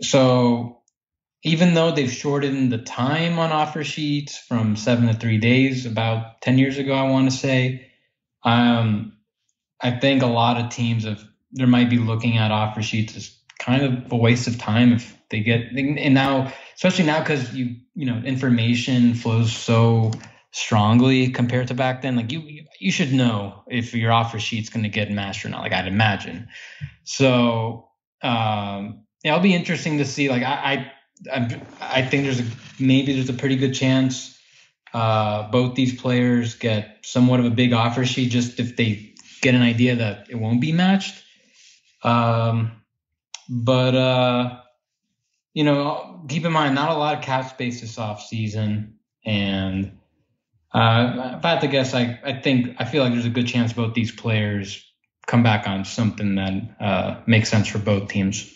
So 0.03 0.81
even 1.43 1.75
though 1.75 1.91
they've 1.91 2.11
shortened 2.11 2.73
the 2.73 2.79
time 2.79 3.39
on 3.39 3.51
offer 3.51 3.85
sheets 3.85 4.37
from 4.37 4.77
seven 4.77 5.07
to 5.09 5.15
three 5.15 5.39
days, 5.39 5.87
about 5.87 6.41
10 6.43 6.59
years 6.59 6.79
ago, 6.79 6.95
I 6.95 7.11
want 7.11 7.31
to 7.31 7.37
say, 7.37 7.91
um, 8.43 9.17
I 9.81 9.93
think 9.93 10.23
a 10.23 10.27
lot 10.27 10.63
of 10.63 10.71
teams 10.71 11.05
have, 11.05 11.23
there 11.53 11.67
might 11.67 11.89
be 11.89 11.99
looking 11.99 12.37
at 12.37 12.51
offer 12.51 12.83
sheets 12.83 13.17
as 13.17 13.35
kind 13.59 13.83
of 13.83 14.13
a 14.13 14.17
waste 14.17 14.49
of 14.49 14.59
time 14.59 14.93
if 14.93 15.17
they 15.31 15.41
get, 15.41 15.73
and 15.73 16.15
now, 16.15 16.53
especially 16.75 17.07
now, 17.07 17.21
because 17.21 17.55
you, 17.55 17.77
you 17.95 18.07
know, 18.07 18.19
information 18.19 19.15
flows 19.15 19.53
so 19.53 20.13
strongly 20.53 21.31
compared 21.31 21.69
to 21.69 21.75
back 21.75 22.03
then. 22.03 22.17
Like 22.17 22.33
you, 22.33 22.65
you 22.79 22.93
should 22.93 23.13
know 23.13 23.63
if 23.69 23.95
your 23.95 24.13
offer 24.13 24.39
sheet's 24.39 24.69
going 24.69 24.83
to 24.83 24.89
get 24.89 25.11
matched 25.11 25.45
or 25.45 25.49
not. 25.49 25.63
Like 25.63 25.73
I'd 25.73 25.87
imagine. 25.87 26.49
So 27.05 27.89
um, 28.23 29.05
yeah, 29.23 29.33
it'll 29.33 29.41
be 29.41 29.55
interesting 29.55 29.99
to 29.99 30.05
see. 30.05 30.29
Like 30.29 30.43
I, 30.43 30.93
I, 31.31 31.63
I 31.81 32.03
think 32.03 32.25
there's 32.25 32.41
a 32.41 32.45
maybe 32.79 33.15
there's 33.15 33.29
a 33.29 33.35
pretty 33.35 33.57
good 33.57 33.75
chance 33.75 34.37
uh, 34.93 35.49
both 35.51 35.75
these 35.75 36.01
players 36.01 36.55
get 36.55 36.99
somewhat 37.03 37.41
of 37.41 37.47
a 37.47 37.51
big 37.51 37.73
offer 37.73 38.05
sheet 38.05 38.31
just 38.31 38.59
if 38.59 38.77
they 38.77 39.15
get 39.41 39.55
an 39.55 39.63
idea 39.63 39.97
that 39.97 40.27
it 40.29 40.37
won't 40.37 40.61
be 40.61 40.73
matched. 40.73 41.23
Um, 42.03 42.73
but 43.49 43.95
uh, 43.95 44.61
you 45.55 45.65
know, 45.65 46.25
keep 46.29 46.45
in 46.45 46.53
mind, 46.53 46.75
not 46.75 46.91
a 46.91 46.95
lot 46.95 47.19
of 47.19 47.25
cap 47.25 47.51
space 47.51 47.81
this 47.81 47.99
off 47.99 48.23
season, 48.23 48.97
and 49.25 49.99
uh, 50.73 51.37
if 51.39 51.45
I 51.45 51.51
had 51.51 51.61
to 51.61 51.69
guess, 51.69 51.95
I, 51.95 52.19
I 52.25 52.41
think 52.41 52.77
I 52.79 52.85
feel 52.85 53.03
like 53.03 53.13
there's 53.13 53.27
a 53.27 53.31
good 53.31 53.47
chance 53.47 53.73
both 53.73 53.95
these 53.95 54.13
players 54.13 54.85
come 55.27 55.43
back 55.43 55.67
on 55.67 55.85
something 55.85 56.37
that 56.37 56.53
uh, 56.81 57.21
makes 57.27 57.49
sense 57.49 57.69
for 57.69 57.79
both 57.79 58.09
teams. 58.09 58.53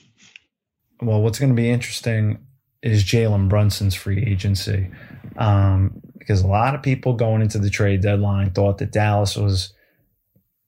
Well, 1.01 1.21
what's 1.23 1.39
going 1.39 1.51
to 1.51 1.57
be 1.57 1.71
interesting 1.71 2.39
is 2.83 3.05
Jalen 3.05 3.49
Brunson's 3.49 3.95
free 3.95 4.25
agency, 4.25 4.91
um, 5.37 6.01
because 6.19 6.43
a 6.43 6.47
lot 6.47 6.75
of 6.75 6.83
people 6.83 7.15
going 7.15 7.43
into 7.43 7.59
the 7.59 7.71
trade 7.71 8.03
deadline 8.03 8.51
thought 8.51 8.79
that 8.79 8.93
Dallas 8.93 9.37
was 9.37 9.73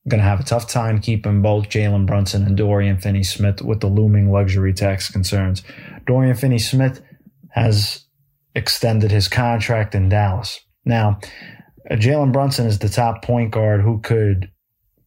going 0.09 0.21
to 0.21 0.27
have 0.27 0.41
a 0.41 0.45
tough 0.45 0.69
time 0.69 1.01
keeping 1.01 1.43
both 1.43 1.69
Jalen 1.69 2.07
Brunson 2.07 2.45
and 2.45 2.57
Dorian 2.57 2.99
Finney 2.99 3.25
Smith 3.25 3.61
with 3.61 3.81
the 3.81 3.89
looming 3.89 4.31
luxury 4.31 4.73
tax 4.73 5.11
concerns. 5.11 5.63
Dorian 6.07 6.37
Finney 6.37 6.59
Smith 6.59 7.03
has 7.51 8.05
extended 8.55 9.11
his 9.11 9.29
contract 9.29 9.95
in 9.95 10.09
Dallas. 10.09 10.61
Now, 10.87 11.19
Jalen 11.91 12.33
Brunson 12.33 12.67
is 12.67 12.79
the 12.79 12.89
top 12.89 13.23
point 13.23 13.51
guard 13.51 13.83
who 13.83 14.01
could 14.01 14.51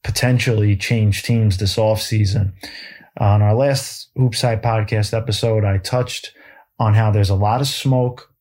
potentially 0.03 0.75
change 0.75 1.23
teams 1.23 1.57
this 1.57 1.77
offseason. 1.77 2.53
On 3.17 3.41
our 3.41 3.55
last 3.55 4.09
HoopsHype 4.17 4.61
podcast 4.61 5.17
episode, 5.17 5.65
I 5.65 5.77
touched 5.79 6.33
on 6.77 6.93
how 6.93 7.11
there's 7.11 7.29
a 7.29 7.35
lot 7.35 7.61
of 7.61 7.67
smoke, 7.67 8.31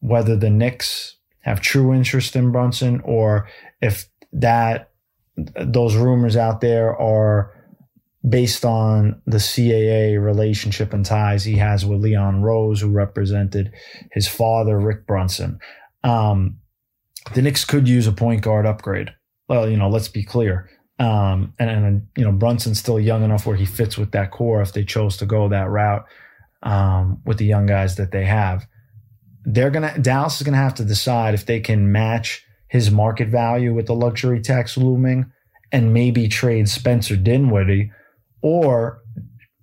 whether 0.00 0.36
the 0.36 0.50
Knicks 0.50 1.16
have 1.40 1.60
true 1.60 1.92
interest 1.92 2.34
in 2.34 2.50
Brunson 2.50 3.00
or 3.04 3.48
if 3.82 4.08
that 4.32 4.90
those 5.36 5.96
rumors 5.96 6.36
out 6.36 6.60
there 6.60 6.96
are 6.96 7.52
based 8.28 8.64
on 8.64 9.20
the 9.26 9.36
CAA 9.36 10.22
relationship 10.22 10.92
and 10.92 11.04
ties 11.04 11.44
he 11.44 11.56
has 11.56 11.84
with 11.84 12.00
Leon 12.00 12.42
Rose, 12.42 12.80
who 12.80 12.88
represented 12.88 13.72
his 14.12 14.26
father, 14.26 14.78
Rick 14.78 15.06
Brunson. 15.06 15.58
Um, 16.02 16.58
the 17.32 17.42
Knicks 17.42 17.64
could 17.64 17.88
use 17.88 18.06
a 18.06 18.12
point 18.12 18.42
guard 18.42 18.66
upgrade. 18.66 19.14
Well, 19.48 19.68
you 19.68 19.76
know, 19.76 19.88
let's 19.88 20.08
be 20.08 20.24
clear. 20.24 20.68
Um, 20.98 21.54
and, 21.58 21.70
and, 21.70 22.06
you 22.16 22.24
know, 22.24 22.32
Brunson's 22.32 22.78
still 22.78 23.00
young 23.00 23.24
enough 23.24 23.46
where 23.46 23.56
he 23.56 23.66
fits 23.66 23.98
with 23.98 24.12
that 24.12 24.30
core 24.30 24.62
if 24.62 24.72
they 24.72 24.84
chose 24.84 25.16
to 25.16 25.26
go 25.26 25.48
that 25.48 25.68
route 25.68 26.04
um, 26.62 27.20
with 27.24 27.38
the 27.38 27.46
young 27.46 27.66
guys 27.66 27.96
that 27.96 28.12
they 28.12 28.24
have. 28.24 28.66
They're 29.44 29.70
going 29.70 29.92
to, 29.92 30.00
Dallas 30.00 30.36
is 30.36 30.42
going 30.42 30.52
to 30.52 30.58
have 30.58 30.74
to 30.74 30.84
decide 30.84 31.34
if 31.34 31.46
they 31.46 31.60
can 31.60 31.90
match 31.90 32.44
his 32.68 32.90
market 32.90 33.28
value 33.28 33.74
with 33.74 33.86
the 33.86 33.94
luxury 33.94 34.40
tax 34.40 34.76
looming 34.76 35.30
and 35.72 35.92
maybe 35.92 36.28
trade 36.28 36.68
Spencer 36.68 37.16
Dinwiddie 37.16 37.90
or 38.40 39.02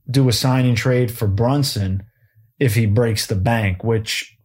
do 0.09 0.27
a 0.27 0.33
signing 0.33 0.75
trade 0.75 1.11
for 1.11 1.27
Brunson 1.27 2.03
if 2.59 2.75
he 2.75 2.85
breaks 2.85 3.25
the 3.25 3.35
bank, 3.35 3.83
which 3.83 4.37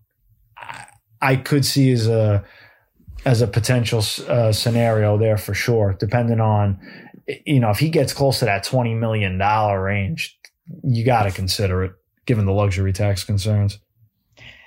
I 1.20 1.36
could 1.36 1.64
see 1.64 1.90
as 1.90 2.06
a, 2.06 2.44
as 3.26 3.42
a 3.42 3.46
potential 3.48 4.02
uh, 4.28 4.52
scenario 4.52 5.18
there 5.18 5.36
for 5.36 5.52
sure, 5.52 5.96
depending 5.98 6.40
on, 6.40 6.78
you 7.44 7.58
know, 7.58 7.70
if 7.70 7.78
he 7.80 7.90
gets 7.90 8.14
close 8.14 8.38
to 8.38 8.44
that 8.44 8.64
$20 8.64 8.96
million 8.96 9.36
range, 9.38 10.38
you 10.84 11.04
got 11.04 11.24
to 11.24 11.32
consider 11.32 11.84
it 11.84 11.92
given 12.24 12.46
the 12.46 12.52
luxury 12.52 12.92
tax 12.92 13.24
concerns. 13.24 13.80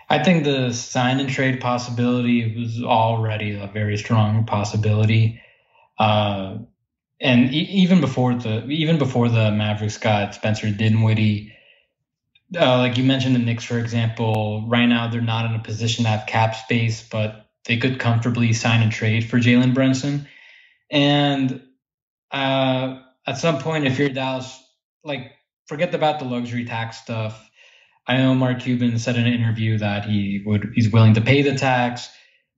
I 0.09 0.21
think 0.21 0.43
the 0.43 0.73
sign 0.73 1.21
and 1.21 1.29
trade 1.29 1.61
possibility 1.61 2.59
was 2.59 2.83
already 2.83 3.57
a 3.57 3.67
very 3.67 3.95
strong 3.97 4.45
possibility. 4.45 5.41
Uh, 5.97 6.57
and 7.21 7.53
e- 7.53 7.69
even 7.71 8.01
before 8.01 8.33
the 8.33 8.65
even 8.67 8.97
before 8.97 9.29
the 9.29 9.51
Mavericks 9.51 9.97
got 9.97 10.33
Spencer 10.33 10.71
Dinwiddie, 10.71 11.53
uh, 12.59 12.77
like 12.77 12.97
you 12.97 13.03
mentioned 13.03 13.35
the 13.35 13.39
Knicks, 13.39 13.63
for 13.63 13.77
example, 13.77 14.65
right 14.67 14.87
now 14.87 15.09
they're 15.09 15.21
not 15.21 15.45
in 15.45 15.53
a 15.53 15.63
position 15.63 16.05
to 16.05 16.09
have 16.09 16.25
cap 16.25 16.55
space, 16.55 17.07
but 17.07 17.48
they 17.65 17.77
could 17.77 17.99
comfortably 17.99 18.53
sign 18.53 18.81
and 18.81 18.91
trade 18.91 19.29
for 19.29 19.37
Jalen 19.37 19.73
Brunson. 19.73 20.27
And 20.91 21.61
uh, 22.31 22.99
at 23.27 23.37
some 23.37 23.59
point, 23.59 23.85
if 23.85 23.99
you're 23.99 24.09
Dallas, 24.09 24.57
like 25.03 25.31
forget 25.67 25.93
about 25.93 26.19
the 26.19 26.25
luxury 26.25 26.65
tax 26.65 26.97
stuff. 26.97 27.49
I 28.07 28.17
know 28.17 28.33
Mark 28.33 28.61
Cuban 28.61 28.97
said 28.97 29.17
in 29.17 29.27
an 29.27 29.33
interview 29.33 29.77
that 29.77 30.05
he 30.05 30.41
would 30.45 30.71
he's 30.73 30.89
willing 30.89 31.13
to 31.13 31.21
pay 31.21 31.43
the 31.43 31.55
tax, 31.55 32.09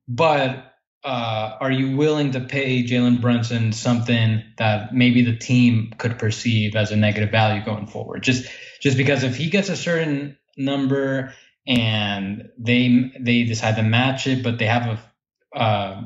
but 0.07 0.73
uh, 1.03 1.57
are 1.59 1.71
you 1.71 1.97
willing 1.97 2.31
to 2.31 2.39
pay 2.39 2.83
Jalen 2.83 3.21
Brunson 3.21 3.73
something 3.73 4.43
that 4.57 4.93
maybe 4.93 5.23
the 5.23 5.35
team 5.35 5.93
could 5.97 6.19
perceive 6.19 6.75
as 6.75 6.91
a 6.91 6.95
negative 6.95 7.31
value 7.31 7.63
going 7.65 7.87
forward? 7.87 8.23
Just 8.23 8.49
just 8.81 8.97
because 8.97 9.23
if 9.23 9.35
he 9.35 9.49
gets 9.49 9.69
a 9.69 9.75
certain 9.75 10.37
number 10.57 11.33
and 11.67 12.49
they 12.57 13.11
they 13.19 13.43
decide 13.43 13.75
to 13.75 13.83
match 13.83 14.27
it, 14.27 14.43
but 14.43 14.57
they 14.57 14.65
have 14.65 14.87
a 14.87 15.57
uh, 15.59 16.03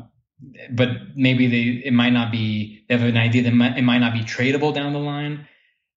but 0.71 0.89
maybe 1.15 1.47
they 1.47 1.87
it 1.87 1.93
might 1.93 2.11
not 2.11 2.31
be 2.31 2.85
they 2.87 2.97
have 2.97 3.07
an 3.07 3.17
idea 3.17 3.43
that 3.43 3.77
it 3.77 3.83
might 3.83 3.99
not 3.99 4.13
be 4.13 4.21
tradable 4.21 4.73
down 4.73 4.93
the 4.93 4.99
line. 4.99 5.47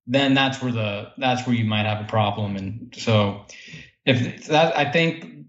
Then 0.07 0.35
that's 0.35 0.63
where 0.63 0.73
the 0.73 1.13
that's 1.19 1.47
where 1.47 1.57
you 1.57 1.65
might 1.65 1.87
have 1.87 2.05
a 2.05 2.09
problem. 2.09 2.57
And 2.57 2.95
so 2.97 3.45
if 4.07 4.47
that 4.47 4.77
I 4.77 4.91
think 4.91 5.47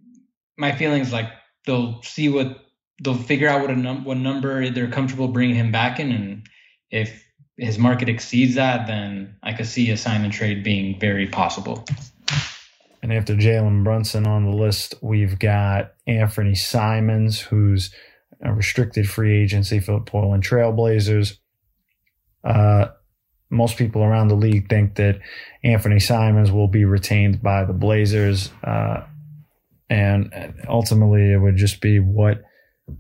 my 0.58 0.72
feelings 0.72 1.14
like 1.14 1.30
they'll 1.66 2.02
see 2.04 2.30
what 2.30 2.66
they'll 3.04 3.16
figure 3.16 3.48
out 3.48 3.62
what 3.62 3.70
a 3.70 3.76
num- 3.76 4.04
what 4.04 4.18
number 4.18 4.70
they're 4.70 4.90
comfortable 4.90 5.28
bringing 5.28 5.56
him 5.56 5.72
back 5.72 6.00
in, 6.00 6.12
and 6.12 6.48
if 6.92 7.26
his 7.58 7.78
market 7.78 8.10
exceeds 8.10 8.56
that, 8.56 8.88
then 8.88 9.36
I 9.44 9.54
could 9.54 9.68
see 9.68 9.90
a 9.92 9.98
sign 9.98 10.24
and 10.24 10.34
trade 10.34 10.64
being 10.64 11.00
very 11.00 11.28
possible. 11.28 11.86
And 13.10 13.18
after 13.18 13.36
Jalen 13.36 13.84
Brunson 13.84 14.28
on 14.28 14.46
the 14.46 14.56
list, 14.56 14.94
we've 15.02 15.40
got 15.40 15.94
Anthony 16.06 16.54
Simons, 16.54 17.42
who's 17.42 17.90
a 18.44 18.54
restricted 18.54 19.10
free 19.10 19.42
agency 19.42 19.80
for 19.80 19.94
the 19.94 20.06
Portland 20.06 20.44
Trailblazers. 20.44 21.38
Uh, 22.44 22.90
most 23.50 23.78
people 23.78 24.04
around 24.04 24.28
the 24.28 24.36
league 24.36 24.70
think 24.70 24.94
that 24.98 25.22
Anthony 25.64 26.00
Simons 26.00 26.52
will 26.52 26.68
be 26.68 26.86
retained 26.86 27.42
by 27.42 27.66
the 27.66 27.74
Blazers. 27.74 28.52
Uh, 28.64 29.06
and 29.90 30.32
ultimately, 30.68 31.34
it 31.34 31.38
would 31.38 31.56
just 31.56 31.82
be 31.82 32.00
what 32.00 32.44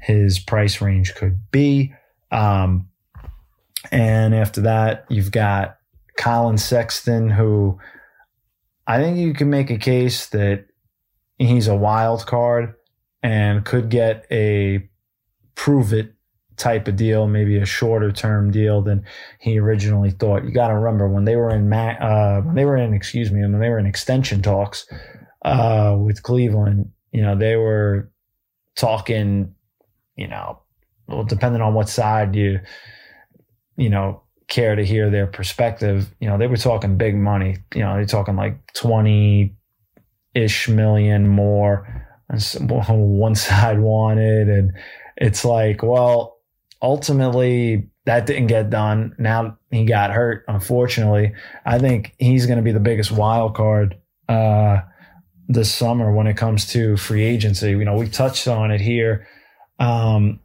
his 0.01 0.39
price 0.39 0.82
range 0.82 1.14
could 1.14 1.39
be. 1.51 1.93
Um, 2.32 2.89
and 3.91 4.34
after 4.34 4.62
that, 4.62 5.05
you've 5.07 5.32
got 5.32 5.78
Collin 6.18 6.57
Sexton, 6.57 7.30
who 7.30 7.78
I 8.90 8.98
think 8.98 9.20
you 9.20 9.36
can 9.36 9.52
make 9.52 9.70
a 9.70 9.78
case 9.78 10.26
that 10.30 10.66
he's 11.38 11.68
a 11.68 11.76
wild 11.76 12.26
card 12.26 12.74
and 13.22 13.64
could 13.64 13.90
get 13.90 14.26
a 14.32 14.90
prove 15.54 15.94
it 15.94 16.16
type 16.58 16.88
of 16.88 16.96
deal, 16.96 17.28
maybe 17.28 17.60
a 17.60 17.68
shorter 17.68 18.12
term 18.12 18.50
deal 18.50 18.82
than 18.82 19.06
he 19.40 19.60
originally 19.60 20.10
thought. 20.10 20.44
You 20.44 20.52
got 20.52 20.70
to 20.70 20.74
remember 20.74 21.08
when 21.08 21.26
they 21.26 21.36
were 21.36 21.52
in 21.52 21.72
uh, 21.72 22.42
when 22.42 22.56
they 22.56 22.66
were 22.66 22.78
in 22.78 22.96
excuse 22.96 23.32
me 23.32 23.42
when 23.42 23.60
they 23.60 23.70
were 23.70 23.78
in 23.78 23.86
extension 23.86 24.42
talks 24.42 24.88
uh, 25.46 25.96
with 25.96 26.24
Cleveland, 26.24 26.92
you 27.12 27.22
know 27.22 27.38
they 27.38 27.58
were 27.58 28.12
talking, 28.76 29.54
you 30.16 30.28
know, 30.28 30.64
well 31.08 31.24
depending 31.24 31.62
on 31.62 31.76
what 31.76 31.90
side 31.90 32.36
you 32.36 32.60
you 33.78 33.90
know, 33.90 34.24
care 34.50 34.76
to 34.76 34.84
hear 34.84 35.10
their 35.10 35.28
perspective, 35.28 36.14
you 36.20 36.28
know, 36.28 36.38
they 36.38 36.47
were 36.47 36.58
talking 36.58 36.97
big 36.97 37.16
money. 37.16 37.58
You 37.74 37.82
know, 37.82 37.95
they're 37.95 38.06
talking 38.06 38.36
like 38.36 38.74
20 38.74 39.56
ish 40.36 40.68
million 40.68 41.28
more 41.28 42.06
And 42.30 42.70
one 42.70 43.36
side 43.36 43.80
wanted. 43.80 44.50
And 44.50 44.74
it's 45.18 45.45
like, 45.45 45.84
well, 45.84 46.38
ultimately 46.82 47.89
that 48.06 48.26
didn't 48.26 48.47
get 48.47 48.70
done. 48.70 49.16
Now 49.20 49.58
he 49.70 49.86
got 49.86 50.12
hurt, 50.12 50.43
unfortunately. 50.47 51.34
I 51.66 51.78
think 51.78 52.16
he's 52.18 52.47
going 52.47 52.58
to 52.58 52.64
be 52.64 52.72
the 52.72 52.80
biggest 52.80 53.12
wild 53.12 53.56
card, 53.56 53.97
uh, 54.28 54.82
this 55.47 55.72
summer 55.72 56.12
when 56.12 56.28
it 56.28 56.38
comes 56.38 56.68
to 56.68 56.95
free 56.97 57.24
agency. 57.24 57.72
You 57.72 57.86
know, 57.86 57.95
we 57.95 58.08
touched 58.08 58.47
on 58.47 58.72
it 58.72 58.82
here. 58.82 59.28
Um, 59.80 60.39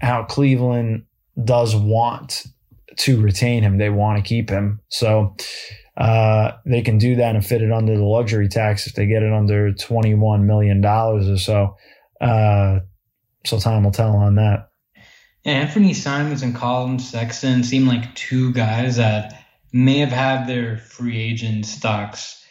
how 0.00 0.24
Cleveland 0.24 1.04
does 1.42 1.74
want 1.74 2.44
to 2.98 3.20
retain 3.20 3.62
him. 3.62 3.78
They 3.78 3.90
want 3.90 4.22
to 4.22 4.28
keep 4.28 4.50
him. 4.50 4.80
So 4.88 5.36
uh, 5.96 6.52
they 6.64 6.82
can 6.82 6.98
do 6.98 7.16
that 7.16 7.34
and 7.34 7.44
fit 7.44 7.62
it 7.62 7.72
under 7.72 7.96
the 7.96 8.04
luxury 8.04 8.48
tax 8.48 8.86
if 8.86 8.94
they 8.94 9.06
get 9.06 9.22
it 9.22 9.32
under 9.32 9.72
$21 9.72 10.44
million 10.44 10.84
or 10.84 11.36
so. 11.38 11.76
Uh, 12.20 12.80
so 13.44 13.58
time 13.58 13.84
will 13.84 13.90
tell 13.90 14.14
on 14.16 14.36
that. 14.36 14.68
Yeah, 15.44 15.52
Anthony 15.54 15.94
Simons 15.94 16.42
and 16.42 16.54
Collin 16.54 16.98
Sexton 16.98 17.64
seem 17.64 17.86
like 17.86 18.14
two 18.14 18.52
guys 18.52 18.96
that 18.96 19.44
may 19.72 19.98
have 19.98 20.10
had 20.10 20.46
their 20.46 20.78
free 20.78 21.18
agent 21.18 21.66
stocks 21.66 22.44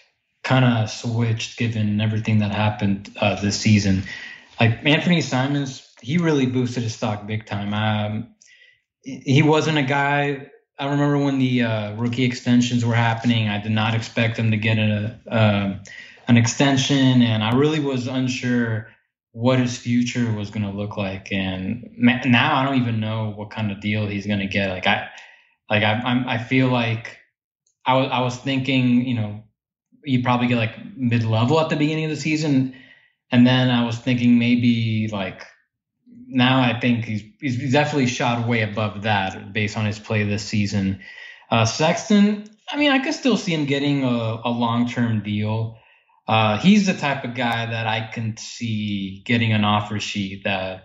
kind 0.43 0.63
of 0.63 0.89
switched 0.89 1.57
given 1.57 1.99
everything 1.99 2.39
that 2.39 2.51
happened 2.51 3.13
uh, 3.19 3.39
this 3.41 3.59
season. 3.59 4.03
Like 4.59 4.85
Anthony 4.85 5.21
Simons, 5.21 5.93
he 6.01 6.17
really 6.17 6.45
boosted 6.45 6.83
his 6.83 6.95
stock 6.95 7.27
big 7.27 7.45
time. 7.45 7.73
Um, 7.73 8.35
he 9.07 9.41
wasn't 9.41 9.77
a 9.77 9.83
guy. 9.83 10.49
I 10.77 10.85
remember 10.85 11.17
when 11.17 11.39
the 11.39 11.63
uh, 11.63 11.95
rookie 11.95 12.25
extensions 12.25 12.83
were 12.85 12.95
happening. 12.95 13.47
I 13.47 13.61
did 13.61 13.71
not 13.71 13.95
expect 13.95 14.37
him 14.37 14.51
to 14.51 14.57
get 14.57 14.77
a 14.77 15.81
an 16.27 16.35
extension, 16.35 17.21
and 17.21 17.41
I 17.41 17.55
really 17.55 17.79
was 17.79 18.07
unsure 18.07 18.89
what 19.31 19.59
his 19.59 19.77
future 19.77 20.31
was 20.33 20.49
going 20.49 20.65
to 20.65 20.77
look 20.77 20.97
like. 20.97 21.31
And 21.31 21.89
now 21.97 22.57
I 22.57 22.65
don't 22.65 22.81
even 22.81 22.99
know 22.99 23.33
what 23.35 23.49
kind 23.49 23.71
of 23.71 23.79
deal 23.79 24.07
he's 24.07 24.27
going 24.27 24.39
to 24.39 24.47
get. 24.47 24.69
Like 24.69 24.87
I, 24.87 25.09
like 25.69 25.83
I, 25.83 25.93
I'm, 25.93 26.27
I 26.27 26.37
feel 26.37 26.67
like 26.67 27.17
I 27.85 27.95
was, 27.95 28.09
I 28.11 28.19
was 28.21 28.35
thinking, 28.37 29.05
you 29.05 29.13
know, 29.15 29.43
you'd 30.03 30.23
probably 30.23 30.47
get 30.47 30.57
like 30.57 30.75
mid 30.97 31.23
level 31.23 31.59
at 31.61 31.69
the 31.69 31.77
beginning 31.77 32.05
of 32.05 32.09
the 32.09 32.17
season, 32.17 32.75
and 33.31 33.47
then 33.47 33.69
I 33.69 33.85
was 33.85 33.97
thinking 33.97 34.37
maybe 34.37 35.07
like 35.11 35.43
now 36.27 36.61
I 36.61 36.79
think 36.79 37.05
he's, 37.05 37.23
he's 37.39 37.71
definitely 37.71 38.07
shot 38.07 38.47
way 38.47 38.61
above 38.61 39.03
that 39.03 39.53
based 39.53 39.77
on 39.77 39.85
his 39.85 39.99
play 39.99 40.23
this 40.23 40.43
season. 40.43 41.01
Uh, 41.49 41.65
Sexton, 41.65 42.49
I 42.69 42.77
mean, 42.77 42.91
I 42.91 42.99
could 42.99 43.13
still 43.13 43.37
see 43.37 43.53
him 43.53 43.65
getting 43.65 44.03
a, 44.03 44.41
a 44.45 44.49
long 44.49 44.89
term 44.89 45.23
deal. 45.23 45.77
Uh, 46.27 46.57
he's 46.57 46.85
the 46.85 46.93
type 46.93 47.23
of 47.23 47.35
guy 47.35 47.67
that 47.67 47.87
I 47.87 48.09
can 48.11 48.35
see 48.35 49.21
getting 49.25 49.53
an 49.53 49.63
offer 49.63 49.99
sheet 49.99 50.43
that 50.43 50.83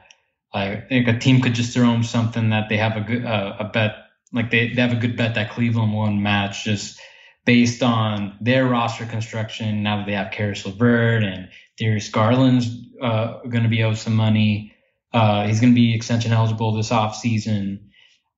I 0.54 0.76
think 0.88 1.08
a 1.08 1.18
team 1.18 1.40
could 1.40 1.54
just 1.54 1.74
throw 1.74 1.90
him 1.92 2.04
something 2.04 2.50
that 2.50 2.68
they 2.68 2.76
have 2.76 2.96
a 2.96 3.00
good 3.00 3.24
uh, 3.24 3.56
a 3.58 3.64
bet 3.64 3.96
like 4.32 4.50
they, 4.50 4.72
they 4.72 4.80
have 4.80 4.92
a 4.92 5.00
good 5.00 5.16
bet 5.16 5.34
that 5.34 5.52
Cleveland 5.52 5.92
won't 5.92 6.20
match 6.20 6.64
just 6.64 7.00
based 7.44 7.82
on 7.82 8.36
their 8.40 8.66
roster 8.66 9.04
construction. 9.04 9.82
Now 9.82 9.98
that 9.98 10.06
they 10.06 10.12
have 10.12 10.30
Caris 10.30 10.64
LeVert 10.64 11.24
and 11.24 11.48
Darius 11.76 12.08
Garland's 12.08 12.68
uh, 13.00 13.40
going 13.40 13.64
to 13.64 13.68
be 13.68 13.82
owed 13.82 13.98
some 13.98 14.14
money. 14.14 14.71
Uh, 15.12 15.46
he's 15.46 15.60
going 15.60 15.72
to 15.72 15.74
be 15.74 15.94
extension 15.94 16.32
eligible 16.32 16.72
this 16.72 16.90
offseason. 16.90 17.80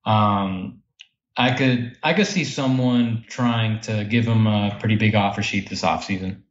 Um, 0.05 0.81
I 1.37 1.53
could 1.53 1.97
I 2.03 2.13
could 2.13 2.27
see 2.27 2.43
someone 2.43 3.25
trying 3.27 3.81
to 3.81 4.05
give 4.05 4.25
him 4.25 4.47
a 4.47 4.77
pretty 4.79 4.95
big 4.95 5.15
offer 5.15 5.41
sheet 5.41 5.69
this 5.69 5.81
offseason. 5.81 6.41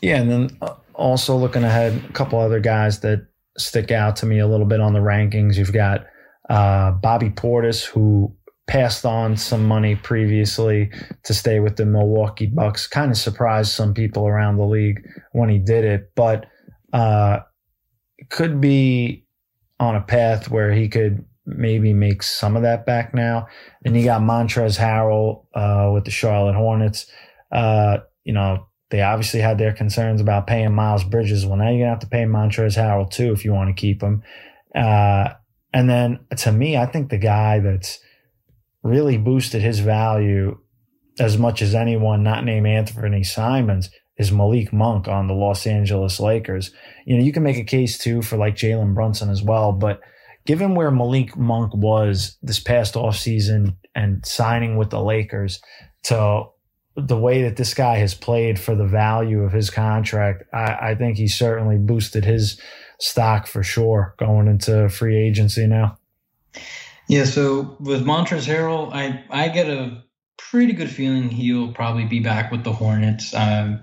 Yeah, 0.00 0.16
and 0.16 0.30
then 0.30 0.58
uh, 0.60 0.74
also 0.94 1.36
looking 1.36 1.64
ahead, 1.64 2.02
a 2.08 2.12
couple 2.12 2.38
other 2.38 2.60
guys 2.60 3.00
that 3.00 3.26
stick 3.56 3.90
out 3.90 4.16
to 4.16 4.26
me 4.26 4.40
a 4.40 4.46
little 4.46 4.66
bit 4.66 4.80
on 4.80 4.92
the 4.92 5.00
rankings. 5.00 5.56
You've 5.56 5.72
got 5.72 6.06
uh, 6.50 6.92
Bobby 6.92 7.30
Portis, 7.30 7.84
who 7.84 8.34
passed 8.66 9.04
on 9.04 9.36
some 9.36 9.66
money 9.66 9.96
previously 9.96 10.90
to 11.24 11.34
stay 11.34 11.60
with 11.60 11.76
the 11.76 11.86
Milwaukee 11.86 12.46
Bucks. 12.46 12.86
Kind 12.86 13.10
of 13.10 13.16
surprised 13.16 13.72
some 13.72 13.94
people 13.94 14.26
around 14.26 14.56
the 14.56 14.64
league 14.64 15.06
when 15.32 15.48
he 15.48 15.58
did 15.58 15.84
it, 15.84 16.12
but 16.14 16.46
uh, 16.92 17.40
could 18.32 18.60
be 18.60 19.26
on 19.78 19.94
a 19.94 20.00
path 20.00 20.50
where 20.50 20.72
he 20.72 20.88
could 20.88 21.24
maybe 21.44 21.92
make 21.92 22.22
some 22.22 22.56
of 22.56 22.62
that 22.62 22.86
back 22.86 23.14
now. 23.14 23.46
And 23.84 23.96
you 23.96 24.04
got 24.04 24.22
Montrezl 24.22 24.78
Harrell 24.78 25.44
uh, 25.54 25.92
with 25.92 26.06
the 26.06 26.10
Charlotte 26.10 26.54
Hornets. 26.54 27.06
Uh, 27.52 27.98
you 28.24 28.32
know, 28.32 28.66
they 28.90 29.02
obviously 29.02 29.40
had 29.40 29.58
their 29.58 29.72
concerns 29.72 30.20
about 30.20 30.46
paying 30.46 30.72
Miles 30.72 31.04
Bridges. 31.04 31.44
Well, 31.44 31.58
now 31.58 31.68
you're 31.68 31.80
gonna 31.80 31.90
have 31.90 31.98
to 32.00 32.06
pay 32.06 32.24
Montrezl 32.24 32.78
Harrell 32.78 33.10
too 33.10 33.32
if 33.32 33.44
you 33.44 33.52
want 33.52 33.68
to 33.68 33.80
keep 33.80 34.02
him. 34.02 34.22
Uh, 34.74 35.34
and 35.74 35.90
then 35.90 36.20
to 36.38 36.52
me, 36.52 36.76
I 36.76 36.86
think 36.86 37.10
the 37.10 37.18
guy 37.18 37.58
that's 37.58 37.98
really 38.82 39.18
boosted 39.18 39.60
his 39.60 39.80
value 39.80 40.58
as 41.18 41.36
much 41.36 41.60
as 41.60 41.74
anyone 41.74 42.22
not 42.22 42.44
named 42.44 42.66
Anthony 42.66 43.24
Simons 43.24 43.90
is 44.18 44.32
Malik 44.32 44.72
Monk 44.72 45.08
on 45.08 45.26
the 45.26 45.34
Los 45.34 45.66
Angeles 45.66 46.20
Lakers. 46.20 46.72
You 47.06 47.16
know, 47.16 47.22
you 47.22 47.32
can 47.32 47.42
make 47.42 47.56
a 47.56 47.64
case 47.64 47.98
too 47.98 48.22
for 48.22 48.36
like 48.36 48.54
Jalen 48.54 48.94
Brunson 48.94 49.30
as 49.30 49.42
well, 49.42 49.72
but 49.72 50.00
given 50.44 50.74
where 50.74 50.90
Malik 50.90 51.36
Monk 51.36 51.74
was 51.74 52.36
this 52.42 52.60
past 52.60 52.94
offseason 52.94 53.76
and 53.94 54.24
signing 54.24 54.76
with 54.76 54.90
the 54.90 55.02
Lakers 55.02 55.60
to 56.04 56.44
the 56.96 57.18
way 57.18 57.42
that 57.42 57.56
this 57.56 57.72
guy 57.74 57.96
has 57.96 58.14
played 58.14 58.58
for 58.58 58.74
the 58.74 58.86
value 58.86 59.42
of 59.42 59.52
his 59.52 59.70
contract, 59.70 60.44
I, 60.52 60.90
I 60.90 60.94
think 60.94 61.16
he 61.16 61.26
certainly 61.26 61.78
boosted 61.78 62.24
his 62.24 62.60
stock 62.98 63.46
for 63.46 63.62
sure 63.62 64.14
going 64.18 64.46
into 64.46 64.88
free 64.88 65.16
agency 65.16 65.66
now. 65.66 65.98
Yeah, 67.08 67.24
so 67.24 67.76
with 67.80 68.04
Montrezl 68.04 68.46
Harrell, 68.46 68.92
I 68.92 69.24
I 69.30 69.48
get 69.48 69.68
a 69.68 70.02
pretty 70.38 70.72
good 70.72 70.90
feeling 70.90 71.28
he'll 71.28 71.72
probably 71.72 72.04
be 72.04 72.20
back 72.20 72.52
with 72.52 72.62
the 72.62 72.72
Hornets. 72.72 73.34
Um, 73.34 73.80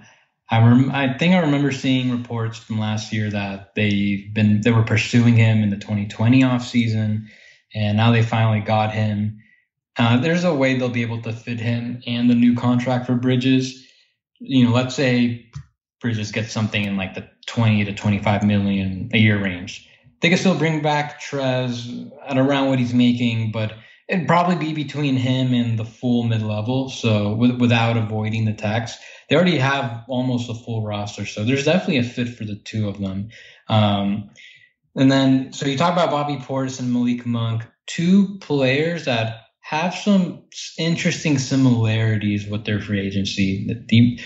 I 0.52 0.58
rem- 0.60 0.92
I 0.92 1.14
think 1.14 1.36
I 1.36 1.40
remember 1.40 1.72
seeing 1.72 2.12
reports 2.12 2.58
from 2.58 2.80
last 2.80 3.14
year 3.14 3.30
that 3.30 3.76
they've 3.76 4.34
been 4.34 4.62
they 4.62 4.72
were 4.72 4.84
pursuing 4.84 5.36
him 5.36 5.62
in 5.62 5.70
the 5.70 5.78
2020 5.78 6.44
off 6.44 6.66
season, 6.66 7.30
and 7.74 7.98
now 7.98 8.12
they 8.12 8.24
finally 8.24 8.62
got 8.62 8.92
him. 8.92 9.40
Uh, 9.98 10.18
there's 10.18 10.44
a 10.44 10.54
way 10.54 10.78
they'll 10.78 10.90
be 10.90 11.02
able 11.02 11.22
to 11.22 11.34
fit 11.34 11.60
him 11.60 12.02
and 12.08 12.30
the 12.30 12.36
new 12.36 12.56
contract 12.56 13.06
for 13.06 13.16
Bridges. 13.16 13.86
You 14.40 14.66
know, 14.66 14.72
let's 14.72 14.96
say 14.96 15.52
Bridges 16.02 16.32
gets 16.32 16.52
something 16.52 16.84
in 16.84 16.98
like 16.98 17.14
the 17.14 17.30
20 17.48 17.86
to 17.86 17.94
25 17.94 18.44
million 18.44 19.10
a 19.14 19.18
year 19.18 19.42
range. 19.42 19.88
They 20.22 20.30
could 20.30 20.40
still 20.40 20.58
bring 20.58 20.82
back 20.82 21.22
Trez 21.22 22.12
at 22.28 22.38
around 22.38 22.70
what 22.70 22.80
he's 22.80 22.94
making, 22.94 23.52
but 23.52 23.74
it'd 24.10 24.28
probably 24.28 24.56
be 24.56 24.74
between 24.74 25.16
him 25.16 25.54
and 25.54 25.78
the 25.78 25.86
full 25.86 26.24
mid 26.24 26.42
level. 26.42 26.90
So 26.90 27.32
w- 27.32 27.58
without 27.58 27.98
avoiding 27.98 28.46
the 28.46 28.54
tax 28.54 28.98
they 29.30 29.36
already 29.36 29.60
have 29.60 30.04
almost 30.08 30.50
a 30.50 30.56
full 30.56 30.84
roster, 30.84 31.26
so 31.26 31.44
there's 31.44 31.66
definitely 31.66 31.98
a 31.98 32.04
fit 32.04 32.30
for 32.30 32.46
the 32.46 32.56
two 32.56 32.90
of 32.90 33.00
them. 33.00 33.30
Um, 33.68 34.32
and 34.96 35.12
then, 35.12 35.54
so 35.54 35.68
you 35.68 35.78
talk 35.78 35.94
about 35.94 36.10
Bobby 36.10 36.38
Portis 36.38 36.80
and 36.80 36.92
Malik 36.92 37.26
Monk, 37.26 37.64
two 37.86 38.40
players 38.40 39.06
that 39.06 39.44
have 39.62 39.94
some 39.94 40.46
interesting 40.80 41.38
similarities 41.38 42.48
with 42.48 42.66
their 42.66 42.82
free 42.82 43.06
agency. 43.06 43.68
The, 43.88 44.20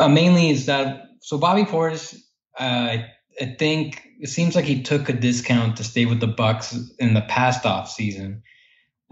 uh, 0.00 0.08
mainly 0.08 0.50
is 0.50 0.66
that 0.66 1.08
so 1.20 1.36
Bobby 1.36 1.64
Portis, 1.64 2.14
uh, 2.58 2.98
I 3.40 3.56
think 3.58 4.06
it 4.20 4.28
seems 4.28 4.54
like 4.54 4.66
he 4.66 4.82
took 4.82 5.08
a 5.08 5.12
discount 5.12 5.78
to 5.78 5.84
stay 5.84 6.06
with 6.06 6.20
the 6.20 6.28
Bucks 6.28 6.78
in 7.00 7.14
the 7.14 7.22
past 7.22 7.66
off 7.66 7.90
season, 7.90 8.44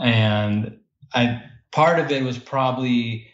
and 0.03 0.78
I 1.14 1.42
part 1.72 1.98
of 1.98 2.11
it 2.11 2.22
was 2.22 2.38
probably 2.38 3.28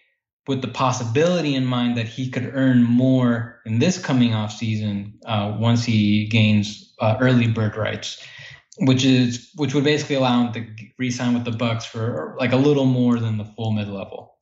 with 0.46 0.62
the 0.62 0.68
possibility 0.68 1.54
in 1.54 1.64
mind 1.64 1.96
that 1.98 2.08
he 2.08 2.30
could 2.30 2.50
earn 2.54 2.82
more 2.82 3.60
in 3.66 3.78
this 3.78 3.98
coming 3.98 4.34
off 4.34 4.52
season 4.52 5.18
uh, 5.26 5.54
once 5.58 5.84
he 5.84 6.26
gains 6.26 6.94
uh, 7.00 7.16
early 7.20 7.46
bird 7.48 7.76
rights, 7.76 8.24
which 8.78 9.04
is 9.04 9.50
which 9.56 9.74
would 9.74 9.84
basically 9.84 10.16
allow 10.16 10.46
him 10.46 10.52
to 10.52 10.66
re-sign 10.98 11.34
with 11.34 11.44
the 11.44 11.50
Bucks 11.50 11.84
for 11.84 12.36
like 12.38 12.52
a 12.52 12.56
little 12.56 12.86
more 12.86 13.18
than 13.18 13.36
the 13.36 13.44
full 13.44 13.72
mid 13.72 13.88
level. 13.88 14.36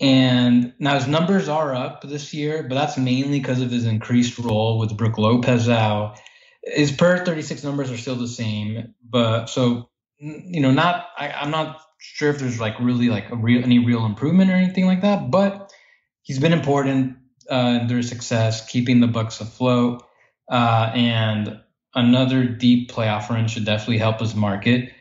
And 0.00 0.72
now 0.80 0.96
his 0.96 1.06
numbers 1.06 1.48
are 1.48 1.72
up 1.72 2.02
this 2.02 2.34
year, 2.34 2.64
but 2.64 2.74
that's 2.74 2.98
mainly 2.98 3.38
because 3.38 3.60
of 3.60 3.70
his 3.70 3.84
increased 3.84 4.38
role 4.38 4.78
with 4.78 4.96
Brook 4.96 5.18
Lopez 5.18 5.68
out. 5.68 6.18
His 6.64 6.90
per 6.90 7.24
36 7.24 7.62
numbers 7.62 7.92
are 7.92 7.96
still 7.96 8.16
the 8.16 8.26
same, 8.26 8.94
but 9.08 9.46
so 9.46 9.88
you 10.24 10.60
know, 10.60 10.70
not 10.70 11.08
I, 11.16 11.30
I'm 11.30 11.50
not 11.50 11.80
sure 11.98 12.30
if 12.30 12.38
there's 12.38 12.60
like 12.60 12.78
really 12.80 13.08
like 13.08 13.30
a 13.30 13.36
real 13.36 13.62
any 13.62 13.78
real 13.78 14.04
improvement 14.04 14.50
or 14.50 14.54
anything 14.54 14.86
like 14.86 15.02
that, 15.02 15.30
but 15.30 15.72
he's 16.22 16.38
been 16.38 16.52
important 16.52 17.16
uh, 17.50 17.78
in 17.80 17.86
their 17.86 18.02
success, 18.02 18.66
keeping 18.68 19.00
the 19.00 19.06
Bucks 19.06 19.40
afloat. 19.40 20.02
Uh, 20.50 20.90
and 20.94 21.60
another 21.94 22.44
deep 22.44 22.90
playoff 22.90 23.28
run 23.28 23.48
should 23.48 23.64
definitely 23.64 23.98
help 23.98 24.20
his 24.20 24.34
market. 24.34 24.92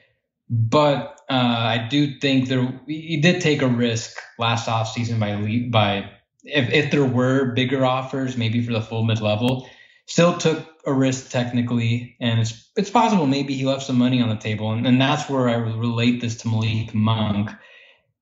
But 0.50 1.22
uh, 1.30 1.34
I 1.34 1.88
do 1.90 2.20
think 2.20 2.50
there 2.50 2.82
he 2.88 3.20
did 3.22 3.42
take 3.42 3.62
a 3.62 3.68
risk 3.68 4.18
last 4.38 4.68
offseason 4.68 5.20
by 5.20 5.70
by 5.70 6.10
if, 6.44 6.70
if 6.72 6.92
there 6.92 7.06
were 7.06 7.54
bigger 7.54 7.86
offers, 7.86 8.36
maybe 8.38 8.62
for 8.62 8.74
the 8.74 8.82
full 8.82 9.04
mid 9.04 9.22
level, 9.22 9.68
still 10.06 10.38
took 10.38 10.66
a 10.86 10.94
risk 10.94 11.30
technically, 11.30 12.16
and 12.20 12.42
it's 12.42 12.70
it's 12.76 12.90
possible 12.90 13.26
maybe 13.26 13.54
he 13.54 13.66
left 13.66 13.84
some 13.84 13.98
money 13.98 14.22
on 14.22 14.30
the 14.30 14.36
table, 14.36 14.72
and, 14.72 14.86
and 14.86 15.00
that's 15.00 15.30
where 15.30 15.50
I 15.50 15.56
relate 15.56 16.22
this 16.22 16.38
to 16.38 16.48
Malik 16.48 16.94
Monk. 16.94 17.52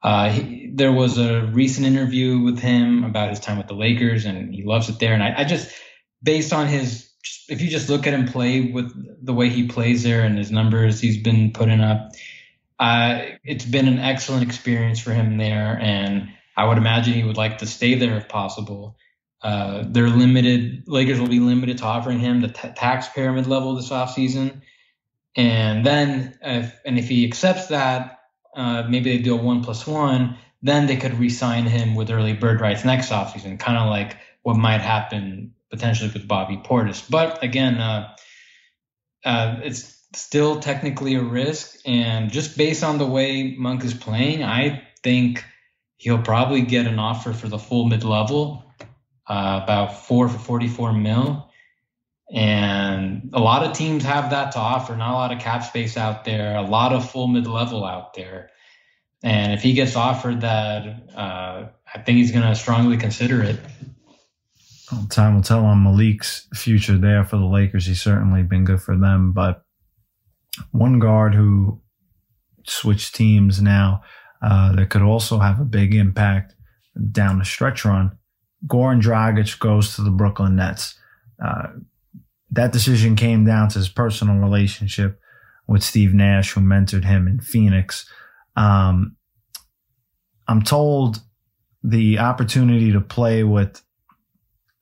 Uh, 0.04 0.30
he, 0.30 0.72
there 0.74 0.92
was 0.92 1.18
a 1.18 1.44
recent 1.46 1.86
interview 1.86 2.40
with 2.40 2.60
him 2.60 3.04
about 3.04 3.30
his 3.30 3.40
time 3.40 3.58
with 3.58 3.68
the 3.68 3.74
Lakers, 3.74 4.26
and 4.26 4.54
he 4.54 4.64
loves 4.64 4.90
it 4.90 5.00
there. 5.00 5.14
And 5.14 5.22
I, 5.22 5.42
I 5.42 5.44
just, 5.44 5.72
based 6.24 6.54
on 6.54 6.68
his, 6.68 7.10
if 7.48 7.62
you 7.62 7.70
just 7.70 7.90
look 7.90 8.08
at 8.08 8.14
him 8.14 8.28
play 8.28 8.72
with 8.72 8.92
the 9.24 9.34
way 9.34 9.50
he 9.50 9.68
plays 9.68 10.02
there 10.02 10.22
and 10.22 10.38
his 10.38 10.50
numbers 10.50 11.00
he's 11.00 11.22
been 11.22 11.52
putting 11.54 11.82
up, 11.82 12.12
uh, 12.80 13.22
it's 13.44 13.66
been 13.66 13.88
an 13.88 14.00
excellent 14.00 14.42
experience 14.44 15.00
for 15.00 15.14
him 15.14 15.38
there, 15.38 15.78
and 15.80 16.30
I 16.58 16.68
would 16.68 16.80
imagine 16.80 17.14
he 17.14 17.24
would 17.24 17.38
like 17.38 17.60
to 17.60 17.68
stay 17.68 17.94
there 17.94 18.18
if 18.18 18.28
possible. 18.28 18.98
Uh, 19.44 19.84
they're 19.88 20.10
limited. 20.10 20.84
Lakers 20.88 21.20
will 21.20 21.28
be 21.28 21.40
limited 21.40 21.80
to 21.80 21.86
offering 21.86 22.20
him 22.20 22.42
the 22.42 22.50
t- 22.50 22.70
taxpayer 22.76 23.32
mid 23.32 23.48
level 23.48 23.76
this 23.76 23.90
offseason. 23.90 24.62
And 25.36 25.86
then, 25.86 26.38
if, 26.42 26.80
and 26.86 27.00
if 27.00 27.08
he 27.08 27.26
accepts 27.26 27.68
that, 27.68 28.20
uh, 28.56 28.84
maybe 28.88 29.18
they 29.18 29.24
do 29.24 29.34
a 29.34 29.42
one 29.42 29.64
plus 29.64 29.88
one, 29.88 30.38
then 30.62 30.86
they 30.86 30.98
could 30.98 31.18
re-sign 31.18 31.66
him 31.66 31.96
with 31.96 32.12
early 32.12 32.34
bird 32.34 32.62
rights 32.62 32.86
next 32.86 33.10
offseason, 33.10 33.60
kind 33.60 33.78
of 33.78 33.90
like 33.90 34.18
what 34.44 34.58
might 34.58 34.82
happen 34.82 35.54
potentially 35.72 36.12
with 36.14 36.28
Bobby 36.28 36.58
Portis. 36.58 37.10
But 37.10 37.44
again, 37.44 37.76
uh, 37.80 38.14
uh, 39.24 39.60
it's 39.64 39.98
still 40.16 40.60
technically 40.60 41.16
a 41.16 41.24
risk. 41.24 41.80
And 41.86 42.32
just 42.32 42.58
based 42.58 42.84
on 42.84 42.98
the 42.98 43.08
way 43.08 43.56
Monk 43.58 43.84
is 43.84 43.94
playing, 43.94 44.44
I 44.44 44.84
think 45.04 45.44
he'll 45.98 46.22
probably 46.22 46.62
get 46.62 46.88
an 46.88 47.00
offer 47.00 47.34
for 47.34 47.48
the 47.48 47.60
full 47.60 47.88
mid 47.88 48.04
level 48.04 48.71
uh, 49.28 49.62
about 49.64 50.06
four 50.06 50.28
for 50.30 50.38
44 50.38 50.94
mil. 50.94 51.48
And 52.34 53.30
a 53.34 53.40
lot 53.40 53.64
of 53.64 53.74
teams 53.74 54.04
have 54.04 54.30
that 54.30 54.54
to 54.54 54.60
offer, 54.60 54.96
not 54.96 55.12
a 55.12 55.14
lot 55.14 55.32
of 55.34 55.40
cap 55.40 55.64
space 55.64 55.98
out 55.98 56.24
there, 56.24 56.56
a 56.56 56.62
lot 56.62 56.94
of 56.94 57.10
full 57.10 57.28
mid 57.28 57.46
level 57.46 57.84
out 57.84 58.14
there. 58.14 58.52
And 59.24 59.54
if 59.54 59.62
he 59.62 59.74
gets 59.74 59.96
offered 59.96 60.42
that, 60.42 61.10
uh, 61.16 61.68
I 61.94 62.00
think 62.00 62.18
he's 62.18 62.32
going 62.32 62.48
to 62.48 62.56
strongly 62.56 62.98
consider 62.98 63.44
it. 63.44 63.60
Well, 64.92 65.06
time 65.10 65.36
will 65.36 65.44
tell 65.44 65.66
on 65.66 65.84
Malik's 65.84 66.48
future 66.54 66.98
there 66.98 67.24
for 67.24 67.38
the 67.38 67.46
Lakers. 67.46 67.86
He's 67.86 68.02
certainly 68.02 68.44
been 68.44 68.64
good 68.64 68.82
for 68.82 68.98
them. 68.98 69.32
But 69.34 69.64
one 70.72 71.00
guard 71.00 71.36
who 71.36 71.82
switched 72.66 73.16
teams 73.16 73.62
now 73.62 74.02
uh, 74.42 74.74
that 74.76 74.90
could 74.90 75.02
also 75.02 75.40
have 75.40 75.60
a 75.60 75.66
big 75.66 75.94
impact 75.94 76.56
down 77.12 77.40
the 77.40 77.46
stretch 77.46 77.86
run 77.86 78.18
Goran 78.68 79.02
Dragic 79.02 79.60
goes 79.60 79.96
to 79.96 80.02
the 80.02 80.12
Brooklyn 80.12 80.56
Nets. 80.56 80.98
Uh, 81.44 81.68
that 82.52 82.72
decision 82.72 83.16
came 83.16 83.46
down 83.46 83.70
to 83.70 83.80
his 83.80 83.90
personal 83.90 84.36
relationship 84.36 85.20
with 85.68 85.84
Steve 85.84 86.14
Nash, 86.14 86.52
who 86.52 86.62
mentored 86.62 87.06
him 87.06 87.28
in 87.28 87.40
Phoenix. 87.40 88.08
Um, 88.56 89.16
I'm 90.48 90.62
told 90.62 91.22
the 91.84 92.20
opportunity 92.20 92.92
to 92.92 93.02
play 93.02 93.44
with 93.44 93.82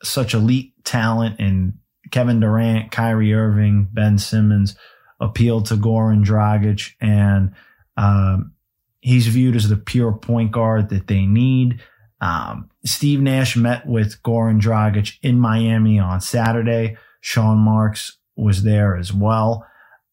such 0.03 0.34
elite 0.34 0.73
talent 0.84 1.39
in 1.39 1.80
Kevin 2.11 2.39
Durant, 2.39 2.91
Kyrie 2.91 3.34
Irving, 3.34 3.88
Ben 3.91 4.17
Simmons 4.17 4.75
appealed 5.19 5.67
to 5.67 5.75
Goran 5.75 6.25
Dragic, 6.25 6.93
and 6.99 7.53
um, 7.97 8.53
he's 9.01 9.27
viewed 9.27 9.55
as 9.55 9.69
the 9.69 9.77
pure 9.77 10.13
point 10.13 10.51
guard 10.51 10.89
that 10.89 11.07
they 11.07 11.25
need. 11.25 11.82
Um, 12.22 12.70
Steve 12.86 13.22
Nash 13.22 13.55
met 13.55 13.88
with 13.88 14.22
Goran 14.24 14.59
Dragic 14.59 15.17
in 15.22 15.39
Miami 15.39 15.99
on 15.99 16.22
Saturday. 16.22 16.97
Sean 17.22 17.57
Marks 17.57 18.17
was 18.36 18.63
there 18.63 18.97
as 18.97 19.13
well. 19.13 19.65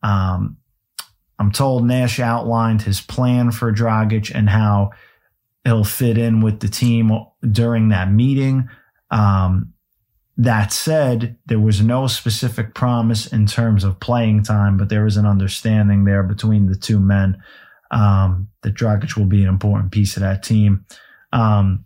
Um, 0.03 0.59
I'm 1.39 1.53
told 1.53 1.85
Nash 1.85 2.19
outlined 2.19 2.83
his 2.83 3.01
plan 3.01 3.51
for 3.51 3.73
Dragic 3.73 4.33
and 4.35 4.49
how 4.49 4.91
he'll 5.65 5.85
fit 5.85 6.17
in 6.17 6.41
with 6.41 6.61
the 6.61 6.69
team 6.69 7.11
during 7.51 7.89
that 7.89 8.11
meeting. 8.11 8.69
Um, 9.11 9.73
that 10.39 10.73
said, 10.73 11.39
there 11.47 11.59
was 11.59 11.81
no 11.81 12.07
specific 12.07 12.75
promise 12.75 13.27
in 13.27 13.47
terms 13.47 13.85
of 13.85 14.01
playing 14.01 14.43
time, 14.43 14.77
but 14.77 14.89
there 14.89 15.05
was 15.05 15.17
an 15.17 15.27
understanding 15.27 16.05
there 16.05 16.23
between 16.23 16.67
the 16.67 16.77
two 16.77 17.01
men 17.01 17.43
um, 17.91 18.49
that 18.63 18.75
Dragic 18.75 19.17
will 19.17 19.27
be 19.27 19.43
an 19.43 19.49
important 19.49 19.93
piece 19.93 20.17
of 20.17 20.23
that 20.23 20.43
team. 20.43 20.85
Um, 21.33 21.85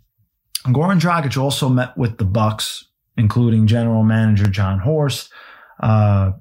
Goran 0.64 1.00
Dragic 1.00 1.40
also 1.40 1.68
met 1.68 1.96
with 1.96 2.18
the 2.18 2.24
Bucks, 2.24 2.86
including 3.16 3.66
general 3.66 4.02
manager 4.02 4.46
Jon 4.46 4.78
Horst, 4.78 5.30
uh, 5.80 6.32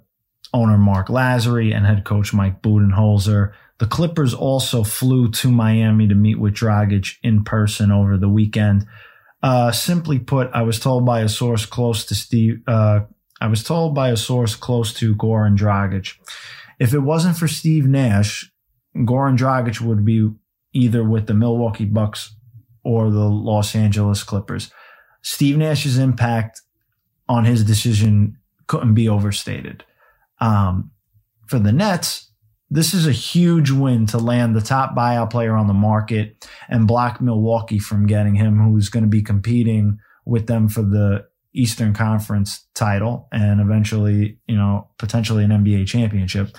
owner 0.53 0.77
Marc 0.77 1.07
Lasry, 1.07 1.75
and 1.75 1.85
head 1.85 2.03
coach 2.03 2.33
Mike 2.33 2.61
Budenholzer. 2.61 3.53
The 3.77 3.87
Clippers 3.87 4.33
also 4.33 4.83
flew 4.83 5.31
to 5.31 5.49
Miami 5.49 6.07
to 6.07 6.15
meet 6.15 6.39
with 6.39 6.53
Dragic 6.53 7.15
in 7.23 7.43
person 7.45 7.91
over 7.91 8.17
the 8.17 8.27
weekend. 8.27 8.85
Uh, 9.41 9.71
simply 9.71 10.19
put, 10.19 10.49
I 10.53 10.63
was 10.63 10.79
told 10.79 11.05
by 11.05 11.21
a 11.21 11.29
source 11.29 11.65
close 11.65 12.05
to 12.05 12.15
Steve, 12.15 12.61
uh, 12.67 13.01
I 13.39 13.47
was 13.47 13.63
told 13.63 13.95
by 13.95 14.09
a 14.09 14.17
source 14.17 14.55
close 14.55 14.93
to 14.95 15.15
Goran 15.15 15.57
Dragic, 15.57 16.15
if 16.77 16.93
it 16.93 16.99
wasn't 16.99 17.37
for 17.37 17.47
Steve 17.47 17.85
Nash, 17.85 18.51
Goran 18.97 19.37
Dragic 19.37 19.79
would 19.79 20.03
be 20.03 20.29
either 20.73 21.05
with 21.05 21.27
the 21.27 21.33
Milwaukee 21.33 21.85
Bucks 21.85 22.35
or 22.83 23.09
the 23.09 23.29
Los 23.29 23.75
Angeles 23.75 24.23
Clippers. 24.23 24.71
Steve 25.21 25.57
Nash's 25.57 25.97
impact 25.97 26.61
on 27.27 27.45
his 27.45 27.63
decision 27.63 28.37
couldn't 28.67 28.93
be 28.93 29.09
overstated. 29.09 29.83
Um, 30.39 30.91
for 31.47 31.59
the 31.59 31.71
Nets, 31.71 32.31
this 32.69 32.93
is 32.93 33.07
a 33.07 33.11
huge 33.11 33.71
win 33.71 34.05
to 34.07 34.17
land 34.17 34.55
the 34.55 34.61
top 34.61 34.95
buyout 34.95 35.31
player 35.31 35.55
on 35.55 35.67
the 35.67 35.73
market 35.73 36.47
and 36.69 36.87
block 36.87 37.19
Milwaukee 37.19 37.79
from 37.79 38.05
getting 38.05 38.35
him, 38.35 38.59
who's 38.59 38.89
going 38.89 39.03
to 39.03 39.09
be 39.09 39.23
competing 39.23 39.99
with 40.25 40.47
them 40.47 40.69
for 40.69 40.83
the 40.83 41.25
Eastern 41.53 41.93
Conference 41.93 42.67
title 42.75 43.27
and 43.31 43.59
eventually, 43.59 44.37
you 44.47 44.55
know, 44.55 44.87
potentially 44.99 45.43
an 45.43 45.49
NBA 45.49 45.87
championship. 45.87 46.55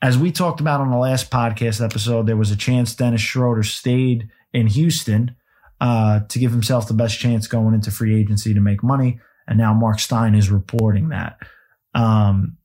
As 0.00 0.16
we 0.16 0.32
talked 0.32 0.60
about 0.60 0.80
on 0.80 0.90
the 0.90 0.96
last 0.96 1.30
podcast 1.30 1.84
episode, 1.84 2.26
there 2.26 2.36
was 2.36 2.50
a 2.50 2.56
chance 2.56 2.94
Dennis 2.94 3.20
Schroeder 3.20 3.62
stayed 3.62 4.28
in 4.52 4.66
Houston 4.68 5.36
uh, 5.80 6.20
to 6.28 6.38
give 6.38 6.52
himself 6.52 6.88
the 6.88 6.94
best 6.94 7.18
chance 7.18 7.46
going 7.46 7.74
into 7.74 7.90
free 7.90 8.18
agency 8.18 8.54
to 8.54 8.60
make 8.60 8.82
money. 8.82 9.20
And 9.46 9.58
now 9.58 9.74
Marc 9.74 9.98
Stein 9.98 10.34
is 10.34 10.50
reporting 10.50 11.10
that. 11.10 11.38
Um, 11.94 12.56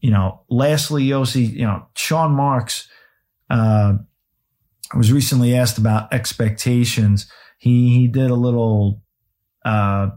you 0.00 0.10
know, 0.10 0.42
lastly, 0.48 1.04
Yossi, 1.04 1.50
you 1.50 1.66
know, 1.66 1.86
Sean 1.96 2.32
Marks 2.32 2.88
uh, 3.50 3.94
was 4.94 5.12
recently 5.12 5.54
asked 5.54 5.78
about 5.78 6.12
expectations. 6.12 7.30
He 7.58 7.94
he 7.94 8.08
did 8.08 8.30
a 8.30 8.36
little. 8.36 9.02
Uh, 9.64 10.10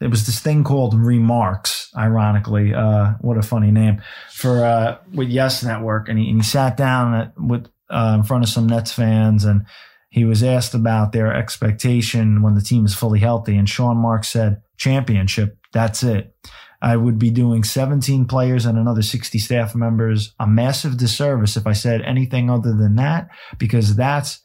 it 0.00 0.08
was 0.08 0.26
this 0.26 0.40
thing 0.40 0.64
called 0.64 0.94
Remarks, 0.94 1.90
ironically. 1.96 2.74
Uh, 2.74 3.12
what 3.20 3.38
a 3.38 3.42
funny 3.42 3.70
name 3.70 4.02
for 4.30 4.64
uh, 4.64 4.98
with 5.12 5.28
Yes 5.28 5.62
Network, 5.62 6.08
and 6.08 6.18
he, 6.18 6.28
and 6.28 6.38
he 6.38 6.46
sat 6.46 6.76
down 6.76 7.32
with 7.36 7.66
uh, 7.90 8.16
in 8.18 8.22
front 8.22 8.44
of 8.44 8.50
some 8.50 8.66
Nets 8.66 8.92
fans, 8.92 9.44
and 9.44 9.66
he 10.14 10.24
was 10.24 10.44
asked 10.44 10.74
about 10.74 11.10
their 11.10 11.34
expectation 11.34 12.40
when 12.40 12.54
the 12.54 12.60
team 12.60 12.86
is 12.86 12.94
fully 12.94 13.18
healthy. 13.18 13.56
And 13.56 13.68
Sean 13.68 13.96
Marks 13.96 14.28
said, 14.28 14.62
championship, 14.76 15.58
that's 15.72 16.04
it. 16.04 16.32
I 16.80 16.94
would 16.96 17.18
be 17.18 17.30
doing 17.30 17.64
17 17.64 18.26
players 18.26 18.64
and 18.64 18.78
another 18.78 19.02
60 19.02 19.36
staff 19.40 19.74
members 19.74 20.32
a 20.38 20.46
massive 20.46 20.98
disservice 20.98 21.56
if 21.56 21.66
I 21.66 21.72
said 21.72 22.00
anything 22.02 22.48
other 22.48 22.72
than 22.76 22.94
that, 22.94 23.26
because 23.58 23.96
that's 23.96 24.40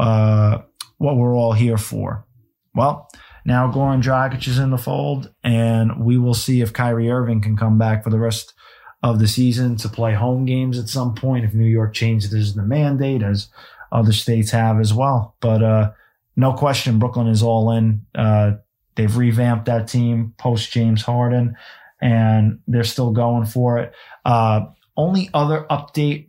uh, 0.00 0.58
what 0.98 1.16
we're 1.16 1.36
all 1.36 1.52
here 1.52 1.78
for. 1.78 2.26
Well, 2.74 3.08
now 3.44 3.70
Goran 3.70 4.02
Dragic 4.02 4.48
is 4.48 4.58
in 4.58 4.70
the 4.70 4.78
fold, 4.78 5.32
and 5.44 6.04
we 6.04 6.18
will 6.18 6.34
see 6.34 6.60
if 6.60 6.72
Kyrie 6.72 7.08
Irving 7.08 7.40
can 7.40 7.56
come 7.56 7.78
back 7.78 8.02
for 8.02 8.10
the 8.10 8.18
rest 8.18 8.52
of 9.04 9.20
the 9.20 9.28
season 9.28 9.76
to 9.76 9.88
play 9.88 10.14
home 10.14 10.44
games 10.44 10.76
at 10.76 10.88
some 10.88 11.14
point 11.14 11.44
if 11.44 11.54
New 11.54 11.68
York 11.68 11.94
changes 11.94 12.54
the 12.56 12.62
mandate 12.64 13.22
as 13.22 13.48
other 13.92 14.12
states 14.12 14.50
have 14.50 14.80
as 14.80 14.92
well. 14.92 15.36
But 15.40 15.62
uh, 15.62 15.92
no 16.36 16.52
question, 16.52 16.98
Brooklyn 16.98 17.28
is 17.28 17.42
all 17.42 17.70
in. 17.70 18.06
Uh, 18.14 18.52
they've 18.94 19.16
revamped 19.16 19.66
that 19.66 19.88
team 19.88 20.34
post 20.38 20.70
James 20.72 21.02
Harden, 21.02 21.56
and 22.00 22.60
they're 22.66 22.84
still 22.84 23.10
going 23.10 23.46
for 23.46 23.78
it. 23.78 23.92
Uh, 24.24 24.66
only 24.96 25.30
other 25.32 25.66
update 25.70 26.28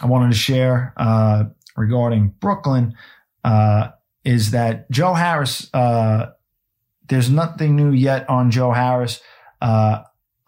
I 0.00 0.06
wanted 0.06 0.30
to 0.30 0.38
share 0.38 0.94
uh, 0.96 1.44
regarding 1.76 2.28
Brooklyn 2.40 2.94
uh, 3.44 3.90
is 4.24 4.52
that 4.52 4.90
Joe 4.90 5.14
Harris. 5.14 5.68
Uh, 5.74 6.30
there's 7.08 7.28
nothing 7.28 7.76
new 7.76 7.90
yet 7.90 8.28
on 8.30 8.50
Joe 8.50 8.72
Harris. 8.72 9.20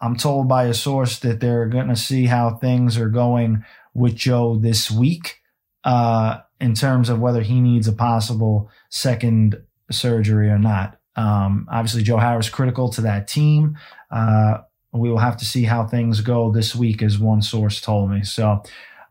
I'm 0.01 0.17
told 0.17 0.47
by 0.47 0.65
a 0.65 0.73
source 0.73 1.19
that 1.19 1.39
they're 1.39 1.67
going 1.67 1.87
to 1.87 1.95
see 1.95 2.25
how 2.25 2.55
things 2.57 2.97
are 2.97 3.09
going 3.09 3.63
with 3.93 4.15
Joe 4.15 4.55
this 4.55 4.91
week 4.91 5.41
uh, 5.85 6.39
in 6.59 6.73
terms 6.73 7.09
of 7.09 7.19
whether 7.19 7.41
he 7.41 7.61
needs 7.61 7.87
a 7.87 7.93
possible 7.93 8.69
second 8.89 9.61
surgery 9.91 10.49
or 10.49 10.59
not. 10.59 10.97
Um, 11.15 11.67
obviously, 11.71 12.03
Joe 12.03 12.17
Harris 12.17 12.49
critical 12.49 12.89
to 12.89 13.01
that 13.01 13.27
team. 13.27 13.77
Uh, 14.11 14.57
we 14.91 15.09
will 15.09 15.19
have 15.19 15.37
to 15.37 15.45
see 15.45 15.63
how 15.63 15.85
things 15.85 16.21
go 16.21 16.51
this 16.51 16.75
week, 16.75 17.01
as 17.01 17.19
one 17.19 17.41
source 17.41 17.79
told 17.79 18.09
me. 18.11 18.23
So 18.23 18.63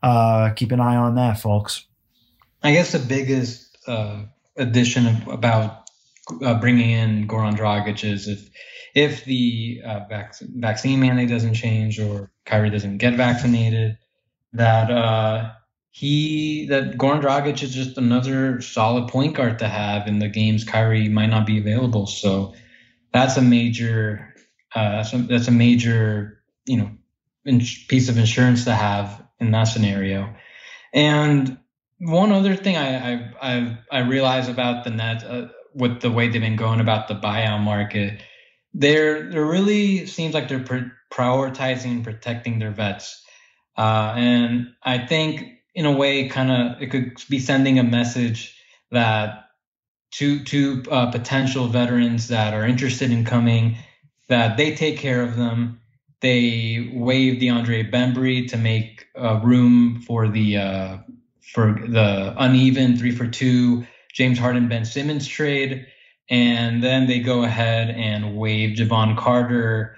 uh, 0.02 0.50
keep 0.50 0.72
an 0.72 0.80
eye 0.80 0.96
on 0.96 1.14
that, 1.14 1.38
folks. 1.38 1.86
I 2.62 2.72
guess 2.72 2.92
the 2.92 2.98
biggest 2.98 3.78
uh, 3.86 4.22
addition 4.56 5.22
about 5.30 5.84
uh, 6.42 6.58
bringing 6.58 6.90
in 6.90 7.28
Goran 7.28 7.56
Dragic 7.56 8.04
is 8.04 8.28
if 8.28 8.50
if 8.94 9.24
the 9.24 9.82
uh, 9.84 10.00
vac- 10.08 10.38
vaccine 10.40 11.00
mandate 11.00 11.28
doesn't 11.28 11.54
change 11.54 11.98
or 11.98 12.30
Kyrie 12.46 12.70
doesn't 12.70 12.98
get 12.98 13.14
vaccinated, 13.14 13.98
that 14.52 14.90
uh, 14.90 15.52
he 15.97 16.66
that 16.66 16.99
Goran 16.99 17.22
Dragic 17.22 17.62
is 17.62 17.72
just 17.72 17.97
another 17.97 18.61
solid 18.61 19.09
point 19.09 19.36
guard 19.36 19.61
to 19.61 19.68
have 19.68 20.09
in 20.09 20.18
the 20.18 20.28
games 20.28 20.64
Kyrie 20.64 21.09
might 21.09 21.30
not 21.30 21.47
be 21.47 21.57
available. 21.57 22.09
So 22.09 22.53
that's 23.12 23.36
a 23.36 23.42
major 23.42 24.34
uh, 24.74 24.90
that's, 24.97 25.12
a, 25.12 25.18
that's 25.18 25.47
a 25.47 25.53
major 25.53 26.42
you 26.66 26.78
know 26.78 26.90
in- 27.45 27.61
piece 27.61 28.09
of 28.09 28.18
insurance 28.18 28.64
to 28.64 28.74
have 28.74 29.22
in 29.38 29.53
that 29.53 29.64
scenario. 29.64 30.34
And 30.92 31.59
one 32.01 32.32
other 32.32 32.57
thing 32.57 32.76
I 32.76 33.12
I 33.12 33.32
I, 33.40 33.78
I 33.92 33.99
realize 34.01 34.49
about 34.49 34.82
the 34.82 34.90
net 34.90 35.22
uh, 35.22 35.47
with 35.74 36.01
the 36.01 36.11
way 36.11 36.26
they've 36.26 36.40
been 36.40 36.57
going 36.57 36.80
about 36.80 37.07
the 37.07 37.14
buyout 37.14 37.61
market 37.61 38.20
they're 38.74 39.30
there 39.30 39.47
really 39.47 40.07
seems 40.07 40.34
like 40.34 40.49
they're 40.49 40.59
prioritizing 41.12 41.92
and 41.92 42.05
protecting 42.05 42.59
their 42.59 42.72
vets, 42.72 43.22
uh, 43.78 44.14
and 44.16 44.74
I 44.82 45.07
think 45.07 45.53
in 45.74 45.86
a 45.86 45.92
way, 45.92 46.28
kind 46.28 46.50
of 46.50 46.82
it 46.82 46.90
could 46.90 47.14
be 47.28 47.38
sending 47.38 47.78
a 47.78 47.82
message 47.82 48.56
that 48.90 49.46
to 50.12 50.42
to 50.44 50.82
uh, 50.90 51.10
potential 51.10 51.66
veterans 51.66 52.28
that 52.28 52.54
are 52.54 52.64
interested 52.64 53.10
in 53.10 53.24
coming, 53.24 53.76
that 54.28 54.56
they 54.56 54.74
take 54.74 54.98
care 54.98 55.22
of 55.22 55.36
them. 55.36 55.80
They 56.20 56.90
waive 56.92 57.40
DeAndre 57.40 57.90
Bembry 57.90 58.48
to 58.48 58.56
make 58.56 59.06
uh, 59.18 59.40
room 59.42 60.00
for 60.06 60.28
the 60.28 60.56
uh, 60.56 60.98
for 61.52 61.78
the 61.86 62.34
uneven 62.38 62.96
three 62.96 63.12
for 63.12 63.26
two 63.26 63.86
James 64.12 64.38
Harden 64.38 64.68
Ben 64.68 64.84
Simmons 64.84 65.26
trade 65.26 65.86
and 66.30 66.82
then 66.82 67.06
they 67.06 67.20
go 67.20 67.44
ahead 67.44 67.90
and 67.90 68.36
waive 68.36 68.76
Jevon 68.76 69.16
Carter 69.16 69.96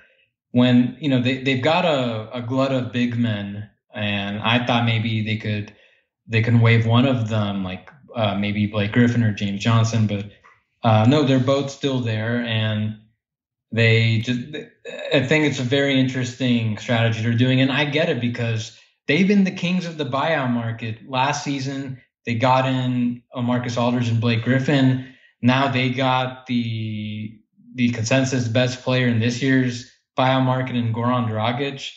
when 0.51 0.97
you 1.01 1.09
know 1.09 1.21
they 1.21 1.43
they've 1.43 1.63
got 1.63 1.85
a, 1.85 2.31
a 2.37 2.43
glut 2.43 2.73
of 2.73 2.93
big 2.93 3.17
men, 3.17 3.69
and 3.97 4.41
I 4.41 4.65
thought 4.65 4.85
maybe 4.85 5.25
they 5.25 5.37
could 5.37 5.75
they 6.27 6.43
can 6.43 6.61
waive 6.61 6.87
one 6.87 7.07
of 7.07 7.29
them, 7.29 7.65
like 7.65 7.91
uh, 8.15 8.35
maybe 8.35 8.67
Blake 8.67 8.93
Griffin 8.93 9.23
or 9.23 9.33
James 9.33 9.63
Johnson, 9.63 10.07
but 10.07 10.31
uh, 10.83 11.07
no, 11.09 11.25
they're 11.25 11.41
both 11.41 11.71
still 11.71 12.01
there, 12.01 12.41
and 12.43 12.99
they 13.73 14.21
just 14.21 14.41
I 15.13 15.21
think 15.21 15.47
it's 15.47 15.59
a 15.61 15.65
very 15.65 15.99
interesting 15.99 16.79
strategy 16.79 17.23
they're 17.23 17.35
doing, 17.35 17.61
and 17.61 17.73
I 17.73 17.85
get 17.87 18.09
it 18.09 18.21
because 18.21 18.79
they've 19.09 19.27
been 19.27 19.45
the 19.45 19.51
kings 19.51 19.87
of 19.87 19.99
the 19.99 20.07
buyout 20.07 20.51
market 20.51 21.09
last 21.09 21.43
season. 21.43 22.01
They 22.25 22.35
got 22.35 22.67
in 22.67 23.23
Marcus 23.35 23.77
Aldridge 23.77 24.09
and 24.09 24.21
Blake 24.21 24.43
Griffin 24.43 25.13
now 25.43 25.69
they 25.69 25.91
got 25.91 26.47
the 26.47 27.39
the 27.75 27.91
consensus 27.91 28.49
best 28.49 28.83
player 28.83 29.07
in 29.07 29.21
this 29.21 29.43
year's 29.43 29.91
buyout 30.19 30.45
market 30.45 30.77
in 30.77 30.95
Goran 30.95 31.29
Dragic. 31.29 31.91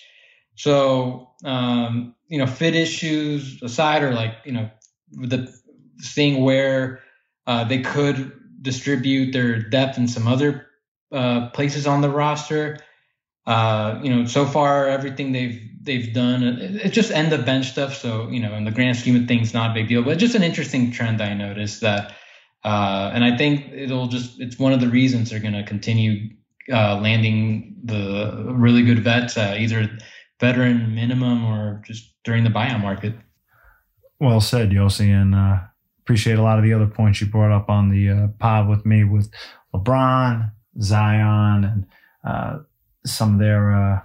So 0.60 1.32
um, 1.46 2.16
you 2.28 2.38
know, 2.38 2.48
fit 2.48 2.76
issues 2.76 3.62
aside, 3.64 4.04
or 4.04 4.14
like 4.14 4.36
you 4.46 4.52
know, 4.52 4.70
the 5.12 5.54
seeing 6.00 6.44
where 6.44 7.02
uh, 7.48 7.64
they 7.64 7.82
could 7.82 8.34
distribute 8.62 9.32
their 9.32 9.62
depth 9.62 9.98
in 9.98 10.08
some 10.08 10.28
other 10.28 10.68
uh, 11.12 11.50
places 11.50 11.88
on 11.88 12.02
the 12.02 12.10
roster. 12.10 12.80
Uh, 13.46 14.00
you 14.04 14.14
know, 14.14 14.26
so 14.26 14.46
far 14.46 14.88
everything 14.88 15.32
they've 15.32 15.62
they've 15.82 16.14
done, 16.14 16.44
it's 16.44 16.94
just 16.94 17.12
end 17.12 17.32
of 17.32 17.46
bench 17.46 17.72
stuff. 17.72 17.96
So 17.96 18.30
you 18.30 18.42
know, 18.42 18.54
in 18.54 18.66
the 18.66 18.72
grand 18.72 18.98
scheme 18.98 19.16
of 19.16 19.28
things, 19.28 19.54
not 19.54 19.72
a 19.72 19.74
big 19.74 19.88
deal, 19.88 20.04
but 20.04 20.18
just 20.18 20.36
an 20.36 20.44
interesting 20.44 20.92
trend 20.92 21.22
I 21.22 21.34
noticed 21.34 21.82
that 21.82 22.14
uh, 22.64 23.12
and 23.14 23.24
I 23.24 23.38
think 23.38 23.72
it'll 23.72 24.08
just, 24.08 24.40
it's 24.40 24.60
one 24.60 24.74
of 24.74 24.82
the 24.82 24.90
reasons 24.90 25.30
they're 25.30 25.40
going 25.40 25.54
to 25.54 25.64
continue 25.64 26.30
uh, 26.72 27.00
landing 27.00 27.78
the 27.84 28.46
really 28.48 28.84
good 28.84 29.00
vets, 29.00 29.38
uh, 29.38 29.56
either 29.58 29.98
veteran 30.40 30.96
minimum 30.96 31.46
or 31.46 31.82
just 31.86 32.14
during 32.24 32.44
the 32.44 32.50
buyout 32.50 32.82
market. 32.82 33.14
Well 34.20 34.42
said, 34.42 34.72
Yossi. 34.72 35.10
And 35.10 35.36
uh, 35.36 35.60
appreciate 36.02 36.38
a 36.38 36.44
lot 36.44 36.58
of 36.58 36.64
the 36.64 36.74
other 36.74 36.88
points 36.88 37.22
you 37.22 37.28
brought 37.28 37.52
up 37.52 37.70
on 37.70 37.90
the 37.90 38.10
uh, 38.10 38.28
pod 38.40 38.68
with 38.68 38.86
me 38.86 39.04
with 39.04 39.32
LeBron, 39.74 40.52
Zion, 40.82 41.64
and 41.64 41.86
uh, 42.24 42.60
some 43.06 43.34
of 43.34 43.40
their 43.40 44.04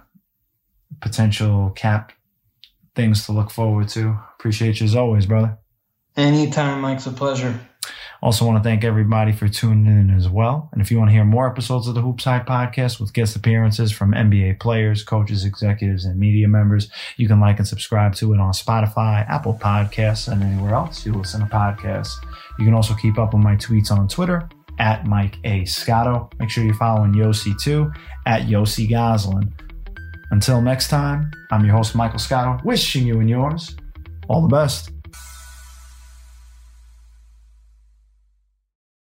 potential 1.01 1.71
cap 1.71 2.11
things 2.95 3.25
to 3.25 3.31
look 3.31 3.51
forward 3.51 3.89
to. 3.89 4.17
Appreciate 4.39 4.79
you 4.79 4.85
as 4.85 4.95
always, 4.95 5.25
brother. 5.25 5.57
Anytime, 6.15 6.81
Mike's 6.81 7.07
a 7.07 7.11
pleasure. 7.11 7.59
Also, 8.25 8.43
want 8.43 8.57
to 8.57 8.67
thank 8.67 8.83
everybody 8.83 9.31
for 9.31 9.47
tuning 9.47 9.85
in 9.85 10.09
as 10.09 10.27
well. 10.27 10.67
And 10.71 10.81
if 10.81 10.89
you 10.89 10.97
want 10.97 11.09
to 11.09 11.13
hear 11.13 11.23
more 11.23 11.47
episodes 11.47 11.87
of 11.87 11.93
the 11.93 12.01
HoopsHype 12.01 12.47
podcast 12.47 12.99
with 12.99 13.13
guest 13.13 13.35
appearances 13.35 13.91
from 13.91 14.13
NBA 14.13 14.59
players, 14.59 15.03
coaches, 15.03 15.45
executives, 15.45 16.05
and 16.05 16.19
media 16.19 16.47
members, 16.47 16.89
you 17.17 17.27
can 17.27 17.39
like 17.39 17.59
and 17.59 17.67
subscribe 17.67 18.15
to 18.15 18.33
it 18.33 18.39
on 18.39 18.51
Spotify, 18.51 19.29
Apple 19.29 19.53
Podcasts, 19.53 20.27
and 20.27 20.41
anywhere 20.41 20.73
else 20.73 21.05
you 21.05 21.13
listen 21.13 21.41
to 21.41 21.45
podcasts. 21.45 22.15
You 22.57 22.65
can 22.65 22.73
also 22.73 22.95
keep 22.95 23.19
up 23.19 23.35
with 23.35 23.43
my 23.43 23.57
tweets 23.57 23.91
on 23.91 24.07
Twitter 24.07 24.49
at 24.79 25.05
Mike 25.05 25.37
A. 25.43 25.63
Scotto. 25.65 26.27
Make 26.39 26.49
sure 26.49 26.63
you're 26.63 26.73
following 26.73 27.13
Yossi 27.13 27.55
too 27.61 27.91
at 28.25 28.47
Yossi 28.47 28.89
Gozlan. 28.89 29.51
Until 30.31 30.63
next 30.63 30.87
time, 30.87 31.29
I'm 31.51 31.63
your 31.63 31.75
host, 31.75 31.93
Michael 31.93 32.17
Scotto, 32.17 32.59
wishing 32.65 33.05
you 33.05 33.19
and 33.19 33.29
yours 33.29 33.77
all 34.27 34.41
the 34.41 34.47
best. 34.47 34.94